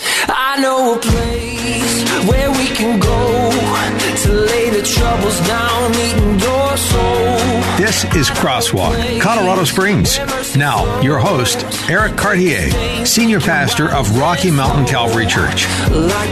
I 0.00 0.58
know 0.60 0.94
a 0.94 0.98
place 0.98 2.28
where 2.28 2.50
we 2.50 2.66
can 2.66 3.00
go 3.00 3.50
to 4.22 4.32
lay 4.32 4.70
the 4.70 4.82
troubles 4.82 5.40
down, 5.46 5.90
meeting 5.92 6.38
your 6.38 6.76
soul. 6.76 7.38
This 7.76 8.04
is 8.14 8.30
Crosswalk, 8.30 9.20
Colorado 9.20 9.64
Springs. 9.64 10.18
Now, 10.56 11.00
your 11.00 11.18
host, 11.18 11.64
Eric 11.88 12.16
Cartier, 12.16 13.04
Senior 13.04 13.40
Pastor 13.40 13.90
of 13.90 14.18
Rocky 14.18 14.50
Mountain 14.50 14.86
Calvary 14.86 15.26
Church. 15.26 15.66
Like 15.90 16.28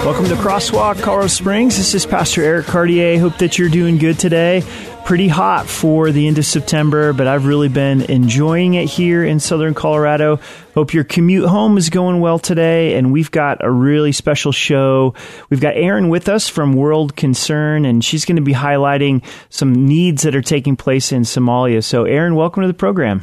Welcome 0.00 0.24
to 0.24 0.34
Crosswalk, 0.34 1.02
Colorado 1.02 1.28
Springs. 1.28 1.76
This 1.76 1.94
is 1.94 2.06
Pastor 2.06 2.42
Eric 2.42 2.64
Cartier. 2.66 3.18
Hope 3.18 3.36
that 3.36 3.58
you're 3.58 3.68
doing 3.68 3.98
good 3.98 4.18
today. 4.18 4.64
Pretty 5.04 5.28
hot 5.28 5.66
for 5.66 6.10
the 6.10 6.26
end 6.26 6.38
of 6.38 6.46
September, 6.46 7.12
but 7.12 7.26
I've 7.26 7.44
really 7.44 7.68
been 7.68 8.00
enjoying 8.02 8.74
it 8.74 8.86
here 8.86 9.22
in 9.22 9.40
southern 9.40 9.74
Colorado. 9.74 10.40
Hope 10.74 10.94
your 10.94 11.04
commute 11.04 11.46
home 11.46 11.76
is 11.76 11.90
going 11.90 12.20
well 12.20 12.38
today, 12.38 12.96
and 12.96 13.12
we've 13.12 13.30
got 13.30 13.62
a 13.62 13.70
really 13.70 14.12
special 14.12 14.52
show. 14.52 15.14
We've 15.50 15.60
got 15.60 15.76
Erin 15.76 16.08
with 16.08 16.30
us 16.30 16.48
from 16.48 16.72
World 16.72 17.14
Concern, 17.14 17.84
and 17.84 18.02
she's 18.02 18.24
going 18.24 18.36
to 18.36 18.42
be 18.42 18.54
highlighting 18.54 19.22
some 19.50 19.86
needs 19.86 20.22
that 20.22 20.34
are 20.34 20.42
taking 20.42 20.76
place 20.76 21.12
in 21.12 21.22
Somalia. 21.22 21.84
So, 21.84 22.04
Erin, 22.04 22.34
welcome 22.36 22.62
to 22.62 22.68
the 22.68 22.74
program. 22.74 23.22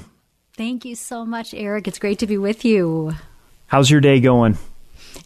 Thank 0.56 0.86
you 0.86 0.96
so 0.96 1.26
much, 1.26 1.56
Eric. 1.56 1.88
It's 1.88 2.00
great 2.00 2.20
to 2.20 2.28
be 2.28 2.38
with 2.38 2.64
you. 2.64 3.16
How's 3.66 3.90
your 3.90 4.00
day 4.00 4.20
going? 4.20 4.60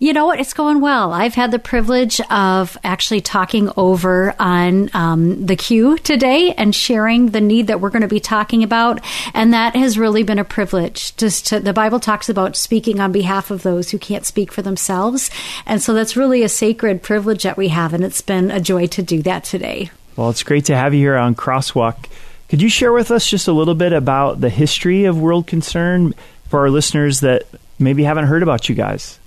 You 0.02 0.14
know 0.14 0.26
what? 0.26 0.40
It's 0.40 0.54
going 0.54 0.82
well. 0.82 1.14
I've 1.14 1.36
had 1.36 1.52
the 1.52 1.60
privilege 1.60 2.20
of 2.32 2.76
actually 2.84 3.22
talking 3.22 3.70
over 3.78 4.34
on 4.40 4.90
um, 4.96 5.46
the 5.46 5.56
queue 5.56 5.96
today 6.00 6.54
and 6.54 6.74
sharing 6.74 7.28
the 7.28 7.40
need 7.40 7.68
that 7.68 7.82
we're 7.82 7.92
going 7.92 8.02
to 8.02 8.08
be 8.08 8.20
talking 8.20 8.64
about, 8.64 9.00
and 9.36 9.54
that 9.54 9.76
has 9.76 10.00
really 10.00 10.24
been 10.24 10.40
a 10.40 10.44
privilege. 10.44 11.16
Just 11.18 11.46
to, 11.50 11.60
the 11.60 11.72
Bible 11.72 12.00
talks 12.00 12.30
about 12.30 12.56
speaking 12.56 13.00
on 13.00 13.12
behalf 13.12 13.52
of 13.52 13.62
those 13.62 13.92
who 13.92 14.00
can't 14.00 14.26
speak 14.26 14.52
for 14.52 14.64
themselves, 14.64 15.30
and 15.68 15.84
so 15.84 15.94
that's 15.94 16.18
really 16.18 16.42
a 16.42 16.50
sacred 16.50 17.04
privilege 17.04 17.44
that 17.44 17.56
we 17.56 17.68
have, 17.68 17.94
and 17.94 18.04
it's 18.04 18.22
been 18.22 18.50
a 18.50 18.60
joy 18.60 18.88
to 18.88 19.04
do 19.04 19.22
that 19.22 19.44
today. 19.44 19.92
Well, 20.16 20.32
it's 20.32 20.42
great 20.42 20.66
to 20.66 20.76
have 20.76 20.96
you 20.96 21.02
here 21.02 21.16
on 21.16 21.36
Crosswalk. 21.36 22.08
Could 22.50 22.64
you 22.64 22.70
share 22.70 22.92
with 22.92 23.12
us 23.12 23.30
just 23.30 23.48
a 23.48 23.54
little 23.54 23.76
bit 23.76 23.94
about 23.94 24.42
the 24.42 24.50
history 24.50 25.06
of 25.06 25.22
World 25.22 25.46
Concern 25.46 26.16
for 26.50 26.62
our 26.62 26.72
listeners 26.72 27.20
that 27.20 27.44
maybe 27.78 28.04
haven't 28.04 28.26
heard 28.26 28.42
about 28.42 28.68
you 28.68 28.74
guys? 28.74 29.20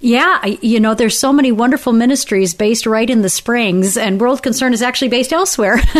Yeah, 0.00 0.46
you 0.46 0.78
know, 0.78 0.94
there's 0.94 1.18
so 1.18 1.32
many 1.32 1.50
wonderful 1.50 1.92
ministries 1.92 2.54
based 2.54 2.86
right 2.86 3.08
in 3.10 3.22
the 3.22 3.28
Springs, 3.28 3.96
and 3.96 4.20
World 4.20 4.44
Concern 4.44 4.72
is 4.72 4.80
actually 4.80 5.08
based 5.08 5.32
elsewhere, 5.32 5.80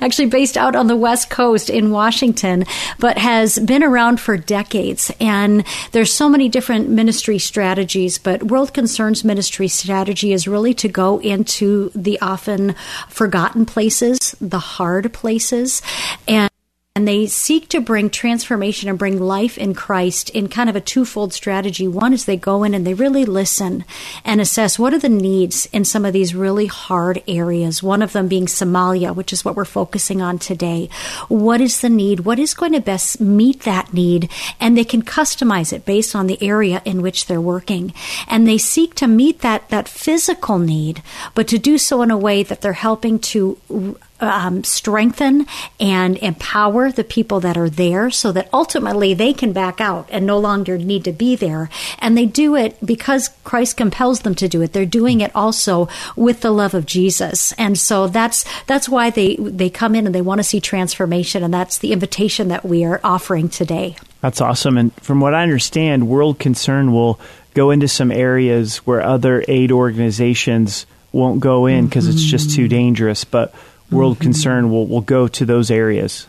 actually 0.00 0.26
based 0.26 0.56
out 0.56 0.76
on 0.76 0.86
the 0.86 0.96
West 0.96 1.28
Coast 1.28 1.70
in 1.70 1.90
Washington, 1.90 2.64
but 3.00 3.18
has 3.18 3.58
been 3.58 3.82
around 3.82 4.20
for 4.20 4.36
decades. 4.36 5.10
And 5.20 5.64
there's 5.90 6.14
so 6.14 6.28
many 6.28 6.48
different 6.48 6.88
ministry 6.88 7.40
strategies, 7.40 8.16
but 8.16 8.44
World 8.44 8.72
Concern's 8.72 9.24
ministry 9.24 9.66
strategy 9.66 10.32
is 10.32 10.46
really 10.46 10.74
to 10.74 10.88
go 10.88 11.18
into 11.18 11.90
the 11.96 12.20
often 12.20 12.76
forgotten 13.08 13.66
places, 13.66 14.36
the 14.40 14.60
hard 14.60 15.12
places, 15.12 15.82
and 16.28 16.50
and 17.00 17.08
they 17.08 17.26
seek 17.26 17.66
to 17.70 17.80
bring 17.80 18.10
transformation 18.10 18.90
and 18.90 18.98
bring 18.98 19.18
life 19.18 19.56
in 19.56 19.72
Christ 19.72 20.28
in 20.28 20.50
kind 20.50 20.68
of 20.68 20.76
a 20.76 20.82
twofold 20.82 21.32
strategy. 21.32 21.88
One 21.88 22.12
is 22.12 22.26
they 22.26 22.36
go 22.36 22.62
in 22.62 22.74
and 22.74 22.86
they 22.86 22.92
really 22.92 23.24
listen 23.24 23.86
and 24.22 24.38
assess 24.38 24.78
what 24.78 24.92
are 24.92 24.98
the 24.98 25.08
needs 25.08 25.64
in 25.72 25.86
some 25.86 26.04
of 26.04 26.12
these 26.12 26.34
really 26.34 26.66
hard 26.66 27.22
areas. 27.26 27.82
One 27.82 28.02
of 28.02 28.12
them 28.12 28.28
being 28.28 28.44
Somalia, 28.44 29.16
which 29.16 29.32
is 29.32 29.46
what 29.46 29.56
we're 29.56 29.64
focusing 29.64 30.20
on 30.20 30.38
today. 30.38 30.90
What 31.28 31.62
is 31.62 31.80
the 31.80 31.88
need? 31.88 32.20
What 32.20 32.38
is 32.38 32.52
going 32.52 32.74
to 32.74 32.82
best 32.82 33.18
meet 33.18 33.60
that 33.62 33.94
need? 33.94 34.28
And 34.60 34.76
they 34.76 34.84
can 34.84 35.00
customize 35.00 35.72
it 35.72 35.86
based 35.86 36.14
on 36.14 36.26
the 36.26 36.42
area 36.42 36.82
in 36.84 37.00
which 37.00 37.24
they're 37.24 37.40
working. 37.40 37.94
And 38.28 38.46
they 38.46 38.58
seek 38.58 38.94
to 38.96 39.06
meet 39.06 39.40
that, 39.40 39.70
that 39.70 39.88
physical 39.88 40.58
need, 40.58 41.02
but 41.34 41.48
to 41.48 41.58
do 41.58 41.78
so 41.78 42.02
in 42.02 42.10
a 42.10 42.18
way 42.18 42.42
that 42.42 42.60
they're 42.60 42.74
helping 42.74 43.18
to 43.20 43.96
um, 44.20 44.64
strengthen 44.64 45.46
and 45.78 46.16
empower 46.18 46.92
the 46.92 47.04
people 47.04 47.40
that 47.40 47.56
are 47.56 47.70
there 47.70 48.10
so 48.10 48.32
that 48.32 48.48
ultimately 48.52 49.14
they 49.14 49.32
can 49.32 49.52
back 49.52 49.80
out 49.80 50.08
and 50.10 50.26
no 50.26 50.38
longer 50.38 50.78
need 50.78 51.04
to 51.04 51.12
be 51.12 51.36
there. 51.36 51.68
And 51.98 52.16
they 52.16 52.26
do 52.26 52.56
it 52.56 52.76
because 52.84 53.28
Christ 53.44 53.76
compels 53.76 54.20
them 54.20 54.34
to 54.36 54.48
do 54.48 54.62
it. 54.62 54.72
They're 54.72 54.86
doing 54.86 55.20
it 55.20 55.34
also 55.34 55.88
with 56.16 56.40
the 56.40 56.50
love 56.50 56.74
of 56.74 56.86
Jesus. 56.86 57.52
And 57.52 57.78
so 57.78 58.06
that's 58.06 58.44
that's 58.64 58.88
why 58.88 59.10
they 59.10 59.36
they 59.36 59.70
come 59.70 59.94
in 59.94 60.06
and 60.06 60.14
they 60.14 60.22
want 60.22 60.38
to 60.38 60.44
see 60.44 60.60
transformation 60.60 61.42
and 61.42 61.52
that's 61.52 61.78
the 61.78 61.92
invitation 61.92 62.48
that 62.48 62.64
we 62.64 62.84
are 62.84 63.00
offering 63.02 63.48
today. 63.48 63.96
That's 64.20 64.40
awesome. 64.40 64.76
And 64.76 64.92
from 64.94 65.20
what 65.20 65.34
I 65.34 65.42
understand, 65.42 66.08
World 66.08 66.38
Concern 66.38 66.92
will 66.92 67.18
go 67.54 67.70
into 67.70 67.88
some 67.88 68.12
areas 68.12 68.78
where 68.78 69.02
other 69.02 69.44
aid 69.48 69.72
organizations 69.72 70.86
won't 71.12 71.40
go 71.40 71.66
in 71.66 71.86
because 71.86 72.04
mm-hmm. 72.04 72.14
it's 72.14 72.24
just 72.24 72.54
too 72.54 72.68
dangerous. 72.68 73.24
But 73.24 73.54
world 73.90 74.16
mm-hmm. 74.16 74.24
concern 74.24 74.70
will, 74.70 74.86
will 74.86 75.00
go 75.00 75.28
to 75.28 75.44
those 75.44 75.70
areas. 75.70 76.26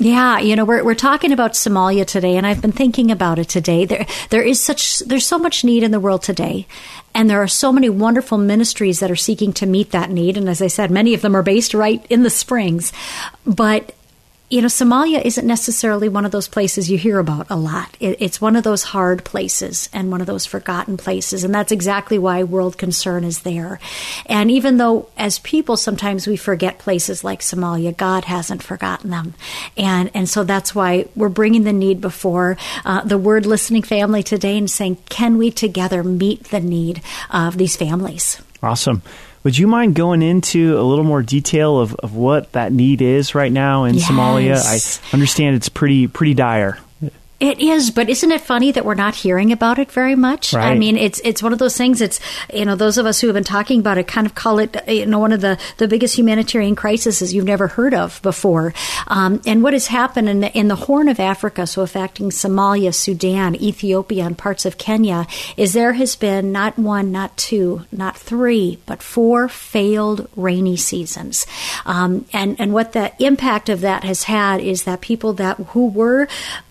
Yeah, 0.00 0.38
you 0.38 0.54
know, 0.54 0.64
we're 0.64 0.84
we're 0.84 0.94
talking 0.94 1.32
about 1.32 1.54
Somalia 1.54 2.06
today, 2.06 2.36
and 2.36 2.46
I've 2.46 2.62
been 2.62 2.70
thinking 2.70 3.10
about 3.10 3.40
it 3.40 3.48
today. 3.48 3.84
There 3.84 4.06
there 4.30 4.42
is 4.42 4.62
such 4.62 5.00
there's 5.00 5.26
so 5.26 5.38
much 5.38 5.64
need 5.64 5.82
in 5.82 5.90
the 5.90 5.98
world 5.98 6.22
today, 6.22 6.68
and 7.16 7.28
there 7.28 7.42
are 7.42 7.48
so 7.48 7.72
many 7.72 7.88
wonderful 7.88 8.38
ministries 8.38 9.00
that 9.00 9.10
are 9.10 9.16
seeking 9.16 9.52
to 9.54 9.66
meet 9.66 9.90
that 9.90 10.10
need. 10.10 10.36
And 10.36 10.48
as 10.48 10.62
I 10.62 10.68
said, 10.68 10.92
many 10.92 11.14
of 11.14 11.20
them 11.22 11.34
are 11.34 11.42
based 11.42 11.74
right 11.74 12.04
in 12.08 12.22
the 12.22 12.30
Springs, 12.30 12.92
but 13.44 13.92
you 14.50 14.62
know, 14.62 14.68
Somalia 14.68 15.22
isn't 15.22 15.46
necessarily 15.46 16.08
one 16.08 16.24
of 16.24 16.30
those 16.30 16.48
places 16.48 16.90
you 16.90 16.96
hear 16.96 17.18
about 17.18 17.48
a 17.50 17.56
lot. 17.56 17.94
It, 18.00 18.16
it's 18.20 18.40
one 18.40 18.56
of 18.56 18.64
those 18.64 18.82
hard 18.82 19.22
places 19.22 19.90
and 19.92 20.10
one 20.10 20.22
of 20.22 20.26
those 20.26 20.46
forgotten 20.46 20.96
places. 20.96 21.44
And 21.44 21.54
that's 21.54 21.70
exactly 21.70 22.18
why 22.18 22.42
world 22.44 22.78
concern 22.78 23.24
is 23.24 23.40
there. 23.40 23.78
And 24.24 24.50
even 24.50 24.78
though 24.78 25.10
as 25.18 25.38
people 25.40 25.76
sometimes 25.76 26.26
we 26.26 26.36
forget 26.36 26.78
places 26.78 27.22
like 27.22 27.40
Somalia, 27.40 27.94
God 27.94 28.24
hasn't 28.24 28.62
forgotten 28.62 29.10
them. 29.10 29.34
And, 29.76 30.10
and 30.14 30.28
so 30.28 30.44
that's 30.44 30.74
why 30.74 31.08
we're 31.14 31.28
bringing 31.28 31.64
the 31.64 31.72
need 31.72 32.00
before 32.00 32.56
uh, 32.86 33.02
the 33.04 33.18
word 33.18 33.44
listening 33.44 33.82
family 33.82 34.22
today 34.22 34.56
and 34.56 34.70
saying, 34.70 34.96
can 35.10 35.36
we 35.36 35.50
together 35.50 36.02
meet 36.02 36.44
the 36.44 36.60
need 36.60 37.02
of 37.30 37.58
these 37.58 37.76
families? 37.76 38.40
Awesome. 38.62 39.02
Would 39.44 39.56
you 39.56 39.66
mind 39.66 39.94
going 39.94 40.20
into 40.22 40.78
a 40.78 40.82
little 40.82 41.04
more 41.04 41.22
detail 41.22 41.78
of, 41.78 41.94
of 41.96 42.14
what 42.14 42.52
that 42.52 42.72
need 42.72 43.00
is 43.00 43.34
right 43.34 43.52
now 43.52 43.84
in 43.84 43.94
yes. 43.94 44.10
Somalia? 44.10 44.56
I 44.56 45.14
understand 45.14 45.56
it's 45.56 45.68
pretty 45.68 46.06
pretty 46.08 46.34
dire. 46.34 46.78
It 47.40 47.60
is, 47.60 47.92
but 47.92 48.10
isn't 48.10 48.32
it 48.32 48.40
funny 48.40 48.72
that 48.72 48.84
we're 48.84 48.94
not 48.94 49.14
hearing 49.14 49.52
about 49.52 49.78
it 49.78 49.92
very 49.92 50.16
much? 50.16 50.52
Right. 50.52 50.72
I 50.72 50.74
mean, 50.74 50.96
it's 50.96 51.20
it's 51.22 51.40
one 51.40 51.52
of 51.52 51.60
those 51.60 51.76
things. 51.76 52.00
It's 52.00 52.18
you 52.52 52.64
know 52.64 52.74
those 52.74 52.98
of 52.98 53.06
us 53.06 53.20
who 53.20 53.28
have 53.28 53.34
been 53.34 53.44
talking 53.44 53.78
about 53.78 53.96
it 53.96 54.08
kind 54.08 54.26
of 54.26 54.34
call 54.34 54.58
it 54.58 54.76
you 54.88 55.06
know 55.06 55.20
one 55.20 55.30
of 55.30 55.40
the 55.40 55.56
the 55.76 55.86
biggest 55.86 56.18
humanitarian 56.18 56.74
crises 56.74 57.32
you've 57.32 57.44
never 57.44 57.68
heard 57.68 57.94
of 57.94 58.20
before. 58.22 58.74
Um, 59.06 59.40
and 59.46 59.62
what 59.62 59.72
has 59.72 59.86
happened 59.86 60.28
in 60.28 60.40
the, 60.40 60.58
in 60.58 60.66
the 60.66 60.74
Horn 60.74 61.08
of 61.08 61.20
Africa, 61.20 61.68
so 61.68 61.82
affecting 61.82 62.30
Somalia, 62.30 62.92
Sudan, 62.92 63.54
Ethiopia, 63.54 64.24
and 64.24 64.36
parts 64.36 64.66
of 64.66 64.76
Kenya, 64.76 65.28
is 65.56 65.74
there 65.74 65.92
has 65.92 66.16
been 66.16 66.50
not 66.50 66.76
one, 66.76 67.12
not 67.12 67.36
two, 67.36 67.86
not 67.92 68.16
three, 68.16 68.80
but 68.84 69.00
four 69.00 69.48
failed 69.48 70.28
rainy 70.34 70.76
seasons. 70.76 71.46
Um, 71.86 72.26
and 72.32 72.58
and 72.58 72.72
what 72.72 72.94
the 72.94 73.12
impact 73.22 73.68
of 73.68 73.82
that 73.82 74.02
has 74.02 74.24
had 74.24 74.60
is 74.60 74.82
that 74.82 75.00
people 75.00 75.34
that 75.34 75.56
who 75.58 75.86
were 75.86 76.26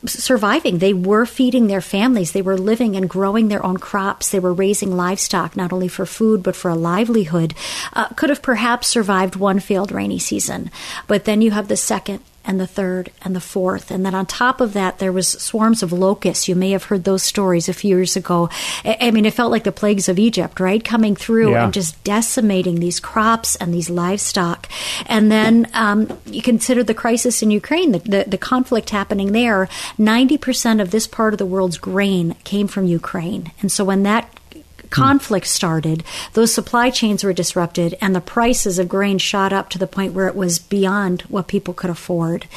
surviving 0.06 0.56
They 0.63 0.94
were 0.94 1.25
feeding 1.25 1.68
their 1.68 1.81
families. 1.81 2.31
They 2.31 2.42
were 2.42 2.57
living 2.57 2.95
and 2.95 3.09
growing 3.09 3.48
their 3.48 3.65
own 3.65 3.77
crops. 3.77 4.30
They 4.30 4.39
were 4.39 4.54
raising 4.54 4.95
livestock, 4.95 5.56
not 5.56 5.71
only 5.71 5.88
for 5.88 6.06
food, 6.06 6.44
but 6.44 6.56
for 6.56 6.69
a 6.69 6.75
livelihood. 6.75 7.54
Uh, 7.94 8.07
could 8.09 8.30
have 8.30 8.42
perhaps 8.42 8.88
survived 8.88 9.36
one 9.36 9.59
failed 9.59 9.92
rainy 9.92 10.19
season. 10.19 10.71
But 11.07 11.25
then 11.25 11.42
you 11.42 11.51
have 11.51 11.68
the 11.68 11.77
second 11.77 12.21
and 12.48 12.60
the 12.60 12.66
third 12.66 13.12
and 13.22 13.36
the 13.36 13.42
fourth. 13.42 13.92
And 13.92 14.06
then 14.06 14.16
on 14.16 14.26
top 14.26 14.62
of 14.62 14.74
that, 14.74 15.00
there 15.00 15.12
was 15.12 15.28
swarms 15.28 15.84
of 15.84 15.92
locusts. 15.92 16.48
You 16.48 16.56
may 16.56 16.72
have 16.72 16.86
heard 16.86 17.04
those 17.04 17.22
stories 17.22 17.68
a 17.68 17.74
few 17.74 17.98
years 17.98 18.16
ago. 18.16 18.50
I 18.86 19.12
mean, 19.12 19.26
it 19.26 19.34
felt 19.34 19.52
like 19.52 19.66
the 19.66 19.72
plagues 19.72 20.08
of 20.08 20.18
Egypt, 20.18 20.60
right? 20.60 20.84
Coming 20.84 21.16
through 21.16 21.52
yeah. 21.52 21.66
and 21.66 21.74
just 21.74 22.02
decimating 22.04 22.80
these 22.80 23.02
crops 23.02 23.58
and 23.58 23.74
these 23.74 23.90
livestock. 23.90 24.70
And 25.06 25.30
then 25.30 25.68
um, 25.74 26.18
you 26.26 26.42
consider 26.42 26.84
the 26.84 26.94
crisis 26.94 27.44
in 27.44 27.52
Ukraine, 27.52 27.92
the, 27.92 28.00
the, 28.00 28.26
the 28.26 28.38
conflict 28.38 28.90
happening 28.90 29.34
there. 29.34 29.68
90% 30.00 30.82
of 30.82 30.92
this 30.92 31.06
part 31.06 31.34
of 31.34 31.38
the 31.38 31.46
world's 31.46 31.78
grain 31.78 32.36
came 32.46 32.68
from 32.68 32.86
Ukraine. 32.86 33.52
And 33.60 33.72
so 33.72 33.84
when 33.84 34.04
that 34.04 34.37
conflict 34.89 35.48
started, 35.48 36.04
those 36.34 36.54
supply 36.54 36.89
chains 36.89 37.24
were 37.24 37.34
disrupted, 37.34 37.98
and 38.01 38.16
the 38.16 38.22
prices 38.22 38.80
of 38.80 38.89
grain 38.89 39.18
shot 39.18 39.54
up 39.54 39.69
to 39.69 39.78
the 39.78 39.88
point 39.88 40.13
where 40.13 40.28
it 40.28 40.36
was 40.36 40.60
beyond 40.60 41.22
what 41.24 41.48
people 41.48 41.74
could 41.74 41.89
afford. 41.89 42.48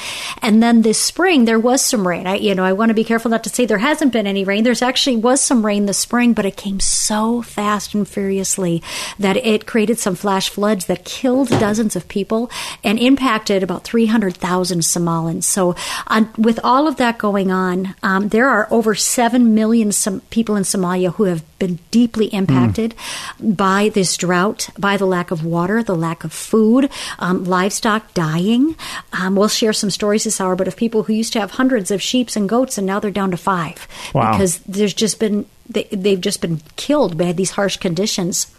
And 0.42 0.62
then 0.62 0.82
this 0.82 1.00
spring, 1.00 1.44
there 1.44 1.58
was 1.58 1.84
some 1.84 2.06
rain. 2.06 2.26
I, 2.26 2.36
you 2.36 2.54
know, 2.54 2.64
I 2.64 2.72
want 2.72 2.90
to 2.90 2.94
be 2.94 3.04
careful 3.04 3.30
not 3.30 3.44
to 3.44 3.50
say 3.50 3.66
there 3.66 3.78
hasn't 3.78 4.12
been 4.12 4.26
any 4.26 4.44
rain. 4.44 4.64
There's 4.64 4.82
actually 4.82 5.16
was 5.16 5.40
some 5.40 5.64
rain 5.64 5.86
this 5.86 5.98
spring, 5.98 6.32
but 6.32 6.46
it 6.46 6.56
came 6.56 6.80
so 6.80 7.42
fast 7.42 7.94
and 7.94 8.06
furiously 8.06 8.82
that 9.18 9.36
it 9.36 9.66
created 9.66 9.98
some 9.98 10.14
flash 10.14 10.48
floods 10.48 10.86
that 10.86 11.04
killed 11.04 11.48
dozens 11.48 11.96
of 11.96 12.08
people 12.08 12.50
and 12.84 12.98
impacted 12.98 13.62
about 13.62 13.84
300,000 13.84 14.80
Somalins. 14.80 15.44
So, 15.44 15.74
on, 16.06 16.30
with 16.36 16.60
all 16.64 16.88
of 16.88 16.96
that 16.96 17.18
going 17.18 17.50
on, 17.50 17.94
um, 18.02 18.28
there 18.28 18.48
are 18.48 18.68
over 18.70 18.94
7 18.94 19.54
million 19.54 19.92
some 19.92 20.20
people 20.30 20.56
in 20.56 20.62
Somalia 20.62 21.14
who 21.14 21.24
have 21.24 21.44
been 21.58 21.78
deeply 21.90 22.19
impacted 22.26 22.94
mm. 23.40 23.56
by 23.56 23.90
this 23.90 24.16
drought, 24.16 24.70
by 24.78 24.96
the 24.96 25.06
lack 25.06 25.30
of 25.30 25.44
water, 25.44 25.82
the 25.82 25.96
lack 25.96 26.24
of 26.24 26.32
food, 26.32 26.90
um, 27.18 27.44
livestock 27.44 28.14
dying. 28.14 28.76
Um, 29.12 29.36
we'll 29.36 29.48
share 29.48 29.72
some 29.72 29.90
stories 29.90 30.24
this 30.24 30.40
hour, 30.40 30.56
but 30.56 30.68
of 30.68 30.76
people 30.76 31.02
who 31.02 31.12
used 31.12 31.32
to 31.32 31.40
have 31.40 31.52
hundreds 31.52 31.90
of 31.90 32.00
sheep 32.00 32.30
and 32.36 32.48
goats 32.48 32.78
and 32.78 32.86
now 32.86 33.00
they're 33.00 33.10
down 33.10 33.30
to 33.30 33.36
five 33.36 33.88
wow. 34.14 34.32
because 34.32 34.58
there's 34.60 34.94
just 34.94 35.18
been 35.18 35.46
they, 35.68 35.84
they've 35.84 36.20
just 36.20 36.40
been 36.40 36.60
killed 36.76 37.16
by 37.16 37.32
these 37.32 37.52
harsh 37.52 37.76
conditions. 37.76 38.54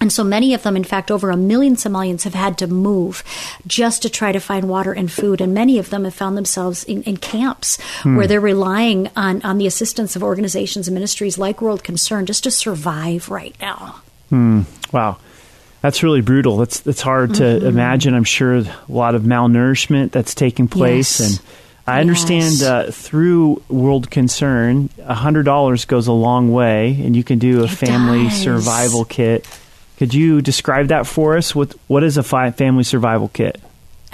And 0.00 0.12
so 0.12 0.22
many 0.22 0.54
of 0.54 0.62
them, 0.62 0.76
in 0.76 0.84
fact, 0.84 1.10
over 1.10 1.30
a 1.30 1.36
million 1.36 1.74
Somalians 1.74 2.22
have 2.22 2.34
had 2.34 2.56
to 2.58 2.66
move 2.66 3.24
just 3.66 4.02
to 4.02 4.10
try 4.10 4.30
to 4.32 4.38
find 4.38 4.68
water 4.68 4.92
and 4.92 5.10
food. 5.10 5.40
And 5.40 5.52
many 5.52 5.78
of 5.78 5.90
them 5.90 6.04
have 6.04 6.14
found 6.14 6.36
themselves 6.36 6.84
in, 6.84 7.02
in 7.02 7.16
camps 7.16 7.78
hmm. 8.02 8.16
where 8.16 8.26
they're 8.26 8.40
relying 8.40 9.10
on, 9.16 9.42
on 9.42 9.58
the 9.58 9.66
assistance 9.66 10.14
of 10.14 10.22
organizations 10.22 10.86
and 10.86 10.94
ministries 10.94 11.38
like 11.38 11.60
World 11.60 11.82
Concern 11.82 12.26
just 12.26 12.44
to 12.44 12.50
survive 12.50 13.28
right 13.28 13.56
now. 13.60 14.00
Hmm. 14.28 14.62
Wow. 14.92 15.18
That's 15.80 16.02
really 16.02 16.20
brutal. 16.22 16.56
That's 16.56 16.80
that's 16.80 17.00
hard 17.00 17.36
to 17.36 17.42
mm-hmm. 17.44 17.66
imagine. 17.66 18.12
I'm 18.14 18.24
sure 18.24 18.56
a 18.56 18.66
lot 18.88 19.14
of 19.14 19.22
malnourishment 19.22 20.10
that's 20.10 20.34
taking 20.34 20.66
place, 20.66 21.20
yes. 21.20 21.30
and 21.30 21.46
I 21.86 22.00
understand 22.00 22.54
yes. 22.54 22.62
uh, 22.62 22.90
through 22.92 23.62
World 23.68 24.10
Concern, 24.10 24.90
hundred 25.06 25.44
dollars 25.44 25.84
goes 25.84 26.08
a 26.08 26.12
long 26.12 26.50
way, 26.50 27.00
and 27.00 27.14
you 27.14 27.22
can 27.22 27.38
do 27.38 27.60
a 27.60 27.64
it 27.66 27.70
family 27.70 28.24
does. 28.24 28.42
survival 28.42 29.04
kit 29.04 29.46
could 29.98 30.14
you 30.14 30.40
describe 30.40 30.88
that 30.88 31.06
for 31.06 31.36
us? 31.36 31.54
What 31.54 31.74
what 31.88 32.04
is 32.04 32.16
a 32.16 32.22
family 32.22 32.84
survival 32.84 33.28
kit? 33.28 33.60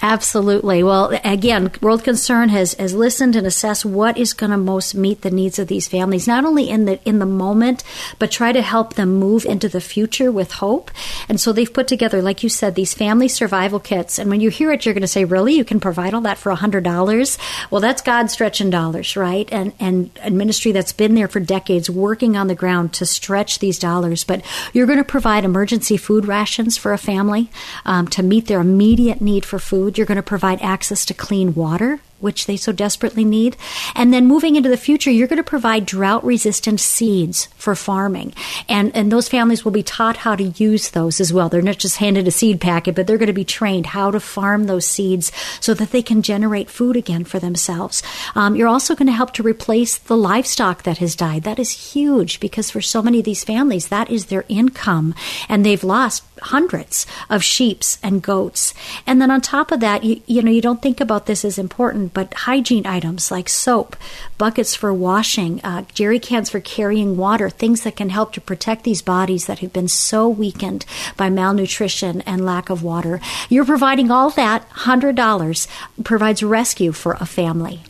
Absolutely. 0.02 0.82
Well, 0.82 1.19
again, 1.25 1.70
World 1.81 2.02
Concern 2.02 2.49
has, 2.49 2.75
has 2.75 2.94
listened 2.94 3.37
and 3.37 3.46
assessed 3.46 3.85
what 3.85 4.19
is 4.19 4.32
going 4.32 4.50
to 4.50 4.56
most 4.56 4.94
meet 4.94 5.23
the 5.23 5.31
needs 5.31 5.58
of 5.58 5.69
these 5.69 5.87
families, 5.87 6.26
not 6.26 6.44
only 6.44 6.69
in 6.69 6.85
the 6.85 7.00
in 7.08 7.20
the 7.20 7.26
moment, 7.26 7.85
but 8.19 8.31
try 8.31 8.52
to 8.52 8.61
help 8.61 8.94
them 8.94 9.14
move 9.14 9.44
into 9.44 9.69
the 9.69 9.81
future 9.81 10.32
with 10.32 10.52
hope. 10.52 10.91
And 11.29 11.41
so 11.41 11.52
they've 11.52 11.73
put 11.73 11.87
together, 11.87 12.20
like 12.20 12.43
you 12.43 12.49
said, 12.49 12.75
these 12.75 12.93
family 12.93 13.29
survival 13.29 13.79
kits. 13.79 14.19
And 14.19 14.29
when 14.29 14.41
you 14.41 14.50
hear 14.50 14.73
it, 14.73 14.85
you're 14.85 14.94
going 14.94 15.02
to 15.02 15.08
say, 15.08 15.25
"Really? 15.25 15.55
You 15.55 15.64
can 15.64 15.81
provide 15.81 16.12
all 16.12 16.23
that 16.23 16.38
for 16.38 16.52
hundred 16.55 16.85
dollars?" 16.85 17.38
Well, 17.70 17.81
that's 17.81 18.02
God 18.02 18.31
stretching 18.31 18.70
dollars, 18.70 19.17
right? 19.17 19.49
And 19.52 19.73
and 19.79 20.11
a 20.23 20.31
ministry 20.31 20.73
that's 20.73 20.93
been 20.93 21.14
there 21.14 21.29
for 21.29 21.40
decades, 21.40 21.88
working 21.88 22.37
on 22.37 22.49
the 22.49 22.55
ground 22.55 22.93
to 22.94 23.06
stretch 23.06 23.61
these 23.61 23.79
dollars. 23.79 24.25
But 24.25 24.44
you're 24.73 24.87
going 24.87 24.99
to 24.99 25.05
provide 25.05 25.44
emergency 25.44 25.97
food 25.97 26.26
rations 26.26 26.76
for 26.76 26.93
a 26.93 26.99
family 26.99 27.49
um, 27.87 28.08
to 28.08 28.23
meet 28.23 28.47
their 28.47 28.61
immediate 28.61 29.20
need 29.20 29.44
for 29.44 29.58
food 29.58 29.83
food. 29.84 29.98
You're 29.98 30.06
going 30.06 30.16
to 30.16 30.22
provide 30.22 30.62
access 30.62 31.04
to 31.06 31.14
clean 31.14 31.54
water 31.54 32.00
which 32.25 32.47
they 32.47 32.56
so 32.56 32.73
desperately 32.73 33.25
need. 33.25 33.56
And 33.94 34.12
then 34.12 34.26
moving 34.26 34.56
into 34.56 34.69
the 34.69 34.76
future, 34.76 35.11
you're 35.11 35.29
going 35.29 35.37
to 35.37 35.44
provide 35.44 35.87
drought 35.87 36.25
resistant 36.25 36.81
seeds 36.81 37.47
for 37.56 37.75
farming. 37.76 38.35
And, 38.69 38.94
and 38.97 39.12
those 39.12 39.29
families 39.29 39.65
will 39.65 39.73
be 39.73 39.82
taught 39.82 40.17
how 40.19 40.35
to 40.35 40.44
use 40.44 40.91
those 40.91 41.21
as 41.21 41.32
well. 41.32 41.49
They're 41.49 41.62
not 41.62 41.79
just 41.79 41.99
handed 41.99 42.26
a 42.26 42.31
seed 42.31 42.61
packet, 42.61 42.94
but 42.94 43.06
they're 43.06 43.19
going 43.19 43.26
to 43.29 43.32
be 43.32 43.44
trained 43.44 43.87
how 43.87 44.11
to 44.11 44.19
farm 44.19 44.65
those 44.65 44.87
seeds 44.87 45.31
so 45.61 45.75
that 45.75 45.91
they 45.91 46.03
can 46.03 46.23
generate 46.23 46.71
food 46.71 46.97
again 46.97 47.25
for 47.25 47.38
themselves. 47.38 48.03
Um, 48.35 48.56
you're 48.56 48.69
also 48.69 48.94
going 48.94 49.06
to 49.06 49.12
help 49.12 49.32
to 49.35 49.43
replace 49.43 49.99
the 49.99 50.17
livestock 50.17 50.85
that 50.85 50.99
has 50.99 51.15
died. 51.15 51.43
That 51.43 51.59
is 51.59 51.93
huge 51.93 52.41
because 52.41 52.71
for 52.71 52.81
so 52.81 53.03
many 53.03 53.19
of 53.19 53.25
these 53.25 53.44
families, 53.44 53.88
that 53.88 54.11
is 54.11 54.26
their 54.26 54.44
income. 54.49 55.15
And 55.49 55.65
they've 55.65 55.85
lost 55.85 56.25
hundreds 56.41 57.06
of 57.29 57.44
sheeps 57.44 57.99
and 58.03 58.23
goats. 58.23 58.73
And 59.06 59.21
then 59.21 59.31
on 59.31 59.41
top 59.41 59.71
of 59.71 59.81
that, 59.81 60.05
you, 60.05 60.23
you 60.26 60.43
know, 60.43 60.50
you 60.50 60.62
don't 60.62 60.82
think 60.82 61.00
about 61.00 61.26
this 61.26 61.44
as 61.44 61.59
important, 61.59 62.13
but 62.14 62.32
hygiene 62.32 62.87
items 62.87 63.31
like 63.31 63.49
soap, 63.49 63.96
buckets 64.38 64.75
for 64.75 64.94
washing, 64.94 65.61
uh, 65.62 65.84
jerry 65.93 66.19
cans 66.19 66.49
for 66.49 66.61
carrying 66.61 67.16
water, 67.16 67.50
things 67.50 67.82
that 67.82 67.96
can 67.96 68.08
help 68.08 68.32
to 68.32 68.40
protect 68.40 68.84
these 68.84 69.02
bodies 69.02 69.46
that 69.46 69.58
have 69.58 69.72
been 69.72 69.88
so 69.88 70.28
weakened 70.28 70.87
by 71.16 71.28
malnutrition 71.28 72.22
and 72.22 72.46
lack 72.46 72.70
of 72.70 72.82
water. 72.82 73.20
You're 73.50 73.66
providing 73.66 74.11
all 74.11 74.31
that, 74.31 74.69
$100 74.70 75.66
provides 76.05 76.43
rescue 76.43 76.93
for 76.93 77.14
a 77.20 77.26
family. 77.26 77.82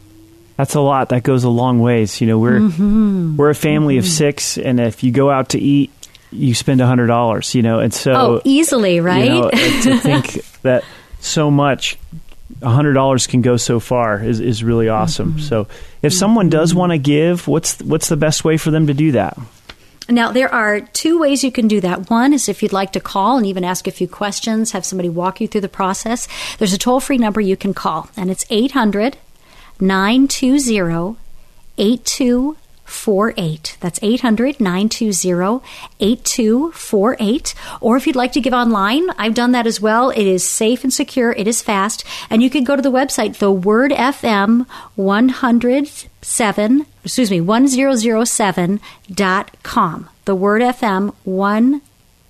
That's 0.56 0.74
a 0.74 0.80
lot. 0.80 1.08
That 1.08 1.22
goes 1.22 1.44
a 1.44 1.48
long 1.48 1.80
ways. 1.80 2.20
You 2.20 2.28
know, 2.28 2.38
we're 2.38 2.60
mm-hmm. 2.60 3.36
we're 3.36 3.50
a 3.50 3.54
family 3.54 3.94
mm-hmm. 3.94 4.06
of 4.06 4.06
six, 4.06 4.56
and 4.56 4.78
if 4.78 5.02
you 5.02 5.10
go 5.10 5.28
out 5.28 5.50
to 5.50 5.58
eat, 5.58 5.90
you 6.30 6.54
spend 6.54 6.80
a 6.80 6.86
hundred 6.86 7.08
dollars. 7.08 7.54
You 7.56 7.62
know, 7.62 7.80
and 7.80 7.92
so 7.92 8.12
oh, 8.12 8.40
easily, 8.44 9.00
right? 9.00 9.24
You 9.24 9.40
know, 9.42 9.50
to 9.50 9.98
think 9.98 10.44
that 10.62 10.84
so 11.18 11.50
much 11.50 11.98
$100 12.60 13.28
can 13.28 13.42
go 13.42 13.56
so 13.56 13.80
far 13.80 14.22
is, 14.22 14.40
is 14.40 14.64
really 14.64 14.88
awesome. 14.88 15.32
Mm-hmm. 15.32 15.40
So 15.40 15.66
if 16.02 16.12
someone 16.12 16.48
does 16.48 16.70
mm-hmm. 16.70 16.78
want 16.78 16.92
to 16.92 16.98
give, 16.98 17.48
what's 17.48 17.78
what's 17.80 18.08
the 18.08 18.16
best 18.16 18.44
way 18.44 18.56
for 18.56 18.70
them 18.70 18.86
to 18.86 18.94
do 18.94 19.12
that? 19.12 19.38
Now, 20.08 20.32
there 20.32 20.52
are 20.52 20.80
two 20.80 21.18
ways 21.18 21.42
you 21.42 21.50
can 21.50 21.66
do 21.66 21.80
that. 21.80 22.10
One 22.10 22.34
is 22.34 22.48
if 22.48 22.62
you'd 22.62 22.74
like 22.74 22.92
to 22.92 23.00
call 23.00 23.38
and 23.38 23.46
even 23.46 23.64
ask 23.64 23.86
a 23.86 23.90
few 23.90 24.06
questions, 24.06 24.72
have 24.72 24.84
somebody 24.84 25.08
walk 25.08 25.40
you 25.40 25.48
through 25.48 25.62
the 25.62 25.68
process. 25.68 26.28
There's 26.58 26.74
a 26.74 26.78
toll 26.78 27.00
free 27.00 27.16
number 27.16 27.40
you 27.40 27.56
can 27.56 27.72
call, 27.72 28.10
and 28.16 28.30
it's 28.30 28.44
800 28.50 29.16
920 29.80 31.16
8248. 32.86 33.78
That's 33.80 33.98
800 34.02 34.60
920 34.60 35.66
8248. 36.00 37.54
Or 37.80 37.96
if 37.96 38.06
you'd 38.06 38.16
like 38.16 38.32
to 38.32 38.40
give 38.40 38.52
online, 38.52 39.08
I've 39.18 39.34
done 39.34 39.52
that 39.52 39.66
as 39.66 39.80
well. 39.80 40.10
It 40.10 40.26
is 40.26 40.46
safe 40.48 40.84
and 40.84 40.92
secure, 40.92 41.32
it 41.32 41.48
is 41.48 41.62
fast. 41.62 42.04
And 42.30 42.42
you 42.42 42.50
can 42.50 42.64
go 42.64 42.76
to 42.76 42.82
the 42.82 42.92
website, 42.92 43.38
the 43.38 43.50
Word 43.50 43.90
FM 43.90 44.66
107, 44.96 46.86
excuse 47.04 47.30
me, 47.30 47.40
1007.com. 47.40 50.08
The 50.24 50.34
Word 50.34 50.62
FM 50.62 51.14
1 51.24 51.82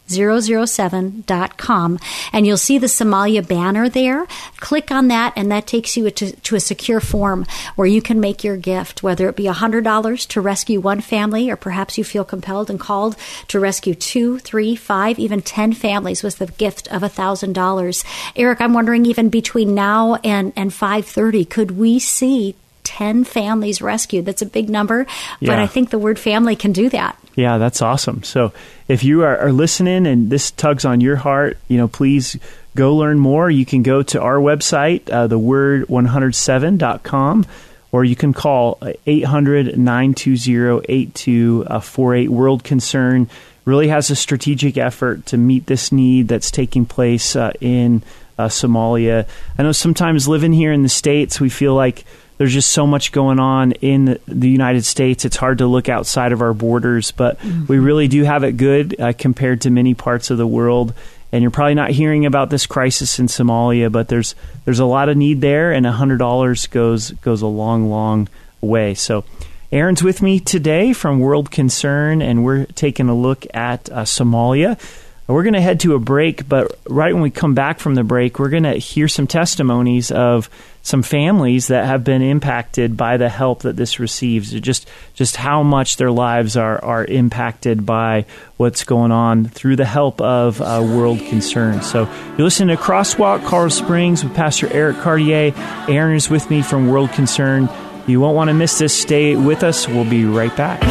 007.com 0.09 1.99
and 2.33 2.47
you'll 2.47 2.57
see 2.57 2.79
the 2.79 2.87
Somalia 2.87 3.47
banner 3.47 3.89
there. 3.89 4.27
Click 4.59 4.91
on 4.91 5.09
that 5.09 5.33
and 5.37 5.51
that 5.51 5.67
takes 5.67 5.97
you 5.97 6.11
to, 6.11 6.33
to, 6.33 6.57
a 6.57 6.61
secure 6.61 7.01
form 7.01 7.47
where 7.75 7.87
you 7.87 8.03
can 8.03 8.21
make 8.21 8.45
your 8.45 8.57
gift, 8.57 9.03
whether 9.03 9.29
it 9.29 9.37
be 9.37 9.45
$100 9.45 10.27
to 10.29 10.41
rescue 10.41 10.81
one 10.81 11.01
family 11.01 11.51
or 11.51 11.57
perhaps 11.57 11.97
you 11.97 12.05
feel 12.05 12.25
compelled 12.25 12.71
and 12.71 12.79
called 12.79 13.17
to 13.49 13.59
rescue 13.59 13.95
two, 13.95 14.39
three, 14.39 14.77
five, 14.77 15.19
even 15.19 15.41
10 15.41 15.73
families 15.73 16.23
with 16.23 16.39
the 16.39 16.47
gift 16.47 16.87
of 16.89 17.03
$1,000. 17.03 18.05
Eric, 18.37 18.61
I'm 18.61 18.75
wondering 18.75 19.07
even 19.07 19.31
between 19.31 19.75
now 19.75 20.17
and, 20.17 20.53
and 20.55 20.73
530, 20.73 21.45
could 21.47 21.73
we 21.73 21.99
see 21.99 22.55
10 22.85 23.25
families 23.25 23.83
rescued. 23.83 24.27
That's 24.27 24.43
a 24.43 24.47
big 24.47 24.71
number, 24.71 25.07
yeah. 25.41 25.51
but 25.51 25.59
I 25.59 25.67
think 25.67 25.91
the 25.91 25.99
word 25.99 26.19
family 26.19 26.55
can 26.55 26.73
do 26.73 26.89
that. 26.91 27.19
Yeah, 27.37 27.59
that's 27.59 27.83
awesome. 27.83 28.23
So 28.23 28.53
if 28.87 29.03
you 29.03 29.23
are, 29.23 29.37
are, 29.39 29.53
listening 29.53 30.07
and 30.07 30.31
this 30.31 30.53
tugs 30.53 30.85
on 30.85 31.01
your 31.01 31.17
heart, 31.17 31.59
you 31.69 31.77
know, 31.77 31.89
please 31.89 32.39
go 32.77 32.95
learn 32.95 33.19
more. 33.19 33.51
You 33.51 33.67
can 33.67 33.83
go 33.83 34.05
to 34.05 34.21
our 34.21 34.37
website, 34.37 35.11
uh, 35.11 35.27
theword107.com, 35.29 37.47
or 37.91 38.05
you 38.05 38.15
can 38.15 38.33
call 38.33 38.79
800 39.07 39.77
920 39.77 40.85
8248. 40.89 42.29
World 42.29 42.63
Concern 42.63 43.29
really 43.65 43.89
has 43.89 44.11
a 44.11 44.17
strategic 44.17 44.77
effort 44.77 45.27
to 45.27 45.37
meet 45.37 45.67
this 45.67 45.91
need 45.91 46.29
that's 46.29 46.51
taking 46.51 46.87
place 46.87 47.35
uh, 47.35 47.53
in 47.61 48.03
uh, 48.39 48.49
Somalia. 48.49 49.27
I 49.59 49.63
know 49.63 49.73
sometimes 49.73 50.29
living 50.29 50.53
here 50.53 50.73
in 50.73 50.83
the 50.83 50.89
States, 50.89 51.41
we 51.41 51.49
feel 51.49 51.75
like 51.75 52.05
there's 52.45 52.53
just 52.53 52.73
so 52.73 52.87
much 52.87 53.11
going 53.11 53.41
on 53.41 53.73
in 53.73 54.19
the 54.29 54.51
United 54.51 54.85
States. 54.85 55.25
It's 55.25 55.39
hard 55.39 55.57
to 55.59 55.67
look 55.67 55.89
outside 55.89 56.31
of 56.31 56.43
our 56.43 56.53
borders, 56.53 57.11
but 57.11 57.39
mm-hmm. 57.39 57.65
we 57.65 57.79
really 57.79 58.07
do 58.07 58.23
have 58.25 58.45
it 58.45 58.59
good 58.59 59.01
uh, 59.01 59.15
compared 59.17 59.63
to 59.63 59.71
many 59.71 59.95
parts 59.95 60.29
of 60.29 60.37
the 60.37 60.47
world. 60.47 60.93
and 61.33 61.41
you're 61.41 61.51
probably 61.51 61.75
not 61.75 61.89
hearing 61.89 62.27
about 62.27 62.51
this 62.51 62.67
crisis 62.67 63.19
in 63.19 63.29
Somalia, 63.29 63.91
but 63.91 64.09
there's 64.09 64.35
there's 64.67 64.79
a 64.79 64.85
lot 64.85 65.09
of 65.09 65.17
need 65.17 65.41
there, 65.41 65.73
and 65.73 65.87
hundred 65.87 66.19
dollars 66.19 66.67
goes 66.67 67.13
goes 67.13 67.41
a 67.41 67.47
long, 67.47 67.89
long 67.89 68.29
way. 68.61 68.93
So. 68.93 69.25
Erin's 69.73 70.05
with 70.05 70.23
me 70.23 70.39
today 70.39 70.93
from 70.93 71.19
World 71.19 71.51
Concern, 71.51 72.23
and 72.23 72.45
we're 72.45 72.67
taking 72.67 73.09
a 73.09 73.15
look 73.15 73.45
at 73.53 73.91
uh, 73.91 74.03
Somalia. 74.03 74.79
We're 75.27 75.43
going 75.43 75.55
to 75.55 75.61
head 75.61 75.81
to 75.81 75.95
a 75.95 75.99
break, 75.99 76.47
but 76.47 76.79
right 76.87 77.15
when 77.15 77.23
we 77.23 77.31
come 77.31 77.55
back 77.55 77.79
from 77.79 77.95
the 77.95 78.05
break, 78.05 78.39
we're 78.39 78.51
going 78.51 78.65
to 78.65 78.75
hear 78.75 79.09
some 79.09 79.27
testimonies 79.27 80.11
of 80.11 80.51
some 80.83 81.03
families 81.03 81.69
that 81.69 81.87
have 81.87 82.05
been 82.05 82.21
impacted 82.21 82.95
by 82.95 83.17
the 83.17 83.31
help 83.31 83.63
that 83.63 83.75
this 83.75 83.99
receives. 83.99 84.53
Just 84.53 84.87
just 85.15 85.37
how 85.37 85.63
much 85.63 85.97
their 85.97 86.11
lives 86.11 86.59
are 86.59 86.83
are 86.85 87.07
impacted 87.07 87.87
by 87.87 88.27
what's 88.59 88.85
going 88.85 89.13
on 89.13 89.47
through 89.47 89.77
the 89.77 89.87
help 89.87 90.21
of 90.21 90.61
uh, 90.61 90.83
World 90.85 91.21
Concern. 91.21 91.81
So 91.81 92.05
you're 92.37 92.45
listening 92.45 92.77
to 92.77 92.83
Crosswalk 92.83 93.47
Carl 93.47 93.71
Springs 93.71 94.23
with 94.23 94.35
Pastor 94.35 94.71
Eric 94.71 94.99
Cartier. 94.99 95.55
Erin 95.89 96.17
is 96.17 96.29
with 96.29 96.51
me 96.51 96.61
from 96.61 96.89
World 96.89 97.13
Concern. 97.13 97.71
You 98.07 98.21
won't 98.21 98.37
want 98.37 98.49
to 98.49 98.55
miss 98.55 98.79
this. 98.79 98.93
Stay 98.93 99.37
with 99.37 99.63
us. 99.63 99.89
We'll 99.89 100.09
be 100.09 100.27
right 100.27 100.55
back. 100.55 100.83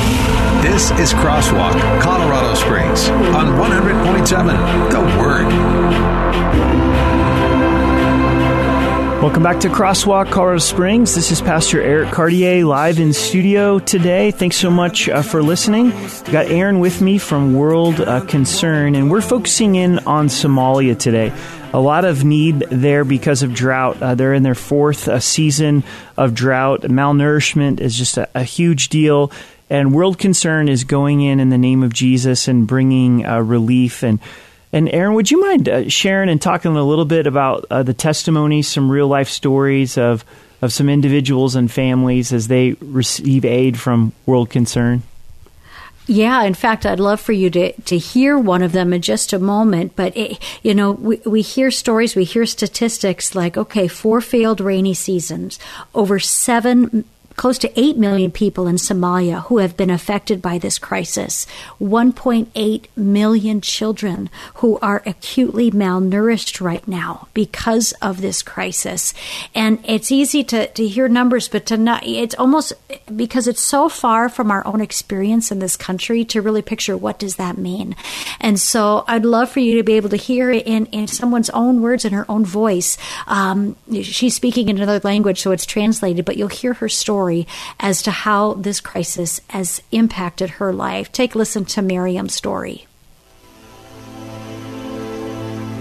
This 0.74 0.90
is 0.94 1.14
Crosswalk, 1.14 2.02
Colorado 2.02 2.56
Springs 2.56 3.08
on 3.08 3.46
100.7 3.60 4.90
The 4.90 5.02
Word. 5.20 5.46
Welcome 9.22 9.44
back 9.44 9.60
to 9.60 9.70
Crosswalk 9.70 10.32
Colorado 10.32 10.58
Springs. 10.58 11.14
This 11.14 11.30
is 11.32 11.42
Pastor 11.42 11.80
Eric 11.80 12.10
Cartier 12.10 12.66
live 12.66 13.00
in 13.00 13.14
studio 13.14 13.78
today. 13.78 14.32
Thanks 14.32 14.58
so 14.58 14.72
much 14.72 15.08
uh, 15.08 15.22
for 15.22 15.44
listening. 15.44 15.92
We've 15.92 16.32
got 16.32 16.48
Erin 16.48 16.80
with 16.80 17.02
me 17.02 17.20
from 17.20 17.54
World 17.54 18.02
uh, 18.02 18.22
Concern, 18.26 18.96
and 18.96 19.12
we're 19.12 19.22
focusing 19.22 19.76
in 19.76 20.00
on 20.00 20.26
Somalia 20.26 20.98
today. 20.98 21.32
A 21.72 21.80
lot 21.80 22.06
of 22.06 22.24
need 22.24 22.60
there 22.70 23.04
because 23.04 23.42
of 23.42 23.54
drought. 23.54 24.02
Uh, 24.02 24.14
they're 24.14 24.34
in 24.34 24.44
their 24.44 24.54
fourth 24.54 25.08
uh, 25.08 25.20
season 25.20 25.84
of 26.18 26.36
drought. 26.36 26.82
Malnourishment 26.82 27.80
is 27.80 27.96
just 27.96 28.18
a, 28.18 28.30
a, 28.36 28.44
huge 28.44 28.90
deal. 28.90 29.32
And 29.74 29.92
World 29.92 30.20
Concern 30.20 30.70
is 30.70 30.84
going 30.84 31.22
in 31.22 31.40
in 31.40 31.50
the 31.50 31.58
name 31.58 31.82
of 31.82 31.92
Jesus 31.92 32.48
and 32.48 32.68
bringing 32.68 33.26
uh, 33.26 33.40
relief 33.40 34.04
and 34.04 34.20
and 34.72 34.88
Erin, 34.94 35.16
would 35.16 35.32
you 35.32 35.42
mind 35.42 35.68
uh, 35.68 35.90
sharing 35.90 36.30
and 36.30 36.40
talking 36.40 36.76
a 36.76 36.84
little 36.84 37.06
bit 37.06 37.26
about 37.26 37.66
uh, 37.72 37.82
the 37.82 37.94
testimonies, 37.94 38.68
some 38.68 38.92
real 38.92 39.08
life 39.08 39.30
stories 39.30 39.98
of 39.98 40.24
of 40.62 40.72
some 40.72 40.90
individuals 40.90 41.56
and 41.56 41.72
families 41.72 42.32
as 42.32 42.50
they 42.50 42.74
receive 42.82 43.46
aid 43.46 43.80
from 43.80 44.14
World 44.28 44.52
Concern? 44.52 45.02
Yeah, 46.06 46.44
in 46.44 46.54
fact, 46.54 46.86
I'd 46.86 47.00
love 47.00 47.20
for 47.20 47.32
you 47.32 47.50
to, 47.50 47.72
to 47.72 47.98
hear 47.98 48.38
one 48.38 48.62
of 48.62 48.74
them 48.74 48.94
in 48.94 49.02
just 49.02 49.34
a 49.34 49.40
moment. 49.40 49.96
But, 49.96 50.16
it, 50.16 50.38
you 50.62 50.76
know, 50.76 50.92
we, 50.92 51.18
we 51.26 51.42
hear 51.42 51.72
stories, 51.72 52.16
we 52.16 52.26
hear 52.26 52.46
statistics 52.46 53.36
like, 53.36 53.58
okay, 53.58 53.88
four 53.88 54.20
failed 54.20 54.60
rainy 54.60 54.94
seasons, 54.94 55.60
over 55.96 56.20
seven 56.20 57.06
close 57.36 57.58
to 57.60 57.80
8 57.80 57.98
million 57.98 58.32
people 58.32 58.68
in 58.68 58.76
Somalia 58.76 59.44
who 59.46 59.58
have 59.58 59.76
been 59.76 59.90
affected 59.90 60.42
by 60.42 60.58
this 60.58 60.78
crisis, 60.78 61.48
1.8 61.82 62.86
million 62.96 63.62
children 63.62 64.30
who 64.56 64.78
are 64.80 65.02
acutely 65.06 65.72
malnourished 65.72 66.62
right 66.62 66.88
now 66.88 67.28
because 67.34 67.92
of 68.02 68.22
this 68.22 68.44
crisis. 68.44 69.14
And 69.56 69.84
it's 69.86 70.12
easy 70.12 70.44
to, 70.46 70.68
to 70.68 70.88
hear 70.88 71.08
numbers, 71.08 71.48
but 71.48 71.66
to 71.68 71.78
not, 71.78 72.06
it's 72.06 72.36
almost 72.36 72.74
because 73.16 73.48
it's 73.48 73.62
so 73.62 73.90
far 73.90 74.30
from 74.30 74.52
our 74.52 74.66
own 74.68 74.82
experience 74.82 75.52
in 75.52 75.60
this 75.60 75.76
country 75.76 76.24
to 76.26 76.42
really 76.42 76.62
picture 76.62 76.96
what 76.96 77.20
does 77.20 77.36
that 77.38 77.58
mean. 77.58 77.96
And 78.40 78.60
so 78.60 79.06
I'd 79.08 79.26
love 79.26 79.50
for 79.50 79.60
you 79.60 79.78
to 79.78 79.84
be 79.84 79.94
able 79.94 80.10
to 80.10 80.18
hear 80.18 80.52
it 80.52 80.68
in, 80.68 80.86
in 80.88 81.08
someone's 81.08 81.50
own 81.50 81.82
words, 81.82 82.06
in 82.06 82.14
her 82.14 82.30
own 82.30 82.46
voice. 82.46 82.98
Um, 83.28 83.76
she's 83.92 84.36
speaking 84.36 84.70
in 84.70 84.80
another 84.80 85.02
language, 85.08 85.42
so 85.42 85.52
it's 85.52 85.66
translated, 85.66 86.26
but 86.26 86.38
you'll 86.38 86.48
hear 86.48 86.74
her 86.74 86.90
story 86.90 87.23
story 87.24 87.48
as 87.80 88.02
to 88.04 88.12
how 88.12 88.54
this 88.54 88.82
crisis 88.82 89.40
has 89.50 89.82
impacted 89.92 90.50
her 90.50 90.74
life. 90.74 91.12
Take 91.12 91.36
a 91.36 91.38
listen 91.38 91.64
to 91.66 91.82
Miriam's 91.82 92.34
story. 92.34 92.86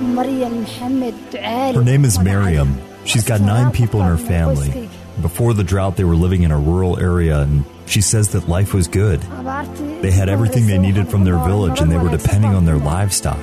Her 0.04 1.84
name 1.84 2.04
is 2.04 2.18
Miriam. 2.18 2.80
She's 3.04 3.24
got 3.24 3.40
nine 3.40 3.72
people 3.72 4.00
in 4.00 4.06
her 4.06 4.16
family. 4.16 4.88
Before 5.20 5.52
the 5.52 5.64
drought, 5.64 5.96
they 5.96 6.04
were 6.04 6.14
living 6.14 6.42
in 6.42 6.52
a 6.52 6.58
rural 6.58 6.98
area, 6.98 7.40
and 7.40 7.64
she 7.86 8.00
says 8.00 8.28
that 8.30 8.48
life 8.48 8.72
was 8.72 8.86
good. 8.86 9.20
They 10.00 10.10
had 10.10 10.28
everything 10.28 10.66
they 10.66 10.78
needed 10.78 11.08
from 11.08 11.24
their 11.24 11.38
village, 11.38 11.80
and 11.80 11.90
they 11.90 11.98
were 11.98 12.10
depending 12.10 12.54
on 12.54 12.64
their 12.66 12.78
livestock. 12.78 13.38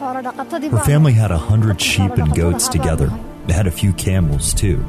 Her 0.00 0.82
family 0.84 1.12
had 1.12 1.30
a 1.30 1.38
hundred 1.38 1.80
sheep 1.80 2.12
and 2.12 2.34
goats 2.34 2.68
together. 2.68 3.12
They 3.46 3.52
had 3.52 3.66
a 3.66 3.70
few 3.70 3.92
camels, 3.92 4.54
too. 4.54 4.84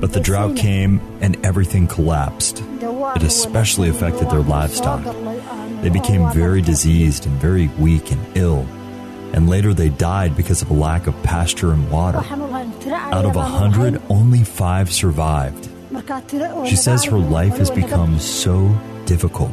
But 0.00 0.12
the 0.12 0.20
drought 0.20 0.56
came 0.56 1.00
and 1.20 1.44
everything 1.44 1.86
collapsed. 1.86 2.62
It 3.16 3.22
especially 3.22 3.88
affected 3.88 4.30
their 4.30 4.42
livestock. 4.42 5.02
They 5.82 5.90
became 5.90 6.30
very 6.32 6.62
diseased 6.62 7.26
and 7.26 7.34
very 7.40 7.68
weak 7.78 8.12
and 8.12 8.20
ill. 8.36 8.66
And 9.32 9.48
later 9.48 9.74
they 9.74 9.90
died 9.90 10.36
because 10.36 10.62
of 10.62 10.70
a 10.70 10.74
lack 10.74 11.06
of 11.06 11.20
pasture 11.22 11.72
and 11.72 11.90
water. 11.90 12.18
Out 12.18 13.24
of 13.24 13.36
a 13.36 13.42
hundred, 13.42 14.00
only 14.08 14.44
five 14.44 14.92
survived. 14.92 15.68
She 16.66 16.76
says 16.76 17.04
her 17.04 17.18
life 17.18 17.56
has 17.58 17.70
become 17.70 18.18
so 18.18 18.74
difficult. 19.04 19.50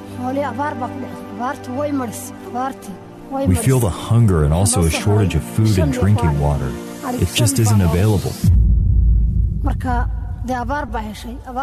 We 3.48 3.56
feel 3.56 3.80
the 3.80 3.90
hunger 3.90 4.44
and 4.44 4.54
also 4.54 4.84
a 4.84 4.90
shortage 4.92 5.36
of 5.36 5.44
food 5.44 5.78
and 5.78 5.92
drinking 5.92 6.40
water. 6.40 6.72
It 7.06 7.30
just 7.34 7.60
isn't 7.60 7.82
available. 7.82 8.32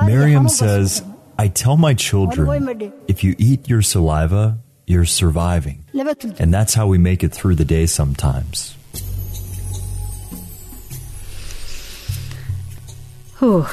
Miriam 0.06 0.48
says, 0.48 1.02
I 1.38 1.48
tell 1.48 1.76
my 1.76 1.94
children, 1.94 2.92
if 3.08 3.24
you 3.24 3.34
eat 3.38 3.68
your 3.68 3.82
saliva, 3.82 4.58
you're 4.86 5.04
surviving. 5.04 5.84
And 6.38 6.52
that's 6.52 6.74
how 6.74 6.86
we 6.86 6.98
make 6.98 7.22
it 7.22 7.32
through 7.32 7.54
the 7.54 7.64
day 7.64 7.86
sometimes. 7.86 8.76
Whew. 13.38 13.66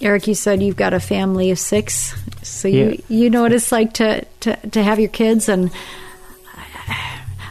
Eric, 0.00 0.28
you 0.28 0.34
said 0.34 0.62
you've 0.62 0.76
got 0.76 0.94
a 0.94 1.00
family 1.00 1.50
of 1.50 1.58
six, 1.58 2.14
so 2.42 2.68
you 2.68 2.90
yeah. 2.90 3.00
you 3.08 3.30
know 3.30 3.42
what 3.42 3.52
it's 3.52 3.72
like 3.72 3.94
to, 3.94 4.24
to, 4.40 4.56
to 4.70 4.82
have 4.82 5.00
your 5.00 5.08
kids 5.08 5.48
and 5.48 5.72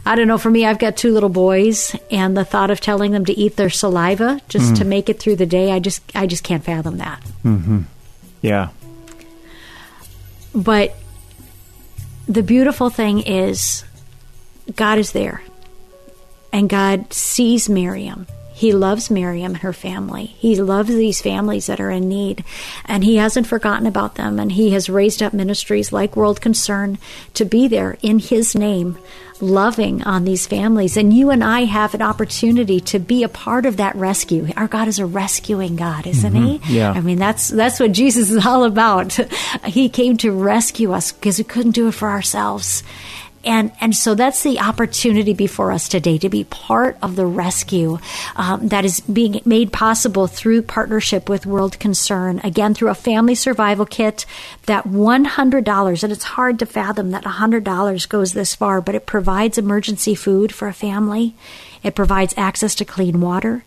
I 0.08 0.16
don't 0.16 0.30
know. 0.30 0.38
For 0.38 0.50
me, 0.50 0.66
I've 0.66 0.80
got 0.80 0.96
two 0.96 1.12
little 1.12 1.30
boys, 1.30 1.94
and 2.10 2.36
the 2.38 2.46
thought 2.46 2.72
of 2.72 2.80
telling 2.80 3.12
them 3.12 3.26
to 3.26 3.34
eat 3.34 3.58
their 3.58 3.70
saliva 3.70 4.40
just 4.48 4.74
mm. 4.74 4.78
to 4.78 4.86
make 4.86 5.10
it 5.10 5.20
through 5.20 5.36
the 5.36 5.46
day, 5.46 5.72
I 5.72 5.80
just, 5.80 6.02
I 6.16 6.28
just 6.28 6.46
can't 6.46 6.64
fathom 6.64 7.00
that. 7.00 7.22
Mm-hmm. 7.44 7.82
Yeah. 8.42 8.70
But 10.56 10.96
the 12.26 12.42
beautiful 12.42 12.90
thing 12.90 13.20
is, 13.20 13.84
God 14.78 14.98
is 14.98 15.12
there, 15.12 15.42
and 16.54 16.70
God 16.70 17.12
sees 17.12 17.68
Miriam. 17.68 18.28
He 18.58 18.72
loves 18.72 19.12
Miriam 19.12 19.52
and 19.52 19.62
her 19.62 19.72
family. 19.72 20.34
He 20.40 20.56
loves 20.56 20.90
these 20.90 21.22
families 21.22 21.68
that 21.68 21.80
are 21.80 21.92
in 21.92 22.10
need, 22.10 22.44
and 22.86 23.04
He 23.04 23.18
hasn't 23.18 23.46
forgotten 23.46 23.86
about 23.86 24.16
them. 24.16 24.40
And 24.40 24.52
He 24.52 24.72
has 24.72 24.90
raised 24.90 25.22
up 25.22 25.32
ministries 25.32 25.94
like 25.94 26.16
World 26.16 26.42
Concern 26.42 26.98
to 27.36 27.46
be 27.46 27.68
there 27.68 28.00
in 28.02 28.18
His 28.18 28.56
name 28.56 28.98
loving 29.42 30.02
on 30.04 30.24
these 30.24 30.48
families. 30.48 30.98
And 30.98 31.14
you 31.14 31.30
and 31.30 31.44
I 31.44 31.66
have 31.66 31.94
an 31.94 32.02
opportunity 32.02 32.80
to 32.82 32.98
be 32.98 33.22
a 33.22 33.30
part 33.30 33.68
of 33.68 33.78
that 33.78 33.96
rescue. 33.96 34.48
Our 34.58 34.68
God 34.68 34.88
is 34.88 34.98
a 34.98 35.06
rescuing 35.06 35.76
God, 35.76 36.08
isn't 36.08 36.34
mm-hmm. 36.34 36.64
He? 36.64 36.78
Yeah. 36.78 36.92
I 36.92 37.02
mean, 37.02 37.20
that's 37.20 37.50
that's 37.50 37.80
what 37.80 37.92
Jesus 37.92 38.32
is 38.32 38.44
all 38.44 38.64
about. 38.64 39.14
he 39.66 39.88
came 39.90 40.18
to 40.18 40.32
rescue 40.32 40.94
us 40.94 41.12
because 41.12 41.38
we 41.38 41.44
couldn't 41.44 41.72
do 41.72 41.90
it 41.90 41.94
for 41.94 42.10
ourselves. 42.10 42.82
And, 43.44 43.72
and 43.80 43.96
so 43.96 44.16
that's 44.16 44.44
the 44.44 44.60
opportunity 44.60 45.34
before 45.34 45.72
us 45.72 45.88
today 45.88 46.18
to 46.18 46.30
be 46.30 46.44
part 46.44 46.98
of 47.02 47.16
the 47.16 47.26
rescue 47.26 48.00
um, 48.36 48.68
that 48.68 48.84
is 48.84 49.00
being 49.02 49.42
made 49.46 49.72
possible 49.72 50.28
through 50.28 50.64
partnership 50.64 51.30
with 51.30 51.46
World 51.46 51.80
Concern. 51.80 52.42
Again, 52.44 52.74
through 52.74 52.90
a 52.90 52.96
family 52.96 53.36
survival 53.36 53.86
kit, 53.86 54.26
that 54.66 54.84
$100, 54.84 56.04
and 56.04 56.12
it's 56.12 56.24
hard 56.24 56.60
to 56.60 56.66
fathom 56.66 57.12
that 57.12 57.24
$100 57.24 58.10
goes 58.10 58.34
this 58.34 58.56
far, 58.56 58.82
but 58.82 58.96
it 58.96 59.06
provides 59.06 59.58
emergency 59.58 60.16
food 60.16 60.54
for 60.54 60.68
a 60.68 60.74
family. 60.74 61.36
It 61.84 61.96
provides 61.96 62.34
access 62.38 62.76
to 62.76 62.86
clean 62.86 63.22
water. 63.22 63.64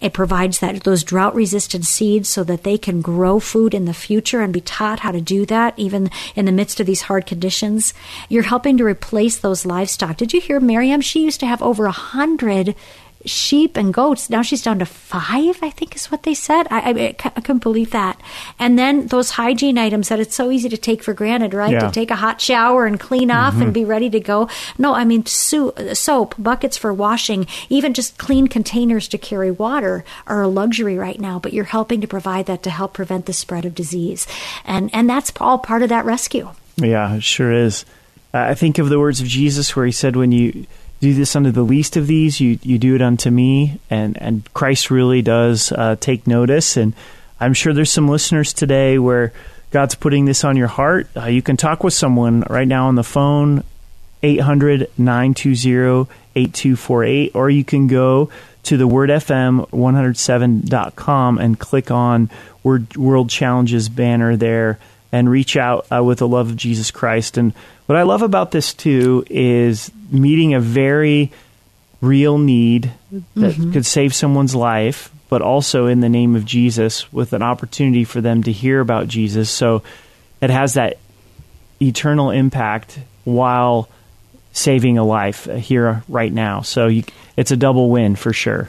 It 0.00 0.12
provides 0.12 0.60
that 0.60 0.84
those 0.84 1.02
drought 1.02 1.34
resistant 1.34 1.86
seeds 1.86 2.28
so 2.28 2.44
that 2.44 2.62
they 2.62 2.78
can 2.78 3.00
grow 3.00 3.40
food 3.40 3.74
in 3.74 3.84
the 3.84 3.94
future 3.94 4.40
and 4.40 4.52
be 4.52 4.60
taught 4.60 5.00
how 5.00 5.10
to 5.10 5.20
do 5.20 5.44
that 5.46 5.74
even 5.76 6.10
in 6.36 6.44
the 6.44 6.52
midst 6.52 6.80
of 6.80 6.86
these 6.86 7.02
hard 7.02 7.26
conditions. 7.26 7.94
You're 8.28 8.44
helping 8.44 8.76
to 8.78 8.84
replace 8.84 9.38
those 9.38 9.66
livestock. 9.66 10.16
Did 10.16 10.32
you 10.32 10.40
hear 10.40 10.60
Miriam? 10.60 11.00
She 11.00 11.24
used 11.24 11.40
to 11.40 11.46
have 11.46 11.62
over 11.62 11.86
a 11.86 11.92
hundred 11.92 12.74
sheep 13.24 13.76
and 13.76 13.92
goats. 13.92 14.30
Now 14.30 14.42
she's 14.42 14.62
down 14.62 14.78
to 14.78 14.86
five, 14.86 15.58
I 15.62 15.70
think 15.70 15.96
is 15.96 16.06
what 16.10 16.22
they 16.22 16.34
said. 16.34 16.68
I, 16.70 16.78
I, 16.90 17.16
I 17.36 17.40
couldn't 17.40 17.62
believe 17.62 17.90
that. 17.90 18.20
And 18.58 18.78
then 18.78 19.08
those 19.08 19.30
hygiene 19.32 19.76
items 19.76 20.08
that 20.08 20.20
it's 20.20 20.36
so 20.36 20.50
easy 20.50 20.68
to 20.68 20.76
take 20.76 21.02
for 21.02 21.12
granted, 21.12 21.52
right? 21.52 21.72
Yeah. 21.72 21.80
To 21.80 21.90
take 21.90 22.10
a 22.10 22.16
hot 22.16 22.40
shower 22.40 22.86
and 22.86 22.98
clean 22.98 23.30
off 23.30 23.54
Mm-hmm. 23.54 23.62
and 23.62 23.74
be 23.74 23.84
ready 23.84 24.08
to 24.10 24.20
go. 24.20 24.48
No, 24.78 24.94
I 24.94 25.04
mean, 25.04 25.26
so, 25.26 25.72
soap, 25.94 26.34
buckets 26.38 26.76
for 26.76 26.92
washing, 26.92 27.46
even 27.68 27.92
just 27.94 28.18
clean 28.18 28.46
containers 28.46 29.08
to 29.08 29.18
carry 29.18 29.50
water 29.50 30.04
are 30.26 30.42
a 30.42 30.48
luxury 30.48 30.96
right 30.96 31.18
now, 31.20 31.38
but 31.38 31.52
you're 31.52 31.64
helping 31.64 32.00
to 32.02 32.06
provide 32.06 32.46
that 32.46 32.62
to 32.64 32.70
help 32.70 32.92
prevent 32.94 33.26
the 33.26 33.32
spread 33.32 33.64
of 33.64 33.74
disease. 33.74 34.26
And, 34.64 34.90
and 34.94 35.08
that's 35.10 35.32
all 35.40 35.58
part 35.58 35.82
of 35.82 35.88
that 35.88 36.04
rescue. 36.04 36.50
Yeah, 36.76 37.14
it 37.16 37.22
sure 37.24 37.52
is. 37.52 37.84
Uh, 38.32 38.38
I 38.38 38.54
think 38.54 38.78
of 38.78 38.90
the 38.90 38.98
words 38.98 39.20
of 39.20 39.26
Jesus 39.26 39.74
where 39.74 39.86
he 39.86 39.92
said, 39.92 40.14
When 40.14 40.30
you 40.30 40.66
do 41.00 41.14
this 41.14 41.36
unto 41.36 41.50
the 41.50 41.62
least 41.62 41.96
of 41.96 42.06
these, 42.06 42.40
you, 42.40 42.58
you 42.62 42.78
do 42.78 42.94
it 42.94 43.02
unto 43.02 43.30
me. 43.30 43.80
And, 43.88 44.20
and 44.20 44.52
Christ 44.54 44.90
really 44.90 45.22
does 45.22 45.72
uh, 45.72 45.96
take 46.00 46.26
notice. 46.26 46.76
And 46.76 46.94
I'm 47.40 47.54
sure 47.54 47.72
there's 47.72 47.92
some 47.92 48.08
listeners 48.08 48.52
today 48.52 48.98
where 48.98 49.32
God's 49.70 49.94
putting 49.94 50.24
this 50.24 50.44
on 50.44 50.56
your 50.56 50.66
heart. 50.66 51.08
Uh, 51.16 51.26
you 51.26 51.42
can 51.42 51.56
talk 51.56 51.84
with 51.84 51.94
someone 51.94 52.42
right 52.48 52.66
now 52.66 52.88
on 52.88 52.94
the 52.94 53.04
phone, 53.04 53.62
800 54.22 54.90
920 54.98 56.08
8248, 56.34 57.32
or 57.34 57.50
you 57.50 57.64
can 57.64 57.86
go 57.86 58.30
to 58.64 58.76
the 58.76 58.86
Word 58.86 59.10
FM 59.10 59.68
107.com 59.70 61.38
and 61.38 61.58
click 61.58 61.90
on 61.90 62.30
Word, 62.62 62.96
World 62.96 63.30
Challenges 63.30 63.88
banner 63.88 64.36
there 64.36 64.78
and 65.12 65.30
reach 65.30 65.56
out 65.56 65.86
uh, 65.90 66.02
with 66.02 66.18
the 66.18 66.28
love 66.28 66.50
of 66.50 66.56
Jesus 66.56 66.90
Christ. 66.90 67.36
And 67.36 67.52
what 67.86 67.96
I 67.96 68.02
love 68.02 68.22
about 68.22 68.50
this 68.50 68.74
too 68.74 69.24
is 69.30 69.90
meeting 70.10 70.54
a 70.54 70.60
very 70.60 71.32
real 72.00 72.38
need 72.38 72.92
that 73.34 73.54
could 73.72 73.86
save 73.86 74.14
someone's 74.14 74.54
life, 74.54 75.10
but 75.28 75.42
also 75.42 75.86
in 75.86 76.00
the 76.00 76.08
name 76.08 76.36
of 76.36 76.44
Jesus 76.44 77.12
with 77.12 77.32
an 77.32 77.42
opportunity 77.42 78.04
for 78.04 78.20
them 78.20 78.42
to 78.44 78.52
hear 78.52 78.80
about 78.80 79.08
Jesus. 79.08 79.50
So 79.50 79.82
it 80.40 80.50
has 80.50 80.74
that 80.74 80.98
eternal 81.80 82.30
impact 82.30 82.98
while 83.24 83.88
saving 84.58 84.98
a 84.98 85.04
life 85.04 85.48
uh, 85.48 85.54
here 85.54 85.88
uh, 85.88 86.00
right 86.08 86.32
now. 86.32 86.60
So 86.60 86.88
you, 86.88 87.04
it's 87.36 87.50
a 87.50 87.56
double 87.56 87.90
win 87.90 88.16
for 88.16 88.32
sure. 88.32 88.68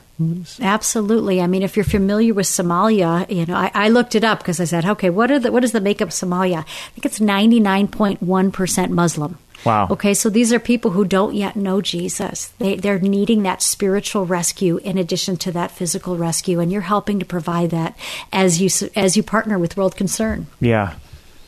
Absolutely. 0.61 1.41
I 1.41 1.47
mean, 1.47 1.63
if 1.63 1.75
you're 1.75 1.83
familiar 1.83 2.33
with 2.33 2.45
Somalia, 2.45 3.29
you 3.29 3.45
know, 3.45 3.55
I, 3.55 3.71
I 3.73 3.89
looked 3.89 4.15
it 4.15 4.23
up 4.23 4.39
because 4.39 4.59
I 4.59 4.65
said, 4.65 4.85
okay, 4.85 5.09
what 5.09 5.31
are 5.31 5.39
the, 5.39 5.51
what 5.51 5.63
is 5.63 5.71
the 5.71 5.81
makeup 5.81 6.09
of 6.09 6.13
Somalia? 6.13 6.59
I 6.59 6.91
think 6.91 7.05
it's 7.05 7.19
99.1% 7.19 8.89
Muslim. 8.89 9.37
Wow. 9.65 9.87
Okay, 9.89 10.13
so 10.13 10.29
these 10.29 10.53
are 10.53 10.59
people 10.59 10.91
who 10.91 11.03
don't 11.03 11.35
yet 11.35 11.55
know 11.55 11.81
Jesus. 11.81 12.49
They, 12.59 12.75
they're 12.75 12.99
needing 12.99 13.43
that 13.43 13.61
spiritual 13.61 14.25
rescue 14.25 14.77
in 14.77 14.97
addition 14.97 15.35
to 15.37 15.51
that 15.51 15.71
physical 15.71 16.15
rescue, 16.15 16.61
and 16.61 16.71
you're 16.71 16.81
helping 16.81 17.19
to 17.19 17.25
provide 17.25 17.71
that 17.71 17.97
as 18.31 18.61
you 18.61 18.69
as 18.95 19.17
you 19.17 19.23
partner 19.23 19.59
with 19.59 19.75
World 19.75 19.97
Concern. 19.97 20.47
Yeah. 20.61 20.95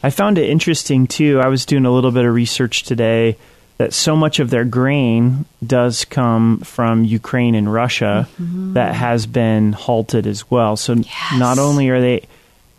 I 0.04 0.10
found 0.10 0.38
it 0.38 0.50
interesting 0.50 1.08
too. 1.08 1.40
I 1.40 1.48
was 1.48 1.66
doing 1.66 1.86
a 1.86 1.92
little 1.92 2.12
bit 2.12 2.26
of 2.26 2.34
research 2.34 2.84
today 2.84 3.38
that 3.82 3.94
so 3.94 4.16
much 4.16 4.40
of 4.40 4.52
their 4.52 4.64
grain 4.64 5.44
does 5.66 6.06
come 6.06 6.60
from 6.60 7.04
Ukraine 7.04 7.56
and 7.56 7.72
Russia 7.74 8.30
mm-hmm. 8.40 8.74
that 8.74 8.94
has 8.94 9.26
been 9.26 9.74
halted 9.74 10.28
as 10.28 10.52
well. 10.52 10.78
So 10.78 11.02
not 11.36 11.58
only 11.58 11.90
are 11.90 12.00
they 12.00 12.28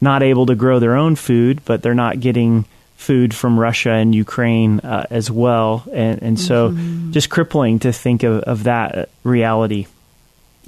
not 0.00 0.22
able 0.22 0.46
to 0.46 0.54
grow 0.54 0.78
their 0.78 0.94
own 0.94 1.16
food, 1.16 1.60
but 1.64 1.82
they're 1.82 1.92
not 1.92 2.20
getting 2.20 2.66
food 2.94 3.34
from 3.34 3.58
Russia 3.58 3.90
and 3.90 4.14
Ukraine 4.14 4.78
uh, 4.78 5.08
as 5.10 5.28
well. 5.28 5.82
And, 5.92 6.22
and 6.22 6.38
so 6.38 6.70
mm-hmm. 6.70 7.10
just 7.10 7.28
crippling 7.28 7.80
to 7.80 7.92
think 7.92 8.22
of, 8.22 8.42
of 8.42 8.62
that 8.62 8.96
uh, 8.96 9.06
reality. 9.24 9.88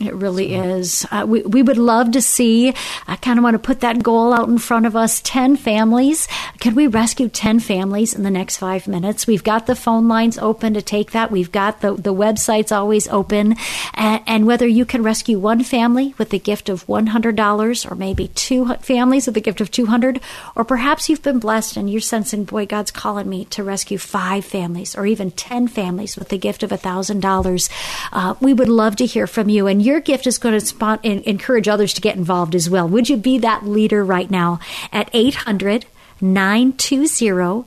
It 0.01 0.13
really 0.13 0.55
is. 0.55 1.07
Uh, 1.13 1.25
we, 1.27 1.43
we 1.43 1.63
would 1.63 1.79
love 1.79 2.11
to 2.13 2.21
see, 2.21 2.75
I 3.07 3.15
kind 3.15 3.39
of 3.39 3.45
want 3.45 3.55
to 3.55 3.61
put 3.61 3.79
that 3.81 4.03
goal 4.03 4.33
out 4.33 4.49
in 4.49 4.59
front 4.59 4.87
of 4.87 4.97
us 4.97 5.21
10 5.21 5.55
families. 5.55 6.27
Can 6.59 6.75
we 6.75 6.89
rescue 6.89 7.29
10 7.29 7.61
families 7.61 8.13
in 8.13 8.25
the 8.25 8.31
next 8.31 8.57
five 8.57 8.89
minutes? 8.89 9.29
We've 9.29 9.45
got 9.45 9.67
the 9.67 9.77
phone 9.77 10.09
lines 10.09 10.37
open 10.37 10.75
to 10.75 10.83
take 10.83 11.13
that. 11.13 11.31
We've 11.31 11.53
got 11.53 11.81
the, 11.81 11.95
the 11.95 12.13
websites 12.13 12.75
always 12.75 13.07
open. 13.07 13.55
And, 13.95 14.21
and 14.27 14.47
whether 14.49 14.67
you 14.67 14.85
can 14.85 15.05
rescue 15.05 15.39
one 15.39 15.63
family 15.63 16.13
with 16.19 16.31
the 16.31 16.41
gift 16.41 16.69
of 16.69 16.85
$100 16.87 17.91
or 17.91 17.95
maybe 17.95 18.29
two 18.29 18.75
families 18.81 19.27
with 19.27 19.37
the 19.37 19.41
gift 19.41 19.61
of 19.61 19.71
200 19.71 20.21
or 20.57 20.65
perhaps 20.65 21.09
you've 21.09 21.23
been 21.23 21.39
blessed 21.39 21.77
and 21.77 21.89
you're 21.89 22.01
sensing, 22.01 22.43
boy, 22.43 22.67
God's 22.67 22.91
calling 22.91 23.29
me 23.29 23.45
to 23.47 23.63
rescue 23.63 23.99
five 23.99 24.45
families 24.45 24.97
or 24.97 25.07
even 25.07 25.31
10 25.31 25.69
families 25.69 26.17
with 26.17 26.31
the 26.31 26.39
gift 26.39 26.65
of 26.65 26.71
$1,000. 26.71 27.71
Uh, 28.13 28.35
we 28.41 28.53
would 28.53 28.69
love 28.69 28.97
to 28.97 29.07
hear 29.07 29.29
from 29.29 29.49
you. 29.49 29.69
And 29.69 29.84
your 29.85 30.01
gift 30.01 30.27
is 30.27 30.39
going 30.39 30.59
to 30.59 30.65
spot, 30.65 31.01
in, 31.03 31.21
encourage 31.23 31.69
others 31.69 31.95
to 31.95 32.01
get 32.01 32.17
involved 32.17 32.55
as 32.55 32.69
well. 32.71 32.89
Would 32.89 33.09
you 33.09 33.17
be 33.17 33.39
that 33.39 33.65
leader 33.65 34.05
right 34.05 34.31
now 34.31 34.59
at 34.93 35.11
800 35.13 35.87
920 36.21 37.67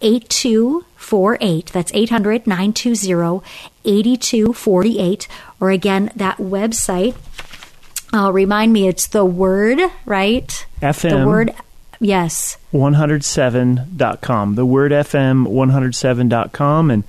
8248? 0.00 1.66
That's 1.66 1.92
800 1.94 2.46
920 2.46 3.42
8248. 3.84 5.28
Or 5.60 5.70
again, 5.70 6.10
that 6.16 6.36
website. 6.38 7.16
Uh, 8.12 8.30
remind 8.30 8.72
me, 8.72 8.86
it's 8.86 9.08
the 9.08 9.24
word, 9.24 9.80
right? 10.06 10.66
FM. 10.80 11.10
The 11.10 11.26
word, 11.26 11.54
yes. 11.98 12.58
107.com. 12.72 14.54
The 14.54 14.66
word 14.66 14.92
FM 14.92 15.46
107.com 15.48 16.90
and 16.90 17.04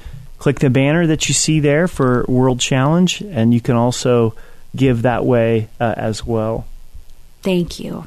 click 0.46 0.60
the 0.60 0.70
banner 0.70 1.08
that 1.08 1.28
you 1.28 1.34
see 1.34 1.60
there 1.60 1.88
for 1.88 2.24
World 2.28 2.60
Challenge 2.60 3.20
and 3.32 3.52
you 3.52 3.60
can 3.60 3.76
also 3.76 4.36
give 4.76 5.02
that 5.02 5.26
way 5.26 5.70
uh, 5.80 5.96
as 5.98 6.24
well. 6.24 6.68
Thank 7.42 7.80
you. 7.80 8.06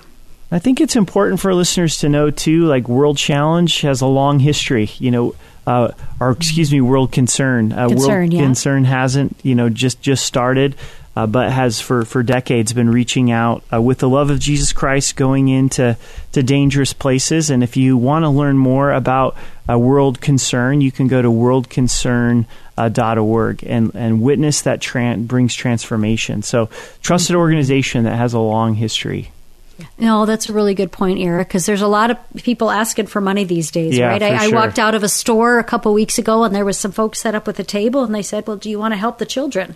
I 0.52 0.60
think 0.60 0.80
it's 0.80 0.94
important 0.94 1.40
for 1.40 1.52
listeners 1.52 1.96
to 1.98 2.08
know 2.08 2.30
too 2.30 2.64
like 2.66 2.88
World 2.88 3.16
Challenge 3.16 3.80
has 3.80 4.02
a 4.02 4.06
long 4.06 4.38
history, 4.38 4.88
you 4.98 5.10
know, 5.10 5.34
uh, 5.66 5.90
or 6.20 6.30
excuse 6.30 6.70
me, 6.70 6.80
World 6.80 7.10
Concern. 7.10 7.72
Uh, 7.72 7.88
Concern, 7.88 8.08
World 8.08 8.32
yeah. 8.32 8.42
Concern 8.42 8.84
hasn't, 8.84 9.36
you 9.42 9.56
know, 9.56 9.68
just 9.68 10.00
just 10.00 10.24
started. 10.24 10.76
Uh, 11.18 11.26
but 11.26 11.50
has 11.50 11.80
for, 11.80 12.04
for 12.04 12.22
decades 12.22 12.72
been 12.72 12.88
reaching 12.88 13.32
out 13.32 13.64
uh, 13.72 13.82
with 13.82 13.98
the 13.98 14.08
love 14.08 14.30
of 14.30 14.38
Jesus 14.38 14.72
Christ, 14.72 15.16
going 15.16 15.48
into 15.48 15.96
to 16.30 16.42
dangerous 16.44 16.92
places. 16.92 17.50
And 17.50 17.64
if 17.64 17.76
you 17.76 17.96
want 17.96 18.22
to 18.22 18.28
learn 18.28 18.56
more 18.56 18.92
about 18.92 19.36
uh, 19.68 19.76
World 19.76 20.20
Concern, 20.20 20.80
you 20.80 20.92
can 20.92 21.08
go 21.08 21.20
to 21.20 21.28
worldconcern.org 21.28 23.64
and, 23.66 23.92
and 23.96 24.22
witness 24.22 24.62
that 24.62 24.78
tran- 24.78 25.26
brings 25.26 25.56
transformation. 25.56 26.42
So, 26.42 26.70
trusted 27.02 27.34
organization 27.34 28.04
that 28.04 28.14
has 28.14 28.32
a 28.32 28.38
long 28.38 28.74
history. 28.74 29.32
No, 29.98 30.26
that's 30.26 30.48
a 30.48 30.52
really 30.52 30.74
good 30.74 30.92
point, 30.92 31.20
Eric, 31.20 31.48
because 31.48 31.66
there's 31.66 31.82
a 31.82 31.88
lot 31.88 32.10
of 32.10 32.18
people 32.36 32.70
asking 32.70 33.06
for 33.06 33.20
money 33.20 33.44
these 33.44 33.70
days, 33.70 33.96
Yeah, 33.96 34.08
right? 34.08 34.22
I, 34.22 34.46
I 34.46 34.48
walked 34.48 34.78
out 34.78 34.94
of 34.94 35.02
a 35.02 35.08
store 35.08 35.58
a 35.58 35.64
couple 35.64 35.92
weeks 35.92 36.18
ago 36.18 36.44
and 36.44 36.54
there 36.54 36.64
was 36.64 36.78
some 36.78 36.92
folks 36.92 37.20
set 37.20 37.34
up 37.34 37.46
with 37.46 37.58
a 37.58 37.64
table 37.64 38.02
and 38.04 38.14
they 38.14 38.22
said, 38.22 38.46
Well, 38.46 38.56
do 38.56 38.70
you 38.70 38.78
want 38.78 38.92
to 38.92 38.98
help 38.98 39.18
the 39.18 39.26
children? 39.26 39.74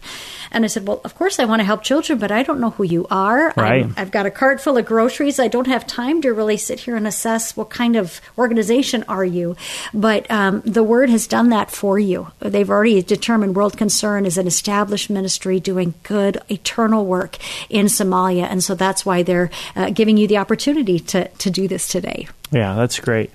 And 0.50 0.64
I 0.64 0.68
said, 0.68 0.86
Well, 0.86 1.00
of 1.04 1.14
course 1.14 1.38
I 1.38 1.44
want 1.44 1.60
to 1.60 1.64
help 1.64 1.82
children, 1.82 2.18
but 2.18 2.30
I 2.30 2.42
don't 2.42 2.60
know 2.60 2.70
who 2.70 2.84
you 2.84 3.06
are. 3.10 3.52
Right. 3.56 3.82
I'm- 3.82 3.94
I've 3.96 4.10
got 4.10 4.26
a 4.26 4.30
cart 4.30 4.60
full 4.60 4.76
of 4.76 4.84
groceries. 4.86 5.38
I 5.38 5.48
don't 5.48 5.66
have 5.66 5.86
time 5.86 6.20
to 6.22 6.30
really 6.32 6.56
sit 6.56 6.80
here 6.80 6.96
and 6.96 7.06
assess 7.06 7.56
what 7.56 7.70
kind 7.70 7.96
of 7.96 8.20
organization 8.38 9.04
are 9.08 9.24
you. 9.24 9.56
But 9.94 10.30
um, 10.30 10.62
the 10.64 10.82
Word 10.82 11.10
has 11.10 11.26
done 11.26 11.50
that 11.50 11.70
for 11.70 11.98
you. 11.98 12.30
They've 12.40 12.68
already 12.68 13.00
determined 13.02 13.54
World 13.56 13.76
Concern 13.76 14.26
is 14.26 14.38
an 14.38 14.46
established 14.46 15.10
ministry 15.10 15.60
doing 15.60 15.94
good, 16.02 16.38
eternal 16.48 17.04
work 17.06 17.36
in 17.70 17.86
Somalia. 17.86 18.44
And 18.44 18.62
so 18.62 18.74
that's 18.74 19.04
why 19.06 19.22
they're 19.22 19.50
uh, 19.76 19.90
giving 19.94 20.16
you 20.16 20.26
the 20.26 20.38
opportunity 20.38 20.98
to, 21.00 21.28
to 21.28 21.50
do 21.50 21.68
this 21.68 21.88
today. 21.88 22.26
Yeah, 22.50 22.74
that's 22.74 23.00
great. 23.00 23.30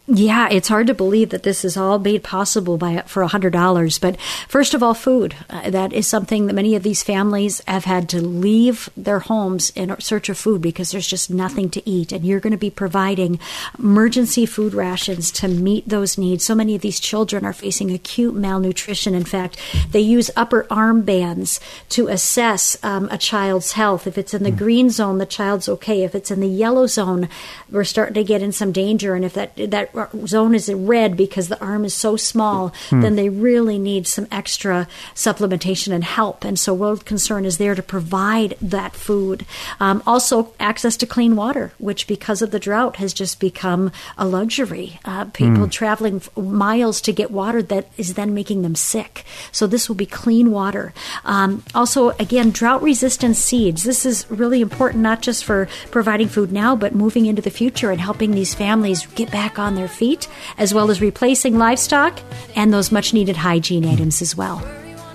Yeah, 0.09 0.49
it's 0.53 0.69
hard 0.69 0.87
to 0.87 0.95
believe 0.95 1.31
that 1.31 1.43
this 1.43 1.65
is 1.65 1.77
all 1.77 1.99
made 1.99 2.23
possible 2.23 2.79
by 2.79 3.03
for 3.07 3.23
a 3.23 3.29
hundred 3.29 3.53
dollars. 3.53 3.99
But 3.99 4.21
first 4.47 4.73
of 4.73 4.81
all, 4.81 4.95
food. 4.95 5.35
Uh, 5.51 5.71
that 5.71 5.93
is 5.93 6.07
something 6.07 6.47
that 6.47 6.53
many 6.53 6.77
of 6.77 6.85
these 6.85 7.03
families 7.03 7.61
have 7.67 7.87
had 7.87 8.09
to 8.11 8.21
leave 8.21 8.89
their 8.97 9.19
homes 9.19 9.71
in 9.71 9.99
search 9.99 10.29
of 10.29 10.39
food 10.39 10.63
because 10.63 10.93
there's 10.93 11.09
just 11.09 11.29
nothing 11.29 11.71
to 11.71 11.91
eat. 11.91 12.13
And 12.13 12.25
you're 12.25 12.39
going 12.39 12.53
to 12.53 12.57
be 12.57 12.71
providing 12.71 13.41
emergency 13.81 14.47
food 14.47 14.75
rations 14.75 15.33
to 15.33 15.49
meet 15.49 15.89
those 15.89 16.17
needs. 16.17 16.45
So 16.45 16.55
many 16.55 16.77
of 16.77 16.83
these 16.83 17.01
children 17.01 17.45
are 17.45 17.53
facing 17.53 17.91
acute 17.91 18.37
malnutrition. 18.37 19.13
In 19.13 19.25
fact, 19.25 19.59
they 19.91 20.01
use 20.01 20.31
upper 20.37 20.69
arm 20.71 21.03
bands 21.03 21.59
to 21.91 22.07
assess 22.07 22.77
um, 22.85 23.09
a 23.11 23.19
child's 23.19 23.73
health. 23.73 24.07
If 24.07 24.19
it's 24.19 24.35
in 24.35 24.45
the 24.45 24.53
green 24.53 24.89
zone, 24.89 25.19
the 25.19 25.27
child's 25.27 25.69
okay. 25.69 26.05
If 26.05 26.15
it's 26.15 26.31
in 26.31 26.39
the 26.39 26.47
yellow 26.47 26.87
zone, 26.87 27.29
we're 27.73 27.83
starting 27.83 28.15
to 28.15 28.23
get 28.23 28.41
in 28.41 28.53
some 28.53 28.71
danger. 28.71 29.17
And 29.17 29.25
if 29.25 29.35
that 29.35 29.57
that 29.57 29.96
zone 30.27 30.55
is 30.55 30.73
red 30.73 31.17
because 31.17 31.49
the 31.49 31.61
arm 31.61 31.85
is 31.85 31.95
so 31.95 32.17
small, 32.17 32.73
hmm. 32.91 33.01
then 33.01 33.17
they 33.17 33.29
really 33.29 33.79
need 33.79 34.07
some 34.07 34.27
extra 34.31 34.89
supplementation 35.15 35.93
and 35.93 36.05
help. 36.05 36.45
And 36.45 36.59
so 36.59 36.75
World 36.75 37.05
Concern 37.05 37.45
is 37.45 37.59
there 37.59 37.75
to 37.75 37.83
provide 37.83 38.57
that 38.61 38.95
food. 38.95 39.47
Um, 39.81 40.03
also, 40.07 40.53
access 40.61 40.97
to 40.99 41.07
clean 41.07 41.37
water, 41.37 41.73
which 41.79 42.07
because 42.07 42.43
of 42.43 42.51
the 42.51 42.61
drought 42.61 42.97
has 42.97 43.13
just 43.13 43.41
become 43.41 43.93
a 44.19 44.27
luxury. 44.27 44.99
Uh, 45.05 45.27
people 45.27 45.65
hmm. 45.65 45.69
traveling 45.69 46.23
miles 46.37 47.01
to 47.03 47.13
get 47.13 47.31
water 47.31 47.63
that 47.63 47.89
is 47.97 48.15
then 48.15 48.35
making 48.35 48.63
them 48.63 48.75
sick. 48.75 49.25
So 49.53 49.67
this 49.67 49.89
will 49.89 49.97
be 49.97 50.07
clean 50.07 50.51
water. 50.51 50.93
Um, 51.25 51.63
also, 51.75 52.11
again, 52.11 52.51
drought 52.51 52.83
resistant 52.83 53.37
seeds. 53.37 53.85
This 53.85 54.07
is 54.07 54.31
really 54.31 54.61
important, 54.61 55.03
not 55.03 55.23
just 55.23 55.45
for 55.45 55.69
providing 55.91 56.29
food 56.29 56.53
now, 56.53 56.77
but 56.77 56.95
moving 56.95 57.27
into 57.27 57.43
the 57.43 57.51
future 57.51 57.91
and 57.91 58.01
helping 58.01 58.33
these 58.33 58.55
families 58.55 59.07
get 59.15 59.31
back 59.31 59.59
on 59.59 59.75
their 59.75 59.86
feet, 59.89 60.29
as 60.59 60.73
well 60.75 60.91
as 60.91 61.01
replacing 61.01 61.59
livestock 61.59 62.19
and 62.55 62.73
those 62.73 62.93
much 62.93 63.13
needed 63.15 63.37
hygiene 63.37 63.85
items 63.85 64.23
as 64.23 64.37
well. 64.37 64.67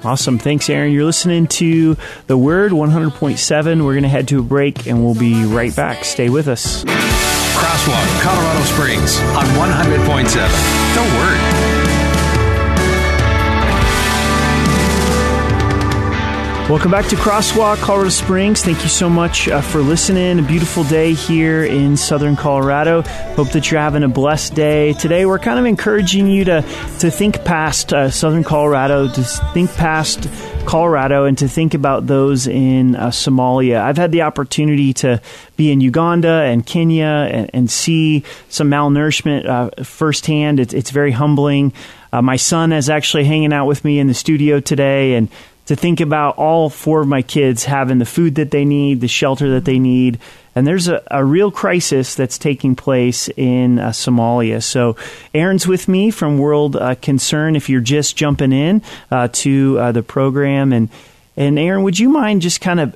Awesome. 0.03 0.39
Thanks, 0.39 0.69
Erin. 0.69 0.91
You're 0.91 1.05
listening 1.05 1.47
to 1.47 1.95
The 2.27 2.37
Word 2.37 2.71
100.7. 2.71 3.85
We're 3.85 3.93
going 3.93 4.03
to 4.03 4.09
head 4.09 4.27
to 4.29 4.39
a 4.39 4.43
break 4.43 4.87
and 4.87 5.03
we'll 5.03 5.15
be 5.15 5.45
right 5.45 5.75
back. 5.75 6.03
Stay 6.03 6.29
with 6.29 6.47
us. 6.47 6.83
Crosswalk, 6.83 8.21
Colorado 8.21 8.63
Springs 8.63 9.19
on 9.19 9.45
100.7. 9.45 10.31
The 10.95 11.01
Word. 11.17 11.80
Welcome 16.71 16.91
back 16.91 17.07
to 17.07 17.17
Crosswalk, 17.17 17.79
Colorado 17.79 18.07
Springs. 18.07 18.61
Thank 18.63 18.81
you 18.81 18.87
so 18.87 19.09
much 19.09 19.49
uh, 19.49 19.59
for 19.59 19.79
listening. 19.79 20.39
A 20.39 20.41
beautiful 20.41 20.85
day 20.85 21.13
here 21.13 21.65
in 21.65 21.97
southern 21.97 22.37
Colorado. 22.37 23.01
Hope 23.35 23.49
that 23.49 23.69
you're 23.69 23.81
having 23.81 24.03
a 24.03 24.07
blessed 24.07 24.55
day. 24.55 24.93
Today, 24.93 25.25
we're 25.25 25.37
kind 25.37 25.59
of 25.59 25.65
encouraging 25.65 26.27
you 26.27 26.45
to, 26.45 26.61
to 26.99 27.11
think 27.11 27.43
past 27.43 27.91
uh, 27.91 28.09
southern 28.09 28.45
Colorado, 28.45 29.09
to 29.09 29.21
think 29.53 29.69
past 29.75 30.29
Colorado, 30.65 31.25
and 31.25 31.37
to 31.39 31.49
think 31.49 31.73
about 31.73 32.07
those 32.07 32.47
in 32.47 32.95
uh, 32.95 33.09
Somalia. 33.09 33.81
I've 33.81 33.97
had 33.97 34.13
the 34.13 34.21
opportunity 34.21 34.93
to 34.93 35.21
be 35.57 35.73
in 35.73 35.81
Uganda 35.81 36.43
and 36.43 36.65
Kenya 36.65 37.27
and, 37.29 37.49
and 37.53 37.69
see 37.69 38.23
some 38.47 38.69
malnourishment 38.69 39.45
uh, 39.45 39.83
firsthand. 39.83 40.61
It's, 40.61 40.73
it's 40.73 40.91
very 40.91 41.11
humbling. 41.11 41.73
Uh, 42.13 42.21
my 42.21 42.37
son 42.37 42.71
is 42.71 42.89
actually 42.89 43.25
hanging 43.25 43.51
out 43.51 43.65
with 43.65 43.83
me 43.83 43.99
in 43.99 44.07
the 44.07 44.13
studio 44.13 44.61
today, 44.61 45.15
and 45.15 45.29
to 45.71 45.75
think 45.77 46.01
about 46.01 46.37
all 46.37 46.69
four 46.69 46.99
of 46.99 47.07
my 47.07 47.21
kids 47.21 47.63
having 47.63 47.97
the 47.97 48.05
food 48.05 48.35
that 48.35 48.51
they 48.51 48.65
need, 48.65 48.99
the 48.99 49.07
shelter 49.07 49.51
that 49.51 49.63
they 49.63 49.79
need. 49.79 50.19
And 50.53 50.67
there's 50.67 50.89
a, 50.89 51.01
a 51.09 51.23
real 51.23 51.49
crisis 51.49 52.13
that's 52.13 52.37
taking 52.37 52.75
place 52.75 53.29
in 53.37 53.79
uh, 53.79 53.91
Somalia. 53.91 54.61
So, 54.61 54.97
Erin's 55.33 55.65
with 55.65 55.87
me 55.87 56.11
from 56.11 56.37
World 56.37 56.75
uh, 56.75 56.95
Concern. 56.95 57.55
If 57.55 57.69
you're 57.69 57.79
just 57.79 58.17
jumping 58.17 58.51
in 58.51 58.81
uh, 59.09 59.29
to 59.31 59.79
uh, 59.79 59.91
the 59.93 60.03
program, 60.03 60.73
and 60.73 60.89
and 61.37 61.57
Erin, 61.57 61.83
would 61.83 61.97
you 61.97 62.09
mind 62.09 62.41
just 62.41 62.59
kind 62.59 62.81
of 62.81 62.93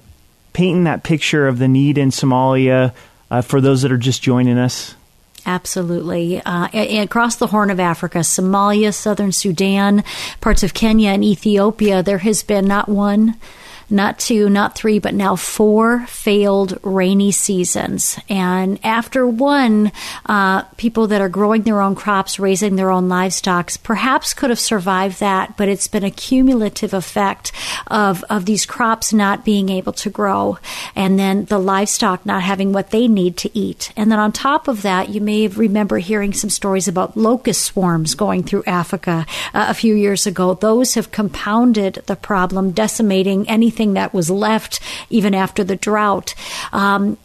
painting 0.52 0.84
that 0.84 1.02
picture 1.02 1.48
of 1.48 1.60
the 1.60 1.70
need 1.70 1.98
in 1.98 2.10
Somalia 2.10 2.94
uh, 3.32 3.42
for 3.42 3.62
those 3.62 3.84
that 3.84 3.94
are 3.94 3.98
just 3.98 4.22
joining 4.22 4.58
us? 4.58 4.96
Absolutely. 5.45 6.41
Uh, 6.43 6.67
across 6.73 7.36
the 7.36 7.47
Horn 7.47 7.69
of 7.69 7.79
Africa, 7.79 8.19
Somalia, 8.19 8.93
southern 8.93 9.31
Sudan, 9.31 10.03
parts 10.41 10.63
of 10.63 10.73
Kenya 10.73 11.12
and 11.12 11.23
Ethiopia, 11.23 12.01
there 12.01 12.17
has 12.19 12.41
been 12.41 12.65
not 12.65 12.89
one 12.89 13.36
not 13.89 14.19
two, 14.19 14.50
not 14.50 14.76
three, 14.76 15.00
but 15.00 15.13
now 15.13 15.36
four 15.36 16.06
failed 16.08 16.80
rainy 16.84 17.32
seasons. 17.32 18.17
And 18.30 18.80
after 18.84 19.28
one, 19.28 19.91
uh, 20.26 20.63
people 20.78 21.08
that 21.08 21.21
are 21.21 21.30
growing 21.30 21.63
their 21.63 21.82
own 21.82 21.95
crops, 21.95 22.39
raising 22.39 22.76
their 22.76 22.91
own 22.91 23.08
livestock, 23.10 23.71
perhaps 23.84 24.34
could 24.34 24.50
have 24.50 24.60
survived 24.60 25.19
that, 25.19 25.56
but 25.58 25.69
it's 25.69 25.88
been 25.88 26.04
a 26.04 26.12
cumulative 26.12 26.93
effect 26.93 27.52
of, 27.88 28.24
of 28.30 28.45
these 28.45 28.65
crops 28.65 29.13
not 29.13 29.45
being 29.45 29.69
able 29.69 29.93
to 29.93 30.10
grow 30.10 30.58
and 30.95 31.19
then 31.19 31.45
the 31.45 31.60
livestock 31.60 32.26
not 32.26 32.41
having 32.41 32.74
what 32.74 32.91
they 32.91 33.08
need 33.08 33.38
to 33.38 33.58
eat. 33.58 33.91
And 33.95 34.12
then 34.12 34.19
on 34.19 34.32
top 34.32 34.67
of 34.67 34.82
that, 34.82 35.10
you 35.10 35.21
may 35.21 35.48
remember 35.48 36.00
hearing 36.00 36.34
some 36.34 36.50
stories 36.50 36.88
about 36.88 37.15
locust 37.15 37.63
swarms 37.63 38.15
going 38.15 38.43
through 38.43 38.63
Africa 38.65 39.26
uh, 39.54 39.65
a 39.69 39.74
few 39.74 39.95
years 39.95 40.26
ago. 40.26 40.54
Those 40.54 40.95
have 40.95 41.12
compounded 41.12 42.04
the 42.06 42.15
problem, 42.15 42.71
decimating 42.71 43.48
anything 43.50 43.75
anything 43.76 43.94
that 43.96 44.14
was 44.14 44.30
left 44.30 44.80
even 45.10 45.36
after 45.36 45.64
the 45.64 45.76
drought. 45.76 46.34
Um, 46.72 47.18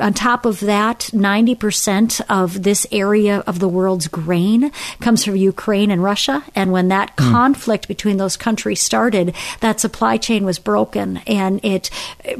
on 0.00 0.12
top 0.12 0.44
of 0.44 0.60
that, 0.60 1.10
90% 1.12 2.20
of 2.28 2.62
this 2.62 2.86
area 2.92 3.42
of 3.46 3.58
the 3.58 3.68
world's 3.68 4.08
grain 4.08 4.70
comes 5.00 5.24
from 5.24 5.36
Ukraine 5.36 5.90
and 5.90 6.02
Russia. 6.02 6.44
And 6.54 6.72
when 6.72 6.88
that 6.88 7.16
mm. 7.16 7.30
conflict 7.30 7.88
between 7.88 8.18
those 8.18 8.36
countries 8.36 8.80
started, 8.80 9.34
that 9.60 9.80
supply 9.80 10.16
chain 10.16 10.44
was 10.44 10.58
broken 10.58 11.18
and 11.26 11.64
it, 11.64 11.90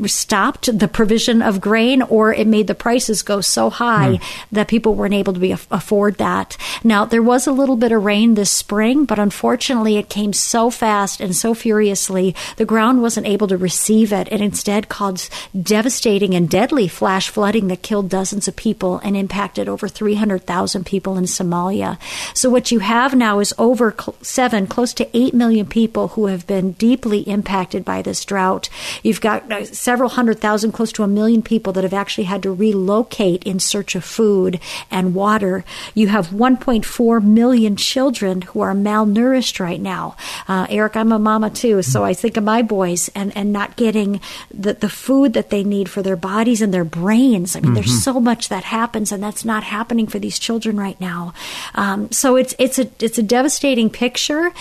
stopped 0.07 0.79
the 0.79 0.89
provision 0.89 1.43
of 1.43 1.61
grain 1.61 2.03
or 2.03 2.35
it 2.35 2.47
made 2.47 2.67
the 2.67 2.75
prices 2.75 3.23
go 3.23 3.41
so 3.41 3.71
high 3.71 4.17
mm. 4.17 4.23
that 4.53 4.69
people 4.69 4.95
weren't 4.95 5.15
able 5.15 5.33
to 5.33 5.41
be, 5.41 5.53
afford 5.53 6.17
that. 6.17 6.57
Now, 6.85 7.05
there 7.05 7.23
was 7.23 7.47
a 7.47 7.53
little 7.53 7.77
bit 7.77 7.93
of 7.93 8.05
rain 8.05 8.35
this 8.35 8.51
spring, 8.51 9.05
but 9.05 9.19
unfortunately 9.19 9.97
it 9.97 10.09
came 10.09 10.33
so 10.33 10.71
fast 10.71 11.21
and 11.21 11.35
so 11.35 11.55
furiously, 11.55 12.35
the 12.57 12.65
ground 12.65 13.03
wasn't 13.03 13.27
able 13.27 13.49
to 13.49 13.57
receive 13.57 14.13
it 14.13 14.29
and 14.31 14.43
instead 14.43 14.89
caused 14.89 15.31
devastating 15.63 16.35
and 16.35 16.49
deadly 16.49 16.80
flash 16.89 17.29
flooding 17.29 17.69
that 17.69 17.83
killed 17.83 18.09
dozens 18.09 18.49
of 18.49 18.57
people 18.57 18.99
and 18.99 19.17
impacted 19.17 19.69
over 19.69 19.89
300,000 19.89 20.85
people 20.85 21.17
in 21.17 21.25
Somalia. 21.25 21.99
So 22.35 22.51
what 22.51 22.71
you 22.71 22.81
have 22.81 23.15
now 23.15 23.41
is 23.41 23.55
over 23.59 23.95
seven, 24.23 24.67
close 24.67 24.93
to 24.95 25.09
8 25.17 25.35
million 25.35 25.67
people 25.67 26.09
who 26.09 26.27
have 26.27 26.47
been 26.47 26.73
deeply 26.73 27.21
impacted 27.21 27.85
by 27.85 28.03
this 28.03 28.25
drought. 28.25 28.69
You've 29.03 29.21
got 29.21 29.51
uh, 29.51 29.65
several 29.65 30.11
hundred 30.11 30.41
thousand, 30.41 30.73
close 30.73 30.93
to 30.93 31.03
a 31.03 31.09
million 31.09 31.43
people 31.43 31.73
that 31.75 31.85
have 31.85 31.95
actually 31.95 32.25
had 32.25 32.43
to 32.43 32.53
relocate 32.53 33.45
in 33.45 33.59
search 33.59 33.95
of 33.95 34.05
food 34.05 34.61
and 34.91 35.15
water. 35.15 35.65
You 35.95 36.09
have 36.09 36.29
1.4 36.29 37.23
million 37.23 37.77
children 37.77 38.43
who 38.43 38.61
are 38.61 38.75
malnourished 38.75 39.61
right 39.61 39.81
now. 39.81 40.17
Uh, 40.49 40.67
Eric, 40.69 40.97
I'm 40.97 41.13
a 41.13 41.19
mama 41.19 41.51
too, 41.51 41.83
so 41.83 42.05
I 42.05 42.15
think 42.15 42.37
of 42.37 42.45
my 42.45 42.63
boys 42.63 43.11
and, 43.15 43.37
and 43.37 43.53
not 43.53 43.77
getting 43.77 44.21
the, 44.53 44.75
the 44.75 44.89
food 44.89 45.33
that 45.35 45.51
they 45.51 45.65
need 45.65 45.89
for 45.89 46.03
their 46.03 46.17
bodies 46.17 46.63
and 46.63 46.70
their 46.71 46.85
brains. 46.85 47.57
I 47.57 47.61
mean, 47.61 47.67
mm-hmm. 47.67 47.75
there's 47.75 48.03
so 48.03 48.21
much 48.21 48.49
that 48.49 48.65
happens, 48.65 49.13
and 49.13 49.23
that's 49.23 49.45
not 49.45 49.65
happening 49.65 50.07
for 50.07 50.19
these 50.19 50.39
children 50.39 50.77
right 50.77 51.01
now. 51.01 51.33
Um, 51.75 52.11
so 52.11 52.37
it's 52.37 52.55
it's 52.59 52.79
a 52.79 52.91
it's 53.01 53.19
a 53.19 53.23
devastating 53.23 53.91
picture 53.91 54.53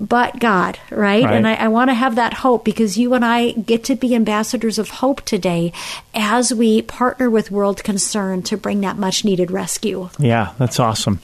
but 0.00 0.38
God, 0.38 0.78
right? 0.90 1.24
right. 1.24 1.34
And 1.34 1.46
I, 1.46 1.54
I 1.54 1.68
want 1.68 1.90
to 1.90 1.94
have 1.94 2.14
that 2.16 2.32
hope 2.32 2.64
because 2.64 2.96
you 2.96 3.14
and 3.14 3.24
I 3.24 3.52
get 3.52 3.84
to 3.84 3.96
be 3.96 4.14
ambassadors 4.14 4.78
of 4.78 4.88
hope 4.90 5.22
today 5.22 5.72
as 6.14 6.54
we 6.54 6.82
partner 6.82 7.28
with 7.28 7.50
World 7.50 7.82
Concern 7.82 8.42
to 8.44 8.56
bring 8.56 8.82
that 8.82 8.96
much 8.96 9.24
needed 9.24 9.50
rescue. 9.50 10.08
Yeah, 10.18 10.52
that's 10.58 10.78
awesome. 10.78 11.20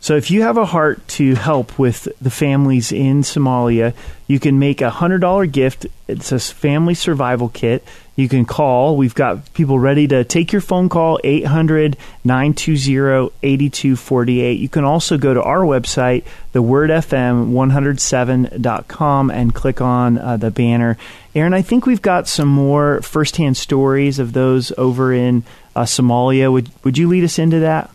So 0.00 0.16
if 0.16 0.30
you 0.30 0.42
have 0.42 0.56
a 0.56 0.64
heart 0.64 1.06
to 1.08 1.34
help 1.34 1.76
with 1.78 2.08
the 2.20 2.30
families 2.30 2.92
in 2.92 3.22
Somalia, 3.22 3.94
you 4.28 4.38
can 4.38 4.56
make 4.58 4.80
a 4.80 4.90
$100 4.90 5.50
gift. 5.50 5.86
It's 6.06 6.30
a 6.30 6.38
family 6.38 6.94
survival 6.94 7.48
kit. 7.48 7.82
You 8.14 8.28
can 8.28 8.44
call. 8.44 8.96
We've 8.96 9.14
got 9.14 9.52
people 9.54 9.78
ready 9.78 10.06
to 10.08 10.24
take 10.24 10.52
your 10.52 10.60
phone 10.60 10.88
call, 10.88 11.20
800 11.22 11.96
920 12.24 13.30
8248. 13.42 14.58
You 14.58 14.68
can 14.68 14.84
also 14.84 15.18
go 15.18 15.34
to 15.34 15.42
our 15.42 15.60
website, 15.60 16.24
thewordfm107.com, 16.52 19.30
and 19.30 19.54
click 19.54 19.80
on 19.80 20.18
uh, 20.18 20.36
the 20.36 20.50
banner. 20.50 20.98
Erin, 21.34 21.54
I 21.54 21.62
think 21.62 21.86
we've 21.86 22.02
got 22.02 22.28
some 22.28 22.48
more 22.48 23.00
firsthand 23.02 23.56
stories 23.56 24.18
of 24.18 24.32
those 24.32 24.72
over 24.76 25.12
in 25.12 25.44
uh, 25.76 25.82
Somalia. 25.82 26.52
Would, 26.52 26.70
would 26.84 26.98
you 26.98 27.06
lead 27.08 27.22
us 27.24 27.38
into 27.38 27.60
that? 27.60 27.90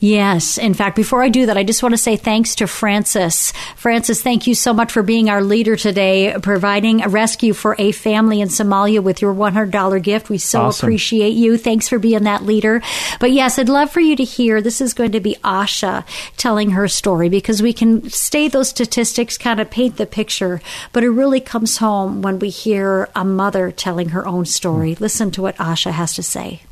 Yes. 0.00 0.56
In 0.56 0.72
fact, 0.72 0.96
before 0.96 1.22
I 1.22 1.28
do 1.28 1.44
that, 1.44 1.58
I 1.58 1.62
just 1.62 1.82
want 1.82 1.92
to 1.92 1.98
say 1.98 2.16
thanks 2.16 2.54
to 2.56 2.66
Francis. 2.66 3.52
Francis, 3.76 4.22
thank 4.22 4.46
you 4.46 4.54
so 4.54 4.72
much 4.72 4.90
for 4.90 5.02
being 5.02 5.28
our 5.28 5.42
leader 5.42 5.76
today, 5.76 6.34
providing 6.42 7.02
a 7.02 7.08
rescue 7.10 7.52
for 7.52 7.76
a 7.78 7.92
family 7.92 8.40
in 8.40 8.48
Somalia 8.48 9.02
with 9.02 9.20
your 9.20 9.34
$100 9.34 10.02
gift. 10.02 10.30
We 10.30 10.38
so 10.38 10.62
awesome. 10.62 10.86
appreciate 10.86 11.34
you. 11.34 11.58
Thanks 11.58 11.86
for 11.86 11.98
being 11.98 12.22
that 12.22 12.44
leader. 12.44 12.80
But 13.20 13.32
yes, 13.32 13.58
I'd 13.58 13.68
love 13.68 13.90
for 13.90 14.00
you 14.00 14.16
to 14.16 14.24
hear 14.24 14.62
this 14.62 14.80
is 14.80 14.94
going 14.94 15.12
to 15.12 15.20
be 15.20 15.36
Asha 15.44 16.06
telling 16.38 16.70
her 16.70 16.88
story 16.88 17.28
because 17.28 17.60
we 17.60 17.74
can 17.74 18.08
stay 18.08 18.48
those 18.48 18.70
statistics, 18.70 19.36
kind 19.36 19.60
of 19.60 19.70
paint 19.70 19.98
the 19.98 20.06
picture, 20.06 20.62
but 20.94 21.04
it 21.04 21.10
really 21.10 21.40
comes 21.40 21.76
home 21.76 22.22
when 22.22 22.38
we 22.38 22.48
hear 22.48 23.10
a 23.14 23.24
mother 23.24 23.70
telling 23.70 24.08
her 24.10 24.26
own 24.26 24.46
story. 24.46 24.94
Mm. 24.94 25.00
Listen 25.00 25.30
to 25.32 25.42
what 25.42 25.56
Asha 25.56 25.90
has 25.90 26.14
to 26.14 26.22
say. 26.22 26.62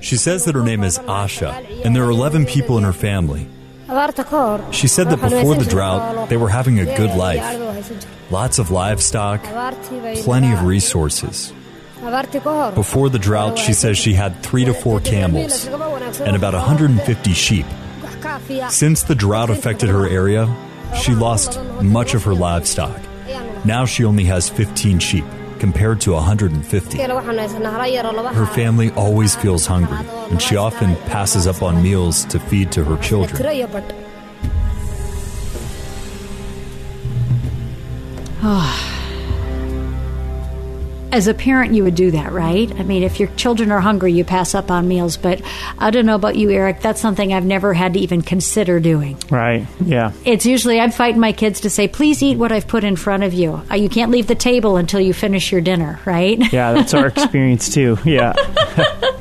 She 0.00 0.16
says 0.16 0.44
that 0.44 0.54
her 0.54 0.62
name 0.62 0.82
is 0.82 0.98
Asha, 0.98 1.84
and 1.84 1.94
there 1.94 2.04
are 2.04 2.10
11 2.10 2.46
people 2.46 2.78
in 2.78 2.84
her 2.84 2.92
family. 2.92 3.48
She 4.72 4.88
said 4.88 5.10
that 5.10 5.20
before 5.20 5.54
the 5.54 5.66
drought, 5.68 6.28
they 6.28 6.36
were 6.36 6.48
having 6.48 6.80
a 6.80 6.84
good 6.84 7.14
life. 7.14 8.02
Lots 8.30 8.58
of 8.58 8.70
livestock, 8.70 9.42
plenty 10.24 10.52
of 10.52 10.62
resources. 10.64 11.52
Before 12.74 13.08
the 13.08 13.18
drought, 13.18 13.58
she 13.58 13.72
says 13.72 13.96
she 13.96 14.14
had 14.14 14.42
three 14.42 14.64
to 14.64 14.74
four 14.74 15.00
camels 15.00 15.66
and 15.66 16.36
about 16.36 16.54
150 16.54 17.32
sheep. 17.32 17.66
Since 18.68 19.04
the 19.04 19.14
drought 19.14 19.50
affected 19.50 19.88
her 19.88 20.08
area, 20.08 20.52
she 21.00 21.14
lost 21.14 21.60
much 21.80 22.14
of 22.14 22.24
her 22.24 22.34
livestock. 22.34 23.00
Now 23.64 23.86
she 23.86 24.04
only 24.04 24.24
has 24.24 24.48
15 24.48 24.98
sheep 24.98 25.24
compared 25.58 26.00
to 26.02 26.12
150. 26.12 26.98
Her 28.34 28.46
family 28.46 28.90
always 28.92 29.34
feels 29.36 29.66
hungry, 29.66 29.98
and 30.30 30.40
she 30.40 30.56
often 30.56 30.96
passes 31.06 31.46
up 31.46 31.62
on 31.62 31.82
meals 31.82 32.24
to 32.26 32.38
feed 32.38 32.70
to 32.72 32.84
her 32.84 32.96
children. 33.02 33.36
Ah. 38.42 38.85
As 41.12 41.28
a 41.28 41.34
parent, 41.34 41.72
you 41.72 41.84
would 41.84 41.94
do 41.94 42.10
that, 42.10 42.32
right? 42.32 42.70
I 42.78 42.82
mean, 42.82 43.02
if 43.02 43.18
your 43.18 43.28
children 43.36 43.70
are 43.70 43.80
hungry, 43.80 44.12
you 44.12 44.24
pass 44.24 44.54
up 44.54 44.70
on 44.70 44.86
meals. 44.88 45.16
But 45.16 45.40
I 45.78 45.90
don't 45.90 46.04
know 46.04 46.14
about 46.16 46.36
you, 46.36 46.50
Eric. 46.50 46.80
That's 46.80 47.00
something 47.00 47.32
I've 47.32 47.44
never 47.44 47.72
had 47.72 47.94
to 47.94 48.00
even 48.00 48.20
consider 48.22 48.80
doing. 48.80 49.16
Right. 49.30 49.66
Yeah. 49.82 50.12
It's 50.24 50.44
usually 50.44 50.78
I'm 50.80 50.90
fighting 50.90 51.20
my 51.20 51.32
kids 51.32 51.60
to 51.60 51.70
say, 51.70 51.88
please 51.88 52.22
eat 52.22 52.36
what 52.38 52.52
I've 52.52 52.66
put 52.68 52.84
in 52.84 52.96
front 52.96 53.22
of 53.22 53.32
you. 53.32 53.62
Uh, 53.70 53.76
You 53.76 53.88
can't 53.88 54.10
leave 54.10 54.26
the 54.26 54.34
table 54.34 54.76
until 54.76 55.00
you 55.00 55.14
finish 55.14 55.52
your 55.52 55.60
dinner, 55.60 56.00
right? 56.04 56.38
Yeah, 56.52 56.72
that's 56.72 56.92
our 56.92 57.06
experience 57.16 57.72
too. 57.72 57.96
Yeah. 58.04 58.34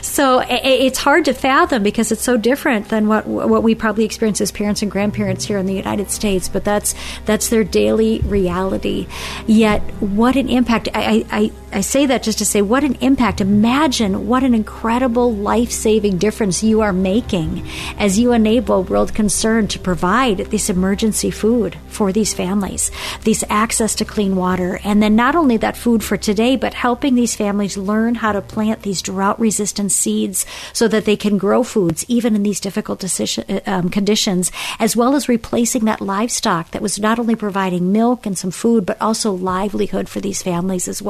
So 0.00 0.42
it's 0.48 0.98
hard 0.98 1.26
to 1.26 1.32
fathom 1.34 1.82
because 1.84 2.10
it's 2.10 2.22
so 2.22 2.36
different 2.36 2.88
than 2.88 3.06
what 3.06 3.26
what 3.26 3.62
we 3.62 3.76
probably 3.76 4.04
experience 4.04 4.40
as 4.40 4.50
parents 4.50 4.82
and 4.82 4.90
grandparents 4.90 5.44
here 5.44 5.58
in 5.58 5.66
the 5.66 5.74
United 5.74 6.10
States. 6.10 6.48
But 6.48 6.64
that's 6.64 6.94
that's 7.24 7.50
their 7.50 7.62
daily 7.62 8.18
reality. 8.20 9.06
Yet, 9.46 9.80
what 10.00 10.34
an 10.34 10.48
impact! 10.48 10.88
I 10.94 11.00
I, 11.00 11.17
I, 11.30 11.50
I 11.72 11.80
say 11.80 12.06
that 12.06 12.22
just 12.22 12.38
to 12.38 12.44
say 12.44 12.62
what 12.62 12.84
an 12.84 12.94
impact. 12.96 13.40
Imagine 13.40 14.26
what 14.26 14.42
an 14.42 14.54
incredible 14.54 15.34
life 15.34 15.70
saving 15.70 16.18
difference 16.18 16.62
you 16.62 16.80
are 16.80 16.92
making 16.92 17.68
as 17.98 18.18
you 18.18 18.32
enable 18.32 18.84
World 18.84 19.14
Concern 19.14 19.68
to 19.68 19.78
provide 19.78 20.38
this 20.38 20.70
emergency 20.70 21.30
food 21.30 21.76
for 21.88 22.12
these 22.12 22.32
families, 22.32 22.90
this 23.22 23.44
access 23.50 23.94
to 23.96 24.04
clean 24.04 24.36
water, 24.36 24.80
and 24.84 25.02
then 25.02 25.16
not 25.16 25.34
only 25.34 25.56
that 25.56 25.76
food 25.76 26.04
for 26.04 26.16
today, 26.16 26.56
but 26.56 26.74
helping 26.74 27.14
these 27.14 27.34
families 27.36 27.76
learn 27.76 28.14
how 28.14 28.32
to 28.32 28.40
plant 28.40 28.82
these 28.82 29.02
drought 29.02 29.38
resistant 29.40 29.92
seeds 29.92 30.46
so 30.72 30.86
that 30.88 31.04
they 31.04 31.16
can 31.16 31.38
grow 31.38 31.62
foods 31.62 32.04
even 32.08 32.34
in 32.36 32.42
these 32.42 32.60
difficult 32.60 33.00
decision, 33.00 33.44
uh, 33.48 33.60
um, 33.66 33.88
conditions, 33.88 34.52
as 34.78 34.96
well 34.96 35.14
as 35.14 35.28
replacing 35.28 35.84
that 35.84 36.00
livestock 36.00 36.70
that 36.70 36.82
was 36.82 36.98
not 36.98 37.18
only 37.18 37.34
providing 37.34 37.92
milk 37.92 38.26
and 38.26 38.38
some 38.38 38.50
food, 38.50 38.86
but 38.86 39.00
also 39.00 39.32
livelihood 39.32 40.08
for 40.08 40.20
these 40.20 40.42
families 40.42 40.86
as 40.86 41.02
well. 41.02 41.07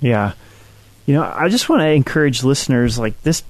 Yeah. 0.00 0.32
You 1.06 1.14
know, 1.14 1.22
I 1.22 1.48
just 1.48 1.68
want 1.68 1.82
to 1.82 1.88
encourage 1.88 2.42
listeners 2.42 2.98
like 2.98 3.20
this 3.22 3.42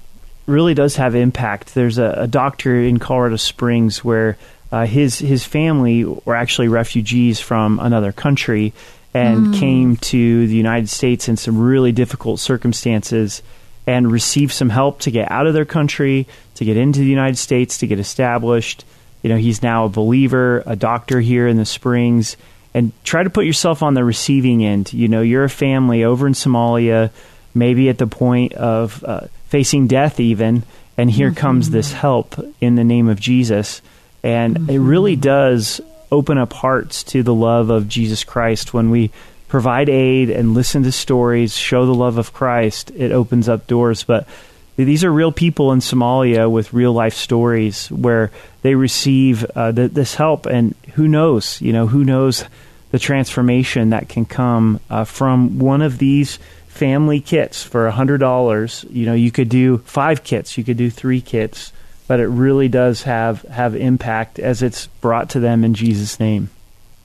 really 0.45 0.73
does 0.73 0.95
have 0.95 1.15
impact. 1.15 1.73
There's 1.73 1.97
a, 1.97 2.13
a 2.19 2.27
doctor 2.27 2.75
in 2.75 2.99
Colorado 2.99 3.35
Springs 3.35 4.03
where 4.03 4.37
uh, 4.71 4.85
his 4.85 5.17
his 5.17 5.43
family 5.43 6.03
were 6.03 6.35
actually 6.35 6.67
refugees 6.67 7.39
from 7.39 7.79
another 7.79 8.11
country 8.11 8.73
and 9.13 9.55
came 9.55 9.97
to 9.97 10.47
the 10.47 10.55
United 10.55 10.89
States 10.89 11.27
in 11.27 11.37
some 11.37 11.59
really 11.59 11.91
difficult 11.91 12.39
circumstances 12.39 13.41
and 13.87 14.11
received 14.11 14.51
some 14.51 14.69
help 14.69 14.99
to 14.99 15.11
get 15.11 15.31
out 15.31 15.47
of 15.47 15.53
their 15.53 15.65
country, 15.65 16.27
to 16.55 16.65
get 16.65 16.77
into 16.77 16.99
the 16.99 17.05
United 17.05 17.37
States, 17.37 17.79
to 17.79 17.87
get 17.87 17.99
established. 17.99 18.85
You 19.23 19.29
know, 19.29 19.37
he's 19.37 19.63
now 19.63 19.85
a 19.85 19.89
believer, 19.89 20.61
a 20.65 20.75
doctor 20.75 21.19
here 21.19 21.47
in 21.47 21.57
the 21.57 21.65
Springs, 21.65 22.37
and 22.77 22.91
try 23.03 23.23
to 23.23 23.29
put 23.31 23.47
yourself 23.47 23.81
on 23.81 23.95
the 23.95 24.03
receiving 24.03 24.63
end. 24.63 24.93
You 24.93 25.07
know, 25.07 25.21
you're 25.21 25.45
a 25.45 25.49
family 25.49 26.03
over 26.03 26.27
in 26.27 26.33
Somalia, 26.33 27.09
maybe 27.55 27.89
at 27.89 27.97
the 27.97 28.05
point 28.05 28.53
of 28.53 29.03
uh, 29.03 29.21
facing 29.47 29.87
death, 29.87 30.19
even, 30.19 30.61
and 30.95 31.09
here 31.09 31.31
comes 31.31 31.71
this 31.71 31.91
help 31.91 32.35
in 32.61 32.75
the 32.75 32.83
name 32.83 33.09
of 33.09 33.19
Jesus. 33.19 33.81
And 34.21 34.69
it 34.69 34.77
really 34.77 35.15
does 35.15 35.81
open 36.11 36.37
up 36.37 36.53
hearts 36.53 37.03
to 37.05 37.23
the 37.23 37.33
love 37.33 37.71
of 37.71 37.87
Jesus 37.87 38.23
Christ 38.23 38.75
when 38.75 38.91
we 38.91 39.09
provide 39.47 39.89
aid 39.89 40.29
and 40.29 40.53
listen 40.53 40.83
to 40.83 40.91
stories, 40.91 41.57
show 41.57 41.87
the 41.87 41.95
love 41.95 42.19
of 42.19 42.31
Christ. 42.31 42.91
It 42.91 43.11
opens 43.11 43.49
up 43.49 43.65
doors, 43.65 44.03
but 44.03 44.27
these 44.75 45.03
are 45.03 45.11
real 45.11 45.31
people 45.31 45.71
in 45.71 45.79
Somalia 45.79 46.47
with 46.47 46.73
real 46.73 46.93
life 46.93 47.15
stories 47.15 47.87
where 47.87 48.29
they 48.61 48.75
receive 48.75 49.43
uh, 49.55 49.71
th- 49.71 49.93
this 49.93 50.13
help, 50.13 50.45
and 50.45 50.75
who 50.93 51.07
knows? 51.07 51.59
You 51.59 51.73
know, 51.73 51.87
who 51.87 52.03
knows 52.03 52.45
the 52.91 52.99
transformation 52.99 53.89
that 53.89 54.09
can 54.09 54.25
come 54.25 54.79
uh, 54.89 55.03
from 55.03 55.59
one 55.59 55.81
of 55.81 55.97
these 55.97 56.39
family 56.67 57.19
kits 57.19 57.63
for 57.63 57.87
a 57.87 57.91
hundred 57.91 58.19
dollars. 58.19 58.85
You 58.89 59.05
know, 59.05 59.13
you 59.13 59.31
could 59.31 59.49
do 59.49 59.79
five 59.79 60.23
kits, 60.23 60.57
you 60.57 60.63
could 60.63 60.77
do 60.77 60.89
three 60.89 61.21
kits, 61.21 61.73
but 62.07 62.19
it 62.19 62.27
really 62.27 62.67
does 62.67 63.03
have 63.03 63.41
have 63.43 63.75
impact 63.75 64.39
as 64.39 64.61
it's 64.61 64.87
brought 65.01 65.31
to 65.31 65.39
them 65.39 65.63
in 65.63 65.73
Jesus' 65.73 66.19
name. 66.19 66.49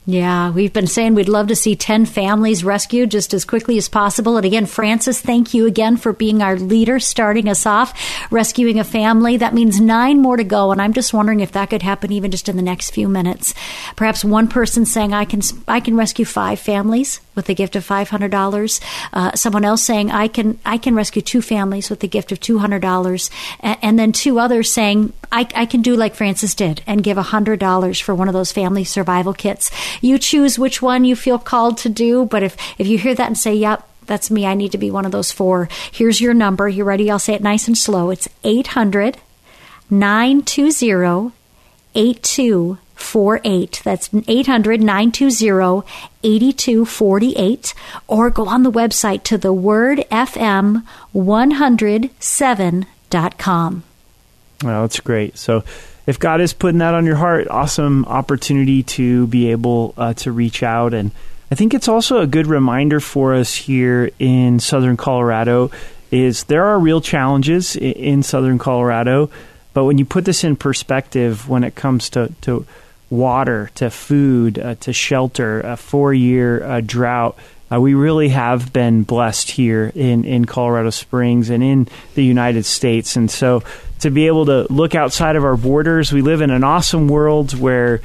Yeah, 0.05 0.51
we've 0.51 0.73
been 0.73 0.89
saying 0.89 1.15
we'd 1.15 1.29
love 1.29 1.47
to 1.47 1.55
see 1.55 1.77
10 1.77 2.07
families 2.07 2.65
rescued 2.65 3.13
just 3.13 3.33
as 3.33 3.45
quickly 3.45 3.79
as 3.79 3.89
possible. 3.89 4.37
And 4.37 4.45
again, 4.45 4.67
Francis, 4.67 5.21
thank 5.21 5.55
you 5.55 5.65
again 5.67 5.97
for 5.97 6.13
being 6.13 6.43
our 6.43 6.57
leader, 6.57 6.99
starting 6.99 7.49
us 7.49 7.67
off, 7.67 7.95
rescuing 8.33 8.81
a 8.81 8.85
family. 8.85 9.37
That 9.37 9.55
means 9.55 9.81
nine 9.81 10.21
more 10.21 10.37
to 10.37 10.43
go. 10.43 10.73
And 10.73 10.83
I'm 10.83 10.93
just 10.93 11.15
wondering 11.15 11.39
if 11.39 11.53
that 11.53 11.71
could 11.71 11.83
happen 11.83 12.11
even 12.11 12.33
just 12.33 12.49
in 12.49 12.57
the 12.57 12.63
next 12.63 12.91
few 12.91 13.09
minutes. 13.09 13.55
Perhaps 13.95 14.25
one 14.25 14.49
person 14.49 14.87
saying, 14.87 15.13
I 15.13 15.25
can, 15.25 15.41
I 15.69 15.79
can 15.79 15.97
rescue 15.97 16.25
five 16.25 16.59
families 16.59 17.21
with 17.35 17.49
a 17.49 17.55
gift 17.55 17.77
of 17.77 17.87
$500. 17.87 18.81
Uh, 19.13 19.35
someone 19.35 19.65
else 19.65 19.83
saying, 19.83 20.11
I 20.11 20.29
can, 20.29 20.59
I 20.65 20.79
can 20.79 20.95
rescue 20.95 21.23
two 21.23 21.43
families 21.43 21.91
with 21.91 22.01
the 22.01 22.09
gift 22.09 22.33
of 22.33 22.41
$200. 22.41 23.31
And, 23.61 23.79
and 23.83 23.99
then 23.99 24.13
two 24.13 24.39
others 24.39 24.71
saying, 24.73 25.13
I, 25.31 25.49
I 25.55 25.67
can 25.67 25.83
do 25.83 25.97
like 25.97 26.15
Francis 26.15 26.55
did 26.55 26.83
and 26.87 27.03
give 27.03 27.17
$100 27.17 28.03
for 28.03 28.15
one 28.15 28.29
of 28.29 28.35
those 28.35 28.53
family 28.53 28.85
survival 28.85 29.33
kits. 29.35 29.71
You 30.01 30.19
choose 30.19 30.59
which 30.59 30.83
one 30.83 31.05
you 31.05 31.17
feel 31.17 31.39
called 31.39 31.79
to 31.79 31.89
do, 31.89 32.27
but 32.27 32.43
if, 32.43 32.57
if 32.79 32.87
you 32.87 32.99
hear 32.99 33.15
that 33.15 33.27
and 33.27 33.39
say, 33.39 33.55
yep, 33.55 33.89
that's 34.07 34.31
me, 34.31 34.47
I 34.47 34.55
need 34.55 34.73
to 34.73 34.79
be 34.79 34.91
one 34.91 35.07
of 35.07 35.13
those 35.13 35.33
four, 35.33 35.69
here's 35.91 36.21
your 36.21 36.35
number. 36.35 36.69
You 36.69 36.85
ready? 36.85 37.11
I'll 37.11 37.19
say 37.19 37.35
it 37.35 37.43
nice 37.43 37.67
and 37.69 37.79
slow. 37.79 38.11
It's 38.11 38.29
800 38.45 39.19
920 39.91 41.33
8248. 43.03 43.81
That's 43.85 44.11
800 44.29 44.81
920 44.81 45.87
8248. 46.23 47.75
Or 48.09 48.31
go 48.31 48.47
on 48.47 48.63
the 48.63 48.71
website 48.73 49.23
to 49.25 49.37
the 49.39 49.53
word 49.53 49.99
FM 50.11 50.85
107.com. 51.15 53.83
Well, 54.65 54.83
that's 54.83 55.01
great. 55.01 55.37
So, 55.39 55.65
if 56.07 56.19
God 56.19 56.41
is 56.41 56.53
putting 56.53 56.79
that 56.79 56.95
on 56.95 57.07
your 57.07 57.17
heart, 57.17 57.49
awesome 57.49 58.05
opportunity 58.07 58.83
to 58.85 59.27
be 59.29 59.51
able 59.53 59.95
uh, 59.97 60.15
to 60.15 60.33
reach 60.33 60.63
out. 60.63 60.95
And 60.95 61.11
I 61.51 61.55
think 61.55 61.75
it's 61.75 61.89
also 61.89 62.21
a 62.21 62.27
good 62.27 62.47
reminder 62.49 62.99
for 63.01 63.35
us 63.35 63.55
here 63.55 64.11
in 64.19 64.59
Southern 64.61 64.97
Colorado 64.97 65.71
is 66.11 66.45
there 66.45 66.65
are 66.65 66.79
real 66.79 67.01
challenges 67.01 67.77
i- 67.77 67.81
in 67.81 68.23
Southern 68.23 68.59
Colorado, 68.59 69.31
but 69.75 69.85
when 69.85 69.99
you 69.99 70.05
put 70.05 70.25
this 70.25 70.45
in 70.45 70.57
perspective, 70.57 71.49
when 71.49 71.65
it 71.65 71.75
comes 71.75 72.11
to, 72.11 72.33
to 72.43 72.67
water, 73.13 73.71
to 73.75 73.91
food, 73.91 74.59
uh, 74.59 74.75
to 74.77 74.93
shelter, 74.93 75.61
a 75.61 75.77
four-year 75.77 76.65
uh, 76.65 76.81
drought, 76.81 77.39
uh, 77.71 77.79
we 77.79 77.95
really 77.95 78.31
have 78.31 78.73
been 78.73 79.03
blessed 79.03 79.51
here 79.51 79.93
in, 79.95 80.25
in 80.25 80.45
Colorado 80.47 80.91
Springs 80.91 81.51
and 81.51 81.63
in 81.63 81.89
the 82.15 82.25
United 82.25 82.65
States. 82.65 83.17
And 83.17 83.31
so 83.31 83.63
to 84.01 84.11
be 84.11 84.27
able 84.27 84.47
to 84.47 84.67
look 84.71 84.95
outside 84.95 85.37
of 85.37 85.45
our 85.45 85.57
borders, 85.57 86.13
we 86.13 86.23
live 86.23 86.41
in 86.41 86.51
an 86.51 86.65
awesome 86.65 87.07
world 87.07 87.59
where 87.59 88.01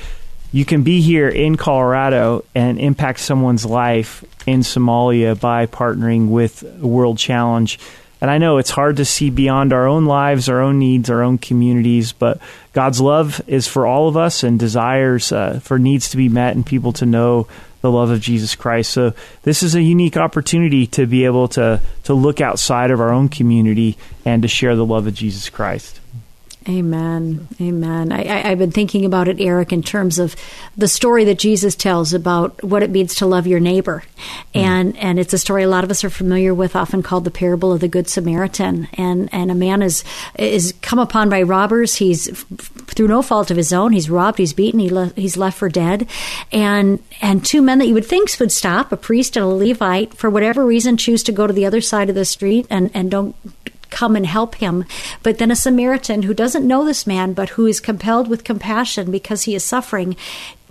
you 0.52 0.66
can 0.66 0.84
be 0.84 1.02
here 1.02 1.28
in 1.28 1.56
Colorado 1.58 2.46
and 2.54 2.80
impact 2.80 3.20
someone's 3.20 3.66
life 3.66 4.24
in 4.46 4.62
Somalia 4.62 5.40
by 5.40 5.66
partnering 5.66 6.30
with 6.30 6.64
World 6.80 7.18
Challenge. 7.18 7.80
And 8.20 8.32
I 8.32 8.38
know 8.38 8.58
it's 8.58 8.72
hard 8.72 8.98
to 8.98 9.06
see 9.06 9.30
beyond 9.30 9.74
our 9.74 9.88
own 9.88 10.06
lives, 10.06 10.50
our 10.50 10.62
own 10.62 10.80
needs, 10.80 11.10
our 11.10 11.22
own 11.22 11.38
communities, 11.38 12.14
but 12.14 12.40
God's 12.74 13.00
love 13.00 13.42
is 13.48 13.68
for 13.68 13.86
all 13.86 14.08
of 14.08 14.18
us 14.18 14.44
and 14.44 14.60
desires 14.60 15.32
uh, 15.32 15.60
for 15.62 15.78
needs 15.78 16.10
to 16.10 16.18
be 16.18 16.30
met 16.30 16.56
and 16.56 16.66
people 16.66 16.94
to 16.94 17.06
know 17.06 17.48
the 17.82 17.92
love 17.92 18.10
of 18.10 18.20
Jesus 18.20 18.56
Christ. 18.56 18.92
So 18.92 19.14
this 19.44 19.62
is 19.62 19.76
a 19.76 19.82
unique 19.82 20.18
opportunity 20.18 20.88
to 20.88 21.06
be 21.06 21.26
able 21.26 21.48
to 21.50 21.80
to 22.04 22.14
look 22.14 22.42
outside 22.42 22.92
of 22.92 23.00
our 23.00 23.12
own 23.12 23.30
community 23.30 23.98
and 24.26 24.42
to 24.42 24.48
share 24.48 24.76
the 24.76 24.86
love 24.86 25.08
of 25.08 25.14
Jesus 25.14 25.50
Christ. 25.50 26.00
Amen. 26.70 27.48
Amen. 27.62 28.12
I, 28.12 28.50
have 28.50 28.58
been 28.58 28.72
thinking 28.72 29.06
about 29.06 29.30
it, 29.30 29.40
Eric, 29.40 29.72
in 29.72 29.82
terms 29.82 30.20
of 30.20 30.36
the 30.76 30.90
story 30.90 31.24
that 31.24 31.40
Jesus 31.40 31.76
tells 31.76 32.14
about 32.14 32.62
what 32.62 32.84
it 32.84 32.90
means 32.90 33.16
to 33.16 33.26
love 33.26 33.48
your 33.48 33.62
neighbor, 33.62 34.04
mm. 34.54 34.62
and 34.62 34.98
and 34.98 35.18
it's 35.18 35.34
a 35.34 35.38
story 35.38 35.64
a 35.64 35.70
lot 35.70 35.86
of 35.86 35.92
us 35.92 36.04
are 36.04 36.10
familiar 36.10 36.54
with, 36.54 36.76
often 36.76 37.02
called 37.02 37.24
the 37.24 37.32
parable 37.32 37.72
of 37.72 37.80
the 37.80 37.88
Good 37.88 38.10
Samaritan. 38.10 38.90
And 38.94 39.30
and 39.32 39.50
a 39.50 39.56
man 39.56 39.82
is 39.82 40.04
is 40.38 40.74
come 40.82 41.00
upon 41.00 41.30
by 41.30 41.42
robbers. 41.42 41.96
He's 41.96 42.28
through 42.88 43.08
no 43.08 43.22
fault 43.22 43.50
of 43.50 43.56
his 43.56 43.72
own. 43.72 43.94
He's 43.94 44.10
robbed. 44.10 44.38
He's 44.38 44.54
beaten. 44.54 44.82
He 44.82 44.90
le- 44.90 45.14
he's 45.16 45.38
left 45.38 45.58
for 45.58 45.70
dead. 45.70 46.06
And 46.52 47.02
and 47.22 47.46
two 47.46 47.62
men 47.62 47.80
that 47.80 47.88
you 47.88 47.94
would 47.94 48.06
think 48.06 48.28
would 48.40 48.52
stop, 48.52 48.92
a 48.92 48.98
priest 48.98 49.38
and 49.38 49.46
a 49.46 49.48
Levite, 49.48 50.14
for 50.14 50.30
whatever 50.30 50.66
reason, 50.66 50.98
choose 50.98 51.24
to 51.24 51.32
go 51.32 51.48
to 51.48 51.54
the 51.54 51.66
other 51.66 51.80
side 51.80 52.10
of 52.10 52.16
the 52.16 52.26
street 52.26 52.68
and 52.70 52.92
and 52.94 53.10
don't 53.10 53.36
come 53.98 54.16
and 54.16 54.28
help 54.28 54.56
him. 54.56 54.86
But 55.24 55.40
then 55.40 55.50
a 55.50 55.56
Samaritan 55.56 56.24
who 56.24 56.34
doesn't 56.34 56.68
know 56.68 56.86
this 56.86 57.08
man, 57.08 57.34
but 57.34 57.50
who 57.50 57.66
is 57.66 57.80
compelled 57.80 58.28
with 58.28 58.44
compassion 58.44 59.10
because 59.10 59.44
he 59.44 59.56
is 59.56 59.64
suffering, 59.64 60.16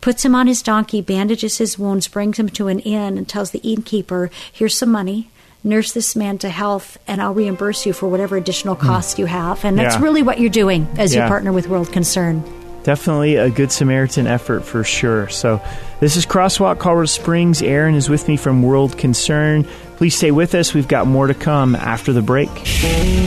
puts 0.00 0.24
him 0.24 0.34
on 0.34 0.46
his 0.46 0.62
donkey, 0.62 1.00
bandages 1.02 1.58
his 1.58 1.76
wounds, 1.76 2.06
brings 2.06 2.38
him 2.38 2.48
to 2.50 2.68
an 2.68 2.78
inn, 2.80 3.18
and 3.18 3.28
tells 3.28 3.50
the 3.50 3.58
innkeeper, 3.58 4.30
Here's 4.52 4.76
some 4.76 4.90
money. 4.92 5.28
Nurse 5.64 5.90
this 5.90 6.14
man 6.14 6.38
to 6.38 6.48
health, 6.48 6.96
and 7.08 7.20
I'll 7.20 7.34
reimburse 7.34 7.84
you 7.86 7.92
for 7.92 8.08
whatever 8.08 8.36
additional 8.36 8.76
hmm. 8.76 8.86
cost 8.86 9.18
you 9.18 9.26
have. 9.26 9.64
And 9.64 9.76
that's 9.76 9.96
yeah. 9.96 10.02
really 10.02 10.22
what 10.22 10.38
you're 10.38 10.48
doing 10.48 10.86
as 10.96 11.12
yeah. 11.12 11.24
you 11.24 11.28
partner 11.28 11.52
with 11.52 11.66
World 11.66 11.90
Concern. 11.92 12.44
Definitely 12.84 13.34
a 13.34 13.50
good 13.50 13.72
Samaritan 13.72 14.28
effort 14.28 14.60
for 14.60 14.84
sure. 14.84 15.28
So, 15.28 15.60
this 15.98 16.14
is 16.14 16.24
Crosswalk 16.24 16.78
Colorado 16.78 17.06
Springs. 17.06 17.60
Erin 17.60 17.96
is 17.96 18.08
with 18.08 18.28
me 18.28 18.36
from 18.36 18.62
World 18.62 18.96
Concern. 18.96 19.66
Please 19.96 20.14
stay 20.14 20.30
with 20.30 20.54
us. 20.54 20.74
We've 20.74 20.86
got 20.86 21.06
more 21.06 21.26
to 21.26 21.34
come 21.34 21.74
after 21.74 22.12
the 22.12 22.20
break. 22.20 22.50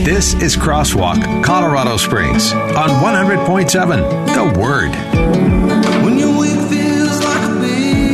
This 0.04 0.34
is 0.34 0.56
Crosswalk 0.56 1.42
Colorado 1.42 1.96
Springs 1.96 2.52
on 2.52 2.88
100.7 3.02 4.34
The 4.34 4.60
Word. 4.60 4.90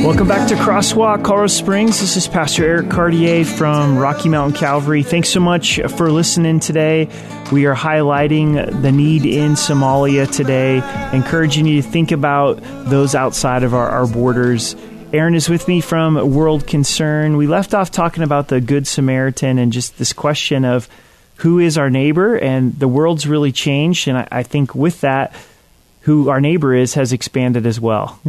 Welcome 0.07 0.29
back 0.29 0.49
to 0.49 0.55
Crosswalk, 0.55 1.25
Colorado 1.25 1.49
Springs. 1.49 2.01
This 2.01 2.17
is 2.17 2.29
Pastor 2.29 2.65
Eric 2.65 2.91
Cartier 2.91 3.45
from 3.45 3.99
Rocky 3.99 4.29
Mountain 4.29 4.57
Calvary. 4.59 5.03
Thanks 5.03 5.29
so 5.29 5.41
much 5.41 5.81
for 5.97 6.11
listening 6.11 6.61
today. 6.61 7.09
We 7.51 7.67
are 7.67 7.75
highlighting 7.75 8.83
the 8.83 8.93
need 8.93 9.27
in 9.27 9.53
Somalia 9.53 10.31
today, 10.33 10.77
encouraging 11.13 11.67
you 11.67 11.83
to 11.83 11.89
think 11.89 12.13
about 12.13 12.61
those 12.85 13.15
outside 13.15 13.65
of 13.65 13.75
our, 13.75 13.89
our 13.89 14.07
borders. 14.07 14.77
Erin 15.17 15.35
is 15.35 15.49
with 15.49 15.67
me 15.67 15.81
from 15.81 16.35
World 16.35 16.67
Concern. 16.67 17.39
We 17.39 17.47
left 17.47 17.73
off 17.73 17.91
talking 17.91 18.23
about 18.23 18.49
the 18.49 18.61
Good 18.61 18.87
Samaritan 18.87 19.59
and 19.59 19.73
just 19.73 19.97
this 19.97 20.13
question 20.13 20.67
of 20.67 20.89
who 21.37 21.59
is 21.59 21.79
our 21.79 21.89
neighbor, 21.89 22.37
and 22.37 22.79
the 22.79 22.89
world's 22.89 23.27
really 23.27 23.51
changed. 23.51 24.09
And 24.09 24.19
I, 24.19 24.29
I 24.31 24.43
think 24.43 24.75
with 24.75 25.01
that, 25.01 25.35
who 26.03 26.29
our 26.29 26.41
neighbor 26.41 26.75
is 26.75 26.95
has 26.95 27.15
expanded 27.15 27.67
as 27.67 27.81
well. 27.81 28.21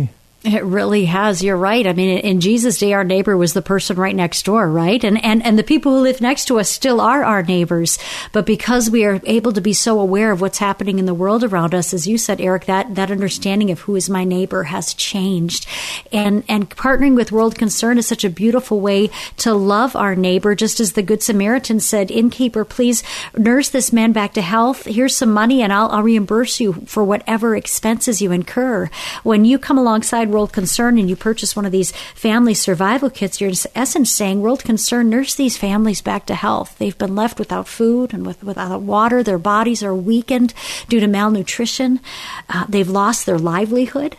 It 0.47 0.63
really 0.63 1.03
has. 1.05 1.43
You're 1.43 1.57
right. 1.57 1.85
I 1.85 1.91
mean, 1.91 2.19
in 2.19 2.39
Jesus' 2.39 2.79
day, 2.79 2.93
our 2.93 3.03
neighbor 3.03 3.35
was 3.35 3.51
the 3.51 3.61
person 3.61 3.97
right 3.97 4.15
next 4.15 4.45
door, 4.45 4.71
right? 4.71 5.03
And, 5.03 5.21
and, 5.21 5.45
and 5.45 5.59
the 5.59 5.63
people 5.63 5.91
who 5.91 5.99
live 5.99 6.21
next 6.21 6.45
to 6.45 6.57
us 6.57 6.69
still 6.69 7.01
are 7.01 7.21
our 7.21 7.43
neighbors. 7.43 7.99
But 8.31 8.45
because 8.45 8.89
we 8.89 9.03
are 9.03 9.19
able 9.25 9.51
to 9.51 9.59
be 9.59 9.73
so 9.73 9.99
aware 9.99 10.31
of 10.31 10.39
what's 10.39 10.59
happening 10.59 10.99
in 10.99 11.05
the 11.05 11.13
world 11.13 11.43
around 11.43 11.75
us, 11.75 11.93
as 11.93 12.07
you 12.07 12.17
said, 12.17 12.39
Eric, 12.39 12.63
that, 12.63 12.95
that 12.95 13.11
understanding 13.11 13.71
of 13.71 13.81
who 13.81 13.97
is 13.97 14.09
my 14.09 14.23
neighbor 14.23 14.63
has 14.63 14.93
changed. 14.93 15.67
And, 16.13 16.45
and 16.47 16.69
partnering 16.69 17.15
with 17.15 17.33
World 17.33 17.55
Concern 17.55 17.97
is 17.97 18.07
such 18.07 18.23
a 18.23 18.29
beautiful 18.29 18.79
way 18.79 19.09
to 19.37 19.53
love 19.53 19.97
our 19.97 20.15
neighbor, 20.15 20.55
just 20.55 20.79
as 20.79 20.93
the 20.93 21.03
Good 21.03 21.21
Samaritan 21.21 21.81
said, 21.81 22.09
innkeeper, 22.09 22.63
please 22.63 23.03
nurse 23.35 23.67
this 23.67 23.91
man 23.91 24.13
back 24.13 24.33
to 24.35 24.41
health. 24.41 24.85
Here's 24.85 25.17
some 25.17 25.33
money 25.33 25.61
and 25.61 25.73
I'll, 25.73 25.89
I'll 25.89 26.03
reimburse 26.03 26.61
you 26.61 26.71
for 26.85 27.03
whatever 27.03 27.53
expenses 27.53 28.21
you 28.21 28.31
incur. 28.31 28.89
When 29.23 29.43
you 29.43 29.59
come 29.59 29.77
alongside 29.77 30.36
World 30.37 30.53
Concern 30.53 30.99
and 30.99 31.09
you 31.09 31.15
purchase 31.15 31.55
one 31.55 31.65
of 31.65 31.71
these 31.71 31.91
family 32.13 32.53
survival 32.53 33.09
kits, 33.09 33.41
you're 33.41 33.49
in 33.49 33.55
essence 33.73 34.11
saying, 34.11 34.39
World 34.39 34.63
Concern, 34.63 35.09
nurse 35.09 35.33
these 35.33 35.57
families 35.57 35.99
back 35.99 36.27
to 36.27 36.35
health. 36.35 36.77
They've 36.77 36.95
been 36.95 37.15
left 37.15 37.39
without 37.39 37.67
food 37.67 38.13
and 38.13 38.23
with, 38.23 38.43
without 38.43 38.81
water. 38.81 39.23
Their 39.23 39.39
bodies 39.39 39.81
are 39.81 39.95
weakened 39.95 40.53
due 40.89 40.99
to 40.99 41.07
malnutrition. 41.07 42.01
Uh, 42.47 42.65
they've 42.69 42.87
lost 42.87 43.25
their 43.25 43.39
livelihood. 43.39 44.15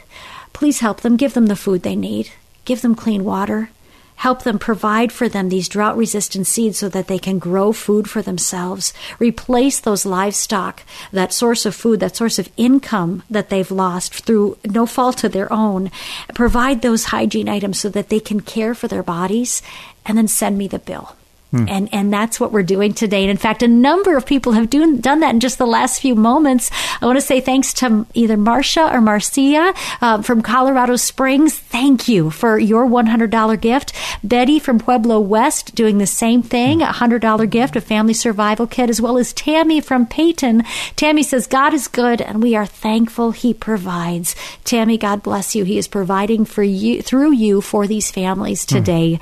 Please 0.53 0.81
help 0.81 1.03
them. 1.03 1.17
Give 1.17 1.35
them 1.35 1.47
the 1.47 1.55
food 1.55 1.85
they 1.85 1.95
need. 1.95 2.33
Give 2.65 2.83
them 2.83 2.97
clean 2.97 3.23
water 3.23 3.71
help 4.19 4.43
them 4.43 4.59
provide 4.59 5.13
for 5.13 5.29
them 5.29 5.49
these 5.49 5.69
drought 5.69 5.97
resistant 5.97 6.47
seeds 6.47 6.79
so 6.79 6.89
that 6.89 7.07
they 7.07 7.19
can 7.19 7.39
grow 7.39 7.73
food 7.73 8.09
for 8.11 8.23
themselves, 8.23 8.93
replace 9.19 9.81
those 9.81 10.05
livestock, 10.05 10.83
that 11.13 11.33
source 11.33 11.65
of 11.65 11.75
food, 11.75 12.01
that 12.01 12.17
source 12.17 12.39
of 12.39 12.51
income 12.57 13.23
that 13.31 13.49
they've 13.49 13.71
lost 13.71 14.15
through 14.27 14.57
no 14.67 14.87
fault 14.87 15.25
of 15.25 15.33
their 15.33 15.53
own, 15.53 15.91
provide 16.35 16.83
those 16.83 17.07
hygiene 17.07 17.49
items 17.49 17.81
so 17.81 17.89
that 17.89 18.09
they 18.09 18.21
can 18.21 18.41
care 18.41 18.75
for 18.75 18.89
their 18.89 19.03
bodies, 19.03 19.63
and 20.05 20.19
then 20.19 20.29
send 20.29 20.59
me 20.59 20.67
the 20.67 20.79
bill. 20.79 21.18
Hmm. 21.51 21.65
And 21.67 21.89
and 21.95 22.13
that's 22.13 22.39
what 22.39 22.53
we're 22.53 22.63
doing 22.63 22.93
today. 22.93 23.23
And 23.23 23.31
in 23.31 23.39
fact, 23.39 23.63
a 23.63 23.69
number 23.69 24.17
of 24.17 24.27
people 24.27 24.53
have 24.53 24.69
do, 24.69 24.99
done 24.99 25.21
that 25.21 25.33
in 25.33 25.41
just 25.41 25.57
the 25.57 25.67
last 25.67 26.01
few 26.01 26.15
moments. 26.15 26.71
I 27.01 27.07
want 27.07 27.17
to 27.17 27.25
say 27.25 27.41
thanks 27.41 27.73
to 27.75 28.07
either 28.13 28.37
Marcia 28.37 28.95
or 28.95 29.01
Marcia 29.01 29.73
uh, 30.03 30.21
from 30.21 30.43
Colorado 30.43 30.97
Springs. 30.97 31.59
Thank 31.59 32.07
you 32.07 32.31
for 32.31 32.59
your 32.59 32.87
$100 32.87 33.61
gift. 33.63 33.95
Betty 34.23 34.59
from 34.59 34.79
Pueblo 34.79 35.21
West 35.21 35.75
doing 35.75 35.97
the 35.97 36.07
same 36.07 36.43
thing, 36.43 36.83
a 36.83 36.87
$100 36.87 37.49
gift, 37.49 37.77
a 37.77 37.81
family 37.81 38.15
survival 38.15 38.67
kit, 38.67 38.91
as 38.91 39.01
well 39.01 39.17
as 39.17 39.33
Tammy 39.33 39.81
from 39.81 40.07
Peyton. 40.07 40.65
Tammy 40.97 41.23
says, 41.23 41.47
God 41.47 41.73
is 41.73 41.89
good 41.89 42.21
and 42.21 42.43
we 42.43 42.57
are 42.57 42.67
thankful 42.67 43.31
he 43.31 43.55
provides. 43.55 44.37
Tammy, 44.65 44.99
God 44.99 45.23
bless 45.23 45.55
you. 45.55 45.65
He 45.65 45.79
is 45.79 45.89
providing 45.89 46.45
for 46.45 46.63
you 46.63 47.01
through 47.01 47.33
you 47.33 47.63
for 47.63 47.87
these 47.87 48.11
families 48.11 48.65
hmm. 48.65 48.77
today. 48.77 49.19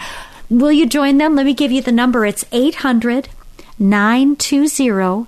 Will 0.48 0.72
you 0.72 0.86
join 0.86 1.18
them? 1.18 1.34
Let 1.34 1.46
me 1.46 1.54
give 1.54 1.72
you 1.72 1.82
the 1.82 1.92
number. 1.92 2.24
It's 2.24 2.44
800 2.52 3.28
920 3.78 5.26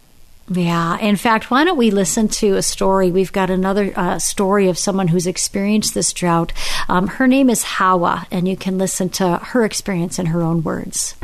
Yeah. 0.51 0.99
In 0.99 1.17
fact, 1.17 1.51
why 1.51 1.65
don't 1.65 1.77
we 1.77 1.91
listen 1.91 2.29
to 2.29 2.57
a 2.57 2.63
story? 2.63 3.11
We've 3.11 3.33
got 3.33 3.51
another 3.51 3.93
uh, 3.95 4.19
story 4.19 4.69
of 4.69 4.79
someone 4.79 5.09
who's 5.09 5.27
experienced 5.27 5.95
this 5.95 6.13
drought. 6.13 6.53
Um, 6.89 7.07
her 7.07 7.27
name 7.27 7.51
is 7.51 7.63
Hawa, 7.63 8.27
and 8.31 8.49
you 8.49 8.57
can 8.57 8.79
listen 8.79 9.11
to 9.11 9.37
her 9.39 9.65
experience 9.65 10.19
in 10.19 10.27
her 10.27 10.43
own 10.43 10.63
words. 10.63 11.15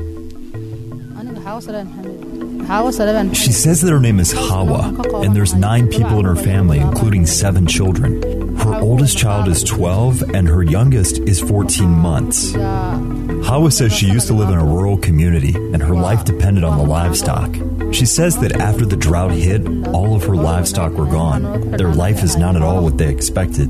She 3.34 3.52
says 3.52 3.82
that 3.82 3.90
her 3.90 4.00
name 4.00 4.20
is 4.20 4.32
Hawa, 4.32 5.22
and 5.22 5.34
there's 5.34 5.54
nine 5.54 5.88
people 5.88 6.18
in 6.18 6.24
her 6.24 6.36
family, 6.36 6.78
including 6.78 7.26
seven 7.26 7.66
children. 7.66 8.33
Her 8.64 8.80
oldest 8.80 9.18
child 9.18 9.48
is 9.48 9.62
12, 9.62 10.22
and 10.34 10.48
her 10.48 10.62
youngest 10.62 11.18
is 11.18 11.38
14 11.38 11.86
months. 11.86 12.54
Hawa 12.54 13.70
says 13.70 13.92
she 13.92 14.06
used 14.06 14.26
to 14.28 14.32
live 14.32 14.48
in 14.48 14.58
a 14.58 14.64
rural 14.64 14.96
community, 14.96 15.54
and 15.54 15.82
her 15.82 15.94
life 15.94 16.24
depended 16.24 16.64
on 16.64 16.78
the 16.78 16.84
livestock. 16.84 17.54
She 17.92 18.06
says 18.06 18.38
that 18.38 18.52
after 18.52 18.86
the 18.86 18.96
drought 18.96 19.32
hit, 19.32 19.66
all 19.88 20.16
of 20.16 20.22
her 20.24 20.34
livestock 20.34 20.92
were 20.94 21.04
gone. 21.04 21.72
Their 21.72 21.92
life 21.92 22.22
is 22.24 22.36
not 22.36 22.56
at 22.56 22.62
all 22.62 22.82
what 22.82 22.96
they 22.96 23.10
expected. 23.10 23.68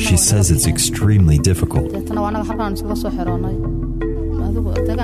She 0.00 0.18
says 0.18 0.50
it's 0.50 0.66
extremely 0.66 1.38
difficult. 1.38 1.90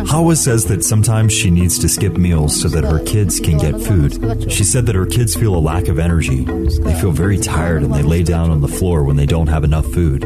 Hawa 0.06 0.36
says 0.36 0.66
that 0.66 0.84
sometimes 0.84 1.32
she 1.32 1.50
needs 1.50 1.78
to 1.78 1.88
skip 1.88 2.16
meals 2.16 2.60
so 2.60 2.68
that 2.68 2.84
her 2.84 3.02
kids 3.04 3.40
can 3.40 3.56
get 3.58 3.80
food. 3.80 4.52
She 4.52 4.64
said 4.64 4.86
that 4.86 4.94
her 4.94 5.06
kids 5.06 5.34
feel 5.34 5.54
a 5.54 5.58
lack 5.58 5.88
of 5.88 5.98
energy. 5.98 6.44
They 6.44 6.94
feel 7.00 7.12
very 7.12 7.38
tired 7.38 7.82
and 7.82 7.94
they 7.94 8.02
lay 8.02 8.22
down 8.22 8.50
on 8.50 8.60
the 8.60 8.68
floor 8.68 9.04
when 9.04 9.16
they 9.16 9.26
don't 9.26 9.48
have 9.48 9.64
enough 9.64 9.86
food. 9.86 10.24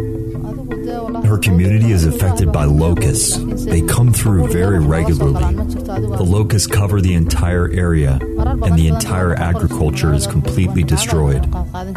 Her 1.24 1.38
community 1.38 1.90
is 1.90 2.04
affected 2.04 2.52
by 2.52 2.64
locusts. 2.64 3.36
They 3.64 3.82
come 3.82 4.12
through 4.12 4.48
very 4.48 4.78
regularly. 4.78 5.54
The 5.54 6.24
locusts 6.24 6.68
cover 6.68 7.00
the 7.00 7.14
entire 7.14 7.68
area, 7.70 8.18
and 8.20 8.78
the 8.78 8.88
entire 8.88 9.34
agriculture 9.34 10.14
is 10.14 10.26
completely 10.26 10.84
destroyed. 10.84 11.48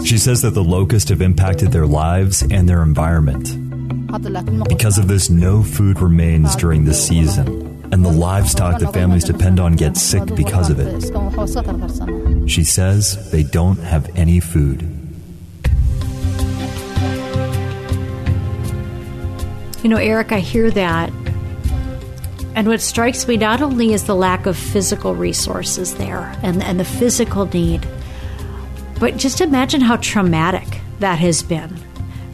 She 0.03 0.17
says 0.17 0.41
that 0.41 0.55
the 0.55 0.63
locusts 0.63 1.09
have 1.09 1.21
impacted 1.21 1.71
their 1.71 1.85
lives 1.85 2.41
and 2.41 2.67
their 2.67 2.81
environment. 2.81 3.68
Because 4.67 4.97
of 4.97 5.07
this, 5.07 5.29
no 5.29 5.61
food 5.61 6.01
remains 6.01 6.55
during 6.55 6.85
the 6.85 6.95
season, 6.95 7.47
and 7.91 8.03
the 8.03 8.11
livestock 8.11 8.79
that 8.79 8.91
families 8.91 9.23
depend 9.23 9.59
on 9.59 9.75
get 9.75 9.97
sick 9.97 10.25
because 10.35 10.71
of 10.71 10.79
it. 10.79 12.49
She 12.49 12.63
says 12.63 13.31
they 13.31 13.43
don't 13.43 13.77
have 13.77 14.09
any 14.15 14.39
food. 14.39 14.81
You 19.83 19.89
know, 19.89 19.97
Eric, 19.97 20.31
I 20.31 20.39
hear 20.39 20.71
that. 20.71 21.11
And 22.55 22.67
what 22.67 22.81
strikes 22.81 23.27
me 23.27 23.37
not 23.37 23.61
only 23.61 23.93
is 23.93 24.05
the 24.05 24.15
lack 24.15 24.47
of 24.47 24.57
physical 24.57 25.13
resources 25.13 25.95
there 25.95 26.35
and, 26.41 26.63
and 26.63 26.79
the 26.79 26.85
physical 26.85 27.45
need, 27.45 27.87
but 28.99 29.17
just 29.17 29.39
imagine 29.39 29.81
how 29.81 29.97
traumatic 29.97 30.81
that 30.99 31.19
has 31.19 31.43
been 31.43 31.79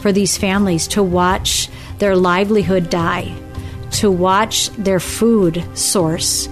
for 0.05 0.11
these 0.11 0.37
families 0.37 0.87
to 0.87 1.01
watch 1.01 1.67
their 1.97 2.15
livelihood 2.15 2.91
die, 2.91 3.35
to 3.89 4.11
watch 4.11 4.69
their 4.77 4.99
food 4.99 5.65
source 5.73 6.47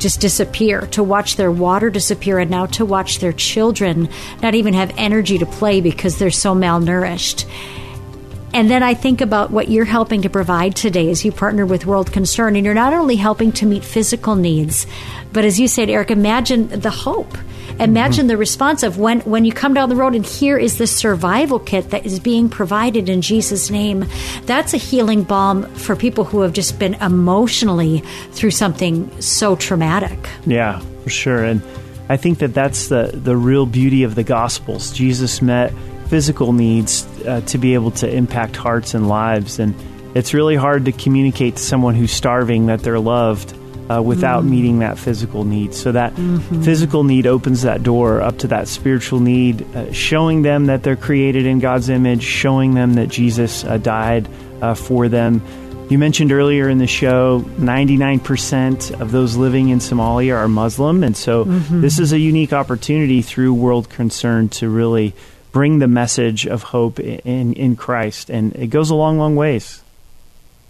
just 0.00 0.20
disappear, 0.20 0.80
to 0.88 1.00
watch 1.00 1.36
their 1.36 1.52
water 1.52 1.90
disappear, 1.90 2.40
and 2.40 2.50
now 2.50 2.66
to 2.66 2.84
watch 2.84 3.20
their 3.20 3.32
children 3.32 4.08
not 4.42 4.56
even 4.56 4.74
have 4.74 4.92
energy 4.98 5.38
to 5.38 5.46
play 5.46 5.80
because 5.80 6.18
they're 6.18 6.32
so 6.32 6.56
malnourished. 6.56 7.48
And 8.52 8.68
then 8.68 8.82
I 8.82 8.94
think 8.94 9.20
about 9.20 9.52
what 9.52 9.70
you're 9.70 9.84
helping 9.84 10.22
to 10.22 10.28
provide 10.28 10.74
today 10.74 11.08
as 11.08 11.24
you 11.24 11.30
partner 11.30 11.64
with 11.64 11.86
World 11.86 12.10
Concern. 12.10 12.56
And 12.56 12.64
you're 12.64 12.74
not 12.74 12.94
only 12.94 13.14
helping 13.14 13.52
to 13.52 13.64
meet 13.64 13.84
physical 13.84 14.34
needs, 14.34 14.88
but 15.32 15.44
as 15.44 15.60
you 15.60 15.68
said, 15.68 15.88
Eric, 15.88 16.10
imagine 16.10 16.66
the 16.66 16.90
hope. 16.90 17.38
Imagine 17.82 18.22
mm-hmm. 18.22 18.28
the 18.28 18.36
response 18.36 18.84
of 18.84 18.98
when, 18.98 19.20
when 19.22 19.44
you 19.44 19.52
come 19.52 19.74
down 19.74 19.88
the 19.88 19.96
road 19.96 20.14
and 20.14 20.24
here 20.24 20.56
is 20.56 20.78
this 20.78 20.94
survival 20.94 21.58
kit 21.58 21.90
that 21.90 22.06
is 22.06 22.20
being 22.20 22.48
provided 22.48 23.08
in 23.08 23.22
Jesus' 23.22 23.70
name. 23.70 24.04
That's 24.44 24.72
a 24.72 24.76
healing 24.76 25.24
balm 25.24 25.64
for 25.74 25.96
people 25.96 26.24
who 26.24 26.42
have 26.42 26.52
just 26.52 26.78
been 26.78 26.94
emotionally 26.94 27.98
through 28.30 28.52
something 28.52 29.20
so 29.20 29.56
traumatic. 29.56 30.18
Yeah, 30.46 30.78
for 31.02 31.10
sure. 31.10 31.44
And 31.44 31.60
I 32.08 32.16
think 32.16 32.38
that 32.38 32.54
that's 32.54 32.86
the, 32.86 33.10
the 33.12 33.36
real 33.36 33.66
beauty 33.66 34.04
of 34.04 34.14
the 34.14 34.22
Gospels. 34.22 34.92
Jesus 34.92 35.42
met 35.42 35.72
physical 36.06 36.52
needs 36.52 37.04
uh, 37.26 37.40
to 37.46 37.58
be 37.58 37.74
able 37.74 37.90
to 37.92 38.08
impact 38.08 38.54
hearts 38.54 38.94
and 38.94 39.08
lives. 39.08 39.58
And 39.58 39.74
it's 40.14 40.34
really 40.34 40.56
hard 40.56 40.84
to 40.84 40.92
communicate 40.92 41.56
to 41.56 41.62
someone 41.62 41.96
who's 41.96 42.12
starving 42.12 42.66
that 42.66 42.80
they're 42.80 43.00
loved 43.00 43.56
uh, 43.92 44.00
without 44.00 44.44
mm. 44.44 44.50
meeting 44.50 44.78
that 44.78 44.98
physical 44.98 45.44
need. 45.44 45.74
So 45.74 45.92
that 45.92 46.14
mm-hmm. 46.14 46.62
physical 46.62 47.04
need 47.04 47.26
opens 47.26 47.62
that 47.62 47.82
door 47.82 48.20
up 48.20 48.38
to 48.38 48.48
that 48.48 48.68
spiritual 48.68 49.20
need, 49.20 49.62
uh, 49.74 49.92
showing 49.92 50.42
them 50.42 50.66
that 50.66 50.82
they're 50.82 50.96
created 50.96 51.46
in 51.46 51.58
God's 51.58 51.88
image, 51.88 52.22
showing 52.22 52.74
them 52.74 52.94
that 52.94 53.08
Jesus 53.08 53.64
uh, 53.64 53.78
died 53.78 54.28
uh, 54.60 54.74
for 54.74 55.08
them. 55.08 55.42
You 55.90 55.98
mentioned 55.98 56.32
earlier 56.32 56.68
in 56.70 56.78
the 56.78 56.86
show, 56.86 57.40
99% 57.58 59.00
of 59.00 59.10
those 59.10 59.36
living 59.36 59.68
in 59.68 59.78
Somalia 59.78 60.36
are 60.36 60.48
Muslim. 60.48 61.04
And 61.04 61.16
so 61.16 61.44
mm-hmm. 61.44 61.82
this 61.82 61.98
is 61.98 62.12
a 62.12 62.18
unique 62.18 62.52
opportunity 62.52 63.20
through 63.20 63.52
World 63.52 63.90
Concern 63.90 64.48
to 64.50 64.70
really 64.70 65.12
bring 65.50 65.80
the 65.80 65.88
message 65.88 66.46
of 66.46 66.62
hope 66.62 66.98
in, 66.98 67.52
in 67.52 67.76
Christ. 67.76 68.30
And 68.30 68.56
it 68.56 68.68
goes 68.68 68.88
a 68.88 68.94
long, 68.94 69.18
long 69.18 69.36
ways. 69.36 69.81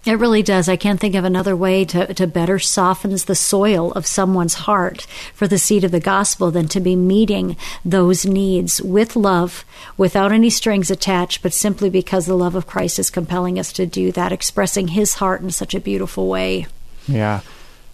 It 0.05 0.19
really 0.19 0.43
does. 0.43 0.67
I 0.67 0.75
can't 0.75 0.99
think 0.99 1.15
of 1.15 1.23
another 1.23 1.55
way 1.55 1.85
to, 1.85 2.13
to 2.13 2.27
better 2.27 2.59
softens 2.59 3.23
the 3.23 3.35
soil 3.35 3.93
of 3.93 4.05
someone's 4.05 4.55
heart 4.55 5.07
for 5.33 5.47
the 5.47 5.57
seed 5.57 5.85
of 5.85 5.91
the 5.91 6.01
gospel 6.01 6.51
than 6.51 6.67
to 6.69 6.81
be 6.81 6.97
meeting 6.97 7.55
those 7.85 8.25
needs 8.25 8.81
with 8.81 9.15
love, 9.15 9.63
without 9.95 10.33
any 10.33 10.49
strings 10.49 10.91
attached, 10.91 11.41
but 11.41 11.53
simply 11.53 11.89
because 11.89 12.25
the 12.25 12.35
love 12.35 12.55
of 12.55 12.67
Christ 12.67 12.99
is 12.99 13.09
compelling 13.09 13.57
us 13.57 13.71
to 13.73 13.85
do 13.85 14.11
that, 14.11 14.33
expressing 14.33 14.89
his 14.89 15.15
heart 15.15 15.41
in 15.41 15.51
such 15.51 15.73
a 15.73 15.79
beautiful 15.79 16.27
way. 16.27 16.67
Yeah. 17.07 17.39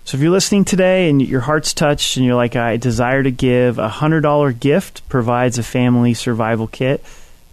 So 0.05 0.18
if 0.18 0.24
you're 0.24 0.32
listening 0.32 0.66
today 0.66 1.12
and 1.12 1.22
your 1.22 1.41
heart's 1.41 1.76
touched 1.76 2.18
and 2.18 2.26
you're 2.26 2.34
like, 2.34 2.55
I 2.55 2.78
desire 2.78 3.22
to 3.22 3.30
give, 3.30 3.78
a 3.78 3.88
$100 3.88 4.60
gift 4.60 5.07
provides 5.10 5.60
a 5.60 5.64
family 5.64 6.16
survival 6.16 6.66
kit. 6.66 7.03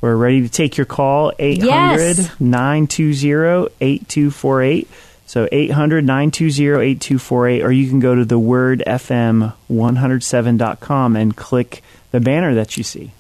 We're 0.07 0.15
ready 0.15 0.43
to 0.43 0.49
take 0.49 0.77
your 0.77 0.87
call, 0.87 1.33
800 1.37 2.31
920 2.39 3.75
8248. 3.81 4.89
So 5.27 5.49
800 5.51 6.05
920 6.05 6.65
8248, 6.65 7.65
or 7.65 7.73
you 7.73 7.89
can 7.89 7.99
go 7.99 8.15
to 8.15 8.25
the 8.25 8.39
wordfm107.com 8.39 11.17
and 11.17 11.37
click 11.37 11.83
the 12.13 12.21
banner 12.21 12.55
that 12.55 12.77
you 12.77 12.85
see. 12.85 13.11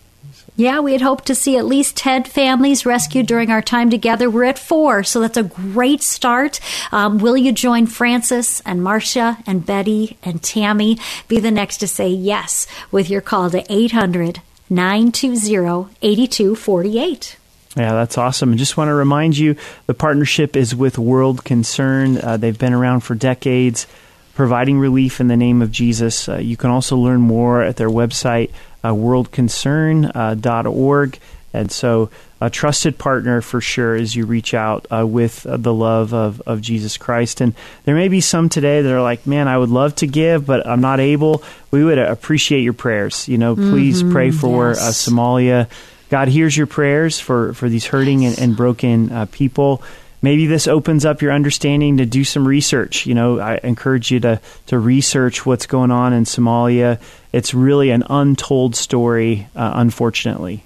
Yeah, 0.54 0.78
we 0.78 0.92
had 0.92 1.02
hoped 1.02 1.26
to 1.26 1.34
see 1.34 1.58
at 1.58 1.66
least 1.66 1.96
10 1.96 2.22
families 2.22 2.86
rescued 2.86 3.26
during 3.26 3.50
our 3.50 3.62
time 3.62 3.90
together. 3.90 4.30
We're 4.30 4.44
at 4.44 4.56
four, 4.56 5.02
so 5.02 5.18
that's 5.18 5.36
a 5.36 5.42
great 5.42 6.04
start. 6.04 6.60
Um, 6.92 7.18
will 7.18 7.36
you 7.36 7.50
join 7.50 7.88
Francis 7.88 8.60
and 8.60 8.80
Marcia 8.80 9.38
and 9.44 9.66
Betty 9.66 10.18
and 10.22 10.40
Tammy? 10.40 11.00
Be 11.26 11.40
the 11.40 11.50
next 11.50 11.78
to 11.78 11.88
say 11.88 12.10
yes 12.10 12.68
with 12.92 13.10
your 13.10 13.22
call 13.22 13.50
to 13.50 13.64
800 13.68 14.40
920 14.68 15.94
8248. 16.02 17.36
Yeah, 17.76 17.92
that's 17.92 18.16
awesome. 18.16 18.50
And 18.50 18.58
just 18.58 18.76
want 18.76 18.88
to 18.88 18.94
remind 18.94 19.36
you 19.36 19.56
the 19.86 19.94
partnership 19.94 20.56
is 20.56 20.74
with 20.74 20.98
World 20.98 21.44
Concern. 21.44 22.18
Uh, 22.18 22.38
they've 22.38 22.58
been 22.58 22.72
around 22.72 23.00
for 23.00 23.14
decades 23.14 23.86
providing 24.36 24.78
relief 24.78 25.18
in 25.18 25.26
the 25.28 25.36
name 25.36 25.62
of 25.62 25.72
Jesus. 25.72 26.28
Uh, 26.28 26.36
you 26.36 26.58
can 26.58 26.70
also 26.70 26.96
learn 26.96 27.20
more 27.20 27.62
at 27.62 27.76
their 27.76 27.88
website, 27.88 28.50
uh, 28.84 28.90
worldconcern.org. 28.90 31.18
And 31.56 31.72
so, 31.72 32.10
a 32.40 32.50
trusted 32.50 32.98
partner 32.98 33.40
for 33.40 33.60
sure 33.60 33.94
as 33.94 34.14
you 34.14 34.26
reach 34.26 34.52
out 34.52 34.86
uh, 34.92 35.06
with 35.06 35.46
uh, 35.46 35.56
the 35.56 35.72
love 35.72 36.12
of, 36.12 36.42
of 36.42 36.60
Jesus 36.60 36.98
Christ. 36.98 37.40
And 37.40 37.54
there 37.84 37.94
may 37.94 38.08
be 38.08 38.20
some 38.20 38.48
today 38.48 38.82
that 38.82 38.92
are 38.92 39.02
like, 39.02 39.26
man, 39.26 39.48
I 39.48 39.56
would 39.56 39.70
love 39.70 39.94
to 39.96 40.06
give, 40.06 40.44
but 40.44 40.66
I'm 40.66 40.82
not 40.82 41.00
able. 41.00 41.42
We 41.70 41.82
would 41.82 41.98
appreciate 41.98 42.60
your 42.60 42.74
prayers. 42.74 43.26
You 43.26 43.38
know, 43.38 43.56
please 43.56 44.02
mm-hmm, 44.02 44.12
pray 44.12 44.30
for 44.30 44.72
uh. 44.72 44.74
Somalia. 44.74 45.68
God 46.10 46.28
hears 46.28 46.56
your 46.56 46.66
prayers 46.66 47.18
for, 47.18 47.54
for 47.54 47.68
these 47.68 47.86
hurting 47.86 48.26
and, 48.26 48.38
and 48.38 48.56
broken 48.56 49.10
uh, 49.10 49.26
people 49.32 49.82
maybe 50.22 50.46
this 50.46 50.66
opens 50.66 51.04
up 51.04 51.22
your 51.22 51.30
understanding 51.30 51.98
to 51.98 52.06
do 52.06 52.24
some 52.24 52.48
research. 52.48 53.06
You 53.06 53.14
know, 53.14 53.38
I 53.38 53.60
encourage 53.62 54.10
you 54.10 54.18
to 54.20 54.40
to 54.66 54.78
research 54.78 55.46
what's 55.46 55.66
going 55.66 55.92
on 55.92 56.12
in 56.12 56.24
Somalia. 56.24 57.00
It's 57.32 57.54
really 57.54 57.90
an 57.90 58.02
untold 58.08 58.74
story, 58.74 59.46
uh, 59.54 59.72
unfortunately. 59.74 60.64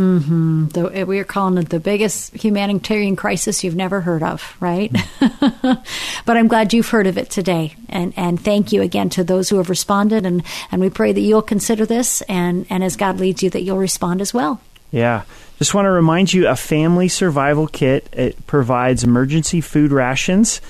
Mm-hmm. 0.00 0.68
The, 0.68 1.04
we 1.04 1.18
are 1.18 1.24
calling 1.24 1.58
it 1.58 1.68
the 1.68 1.78
biggest 1.78 2.34
humanitarian 2.34 3.16
crisis 3.16 3.62
you've 3.62 3.76
never 3.76 4.00
heard 4.00 4.22
of, 4.22 4.56
right? 4.58 4.90
but 5.60 6.36
I'm 6.36 6.48
glad 6.48 6.72
you've 6.72 6.88
heard 6.88 7.06
of 7.06 7.18
it 7.18 7.28
today, 7.28 7.76
and 7.90 8.14
and 8.16 8.40
thank 8.40 8.72
you 8.72 8.80
again 8.80 9.10
to 9.10 9.24
those 9.24 9.50
who 9.50 9.58
have 9.58 9.68
responded, 9.68 10.24
and 10.24 10.42
and 10.72 10.80
we 10.80 10.88
pray 10.88 11.12
that 11.12 11.20
you'll 11.20 11.42
consider 11.42 11.84
this, 11.84 12.22
and 12.22 12.66
and 12.70 12.82
as 12.82 12.96
God 12.96 13.20
leads 13.20 13.42
you, 13.42 13.50
that 13.50 13.62
you'll 13.62 13.76
respond 13.76 14.22
as 14.22 14.32
well. 14.32 14.62
Yeah. 14.90 15.24
Just 15.58 15.74
want 15.74 15.84
to 15.84 15.90
remind 15.90 16.32
you 16.32 16.48
a 16.48 16.56
family 16.56 17.08
survival 17.08 17.66
kit. 17.66 18.08
It 18.14 18.46
provides 18.46 19.04
emergency 19.04 19.60
food 19.60 19.92
rations, 19.92 20.62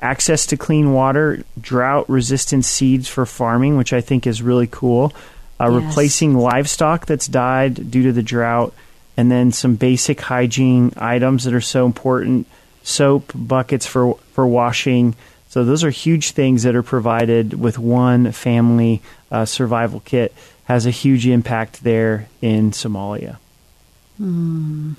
access 0.00 0.46
to 0.46 0.56
clean 0.56 0.92
water, 0.92 1.42
drought 1.60 2.08
resistant 2.08 2.64
seeds 2.64 3.08
for 3.08 3.26
farming, 3.26 3.76
which 3.76 3.92
I 3.92 4.00
think 4.00 4.24
is 4.24 4.40
really 4.40 4.68
cool, 4.70 5.12
uh, 5.60 5.70
yes. 5.70 5.84
replacing 5.84 6.34
livestock 6.34 7.06
that's 7.06 7.26
died 7.26 7.90
due 7.90 8.04
to 8.04 8.12
the 8.12 8.22
drought, 8.22 8.72
and 9.16 9.30
then 9.30 9.52
some 9.52 9.76
basic 9.76 10.20
hygiene 10.20 10.92
items 10.96 11.44
that 11.44 11.54
are 11.54 11.60
so 11.60 11.86
important 11.86 12.46
soap, 12.82 13.32
buckets 13.34 13.86
for, 13.86 14.16
for 14.32 14.46
washing. 14.46 15.14
So, 15.48 15.64
those 15.64 15.84
are 15.84 15.90
huge 15.90 16.32
things 16.32 16.62
that 16.62 16.76
are 16.76 16.82
provided 16.82 17.54
with 17.54 17.78
one 17.78 18.32
family 18.32 19.02
uh, 19.30 19.44
survival 19.44 20.00
kit. 20.00 20.34
Has 20.64 20.84
a 20.84 20.90
huge 20.90 21.26
impact 21.26 21.82
there 21.82 22.28
in 22.42 22.72
Somalia. 22.72 23.38
Mm. 24.20 24.96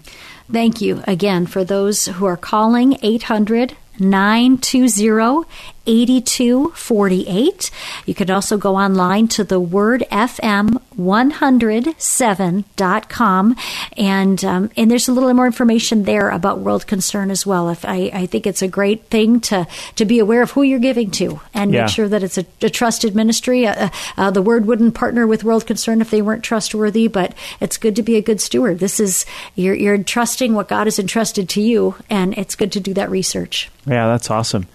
Thank 0.52 0.82
you 0.82 1.04
again 1.06 1.46
for 1.46 1.64
those 1.64 2.08
who 2.08 2.26
are 2.26 2.38
calling 2.38 2.98
800 3.04 3.76
920 4.00 5.46
8248. 5.90 7.72
You 8.06 8.14
can 8.14 8.30
also 8.30 8.58
go 8.58 8.76
online 8.76 9.28
to 9.30 9.44
the 9.44 9.60
word 9.60 10.06
FM 10.12 10.80
107.com 10.98 13.56
and 13.98 14.46
um, 14.46 14.70
and 14.76 14.92
there's 14.92 15.08
a 15.08 15.12
little 15.14 15.34
more 15.34 15.46
information 15.46 16.04
there 16.04 16.30
about 16.30 16.60
world 16.60 16.86
concern 16.88 17.32
as 17.32 17.46
well 17.46 17.70
if 17.70 17.86
I, 17.86 18.10
I 18.14 18.26
think 18.26 18.46
it's 18.46 18.62
a 18.62 18.68
great 18.68 19.06
thing 19.06 19.40
to 19.42 19.66
to 19.96 20.04
be 20.06 20.20
aware 20.20 20.42
of 20.42 20.52
who 20.52 20.64
you're 20.64 20.80
giving 20.80 21.10
to 21.12 21.40
and 21.54 21.72
Yeah. 21.74 21.84
make 21.84 21.92
sure 21.92 22.10
that 22.10 22.24
it's 22.24 22.38
a, 22.38 22.46
a 22.62 22.70
trusted 22.70 23.16
ministry 23.16 23.66
uh, 23.66 23.90
uh, 24.18 24.30
the 24.32 24.42
word 24.42 24.66
wouldn't 24.66 24.96
partner 24.96 25.26
with 25.26 25.44
world 25.46 25.66
concern 25.66 26.02
if 26.02 26.10
they 26.12 26.22
weren't 26.22 26.44
trustworthy 26.44 27.08
but 27.08 27.34
it's 27.62 27.78
good 27.78 27.96
to 27.96 28.04
be 28.04 28.18
a 28.18 28.22
good 28.22 28.42
steward 28.42 28.80
this 28.80 29.00
is 29.00 29.26
you're, 29.56 29.76
you're 29.76 30.04
trusting 30.04 30.54
what 30.54 30.68
god 30.68 30.88
has 30.88 31.00
entrusted 31.00 31.48
to 31.50 31.62
you 31.62 31.96
and 32.10 32.38
it's 32.38 32.56
good 32.56 32.72
to 32.74 32.80
do 32.82 32.94
that 32.94 33.10
research 33.10 33.70
Yeah, 33.88 34.08
that's 34.08 34.30
awesome. 34.30 34.68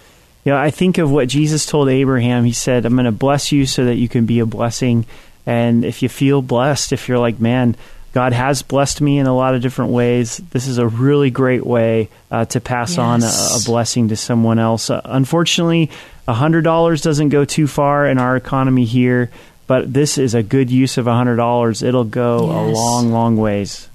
You 0.44 0.52
know, 0.52 0.58
I 0.58 0.70
think 0.70 0.98
of 0.98 1.10
what 1.10 1.28
Jesus 1.28 1.66
told 1.66 1.88
Abraham. 1.88 2.44
He 2.44 2.52
said, 2.52 2.84
I'm 2.84 2.94
going 2.94 3.06
to 3.06 3.12
bless 3.12 3.50
you 3.50 3.66
so 3.66 3.86
that 3.86 3.96
you 3.96 4.08
can 4.08 4.26
be 4.26 4.40
a 4.40 4.46
blessing. 4.46 5.06
And 5.46 5.84
if 5.84 6.02
you 6.02 6.08
feel 6.08 6.42
blessed, 6.42 6.92
if 6.92 7.08
you're 7.08 7.18
like, 7.18 7.40
man, 7.40 7.76
God 8.12 8.32
has 8.32 8.62
blessed 8.62 9.00
me 9.00 9.18
in 9.18 9.26
a 9.26 9.34
lot 9.34 9.54
of 9.54 9.62
different 9.62 9.90
ways, 9.90 10.36
this 10.52 10.68
is 10.68 10.78
a 10.78 10.86
really 10.86 11.30
great 11.30 11.66
way 11.66 12.08
uh, 12.30 12.44
to 12.46 12.60
pass 12.60 12.96
on 12.96 13.22
a, 13.22 13.26
a 13.26 13.58
blessing 13.64 14.08
to 14.08 14.16
someone 14.16 14.58
else. 14.58 14.88
Uh, 14.88 15.00
unfortunately, 15.04 15.90
$100 16.28 17.02
doesn't 17.02 17.28
go 17.30 17.44
too 17.44 17.66
far 17.66 18.06
in 18.06 18.18
our 18.18 18.36
economy 18.36 18.84
here, 18.84 19.30
but 19.66 19.92
this 19.92 20.16
is 20.16 20.34
a 20.34 20.42
good 20.42 20.70
use 20.70 20.96
of 20.96 21.06
$100. 21.06 21.82
It'll 21.82 22.04
go 22.04 22.36
a 22.38 22.62
long, 22.70 23.10
long 23.10 23.36
ways. 23.36 23.88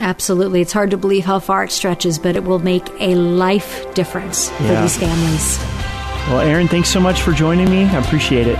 Absolutely 0.00 0.60
it's 0.60 0.72
hard 0.72 0.90
to 0.90 0.96
believe 0.96 1.24
how 1.24 1.38
far 1.38 1.64
it 1.64 1.70
stretches 1.72 2.18
but 2.18 2.36
it 2.36 2.44
will 2.44 2.58
make 2.58 2.86
a 3.00 3.14
life 3.14 3.92
difference 3.94 4.50
for 4.50 4.62
these 4.82 4.96
families 4.96 5.58
Well, 6.28 6.40
Erin, 6.40 6.68
thanks 6.68 6.88
so 6.90 7.00
much 7.00 7.22
for 7.22 7.32
joining 7.32 7.70
me. 7.70 7.84
I 7.84 7.98
appreciate 7.98 8.46
it. 8.46 8.58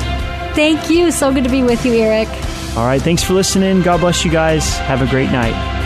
thank 0.54 0.88
you 0.88 1.10
so 1.10 1.32
good 1.34 1.44
to 1.44 1.50
be 1.50 1.62
with 1.62 1.84
you 1.84 1.94
eric 1.94 2.28
All 2.76 2.84
right, 2.86 3.00
thanks 3.02 3.22
for 3.22 3.32
listening. 3.34 3.82
God 3.82 4.00
bless 4.00 4.24
you 4.24 4.30
guys. 4.30 4.76
Have 4.78 5.00
a 5.02 5.06
great 5.06 5.30
night. 5.30 5.85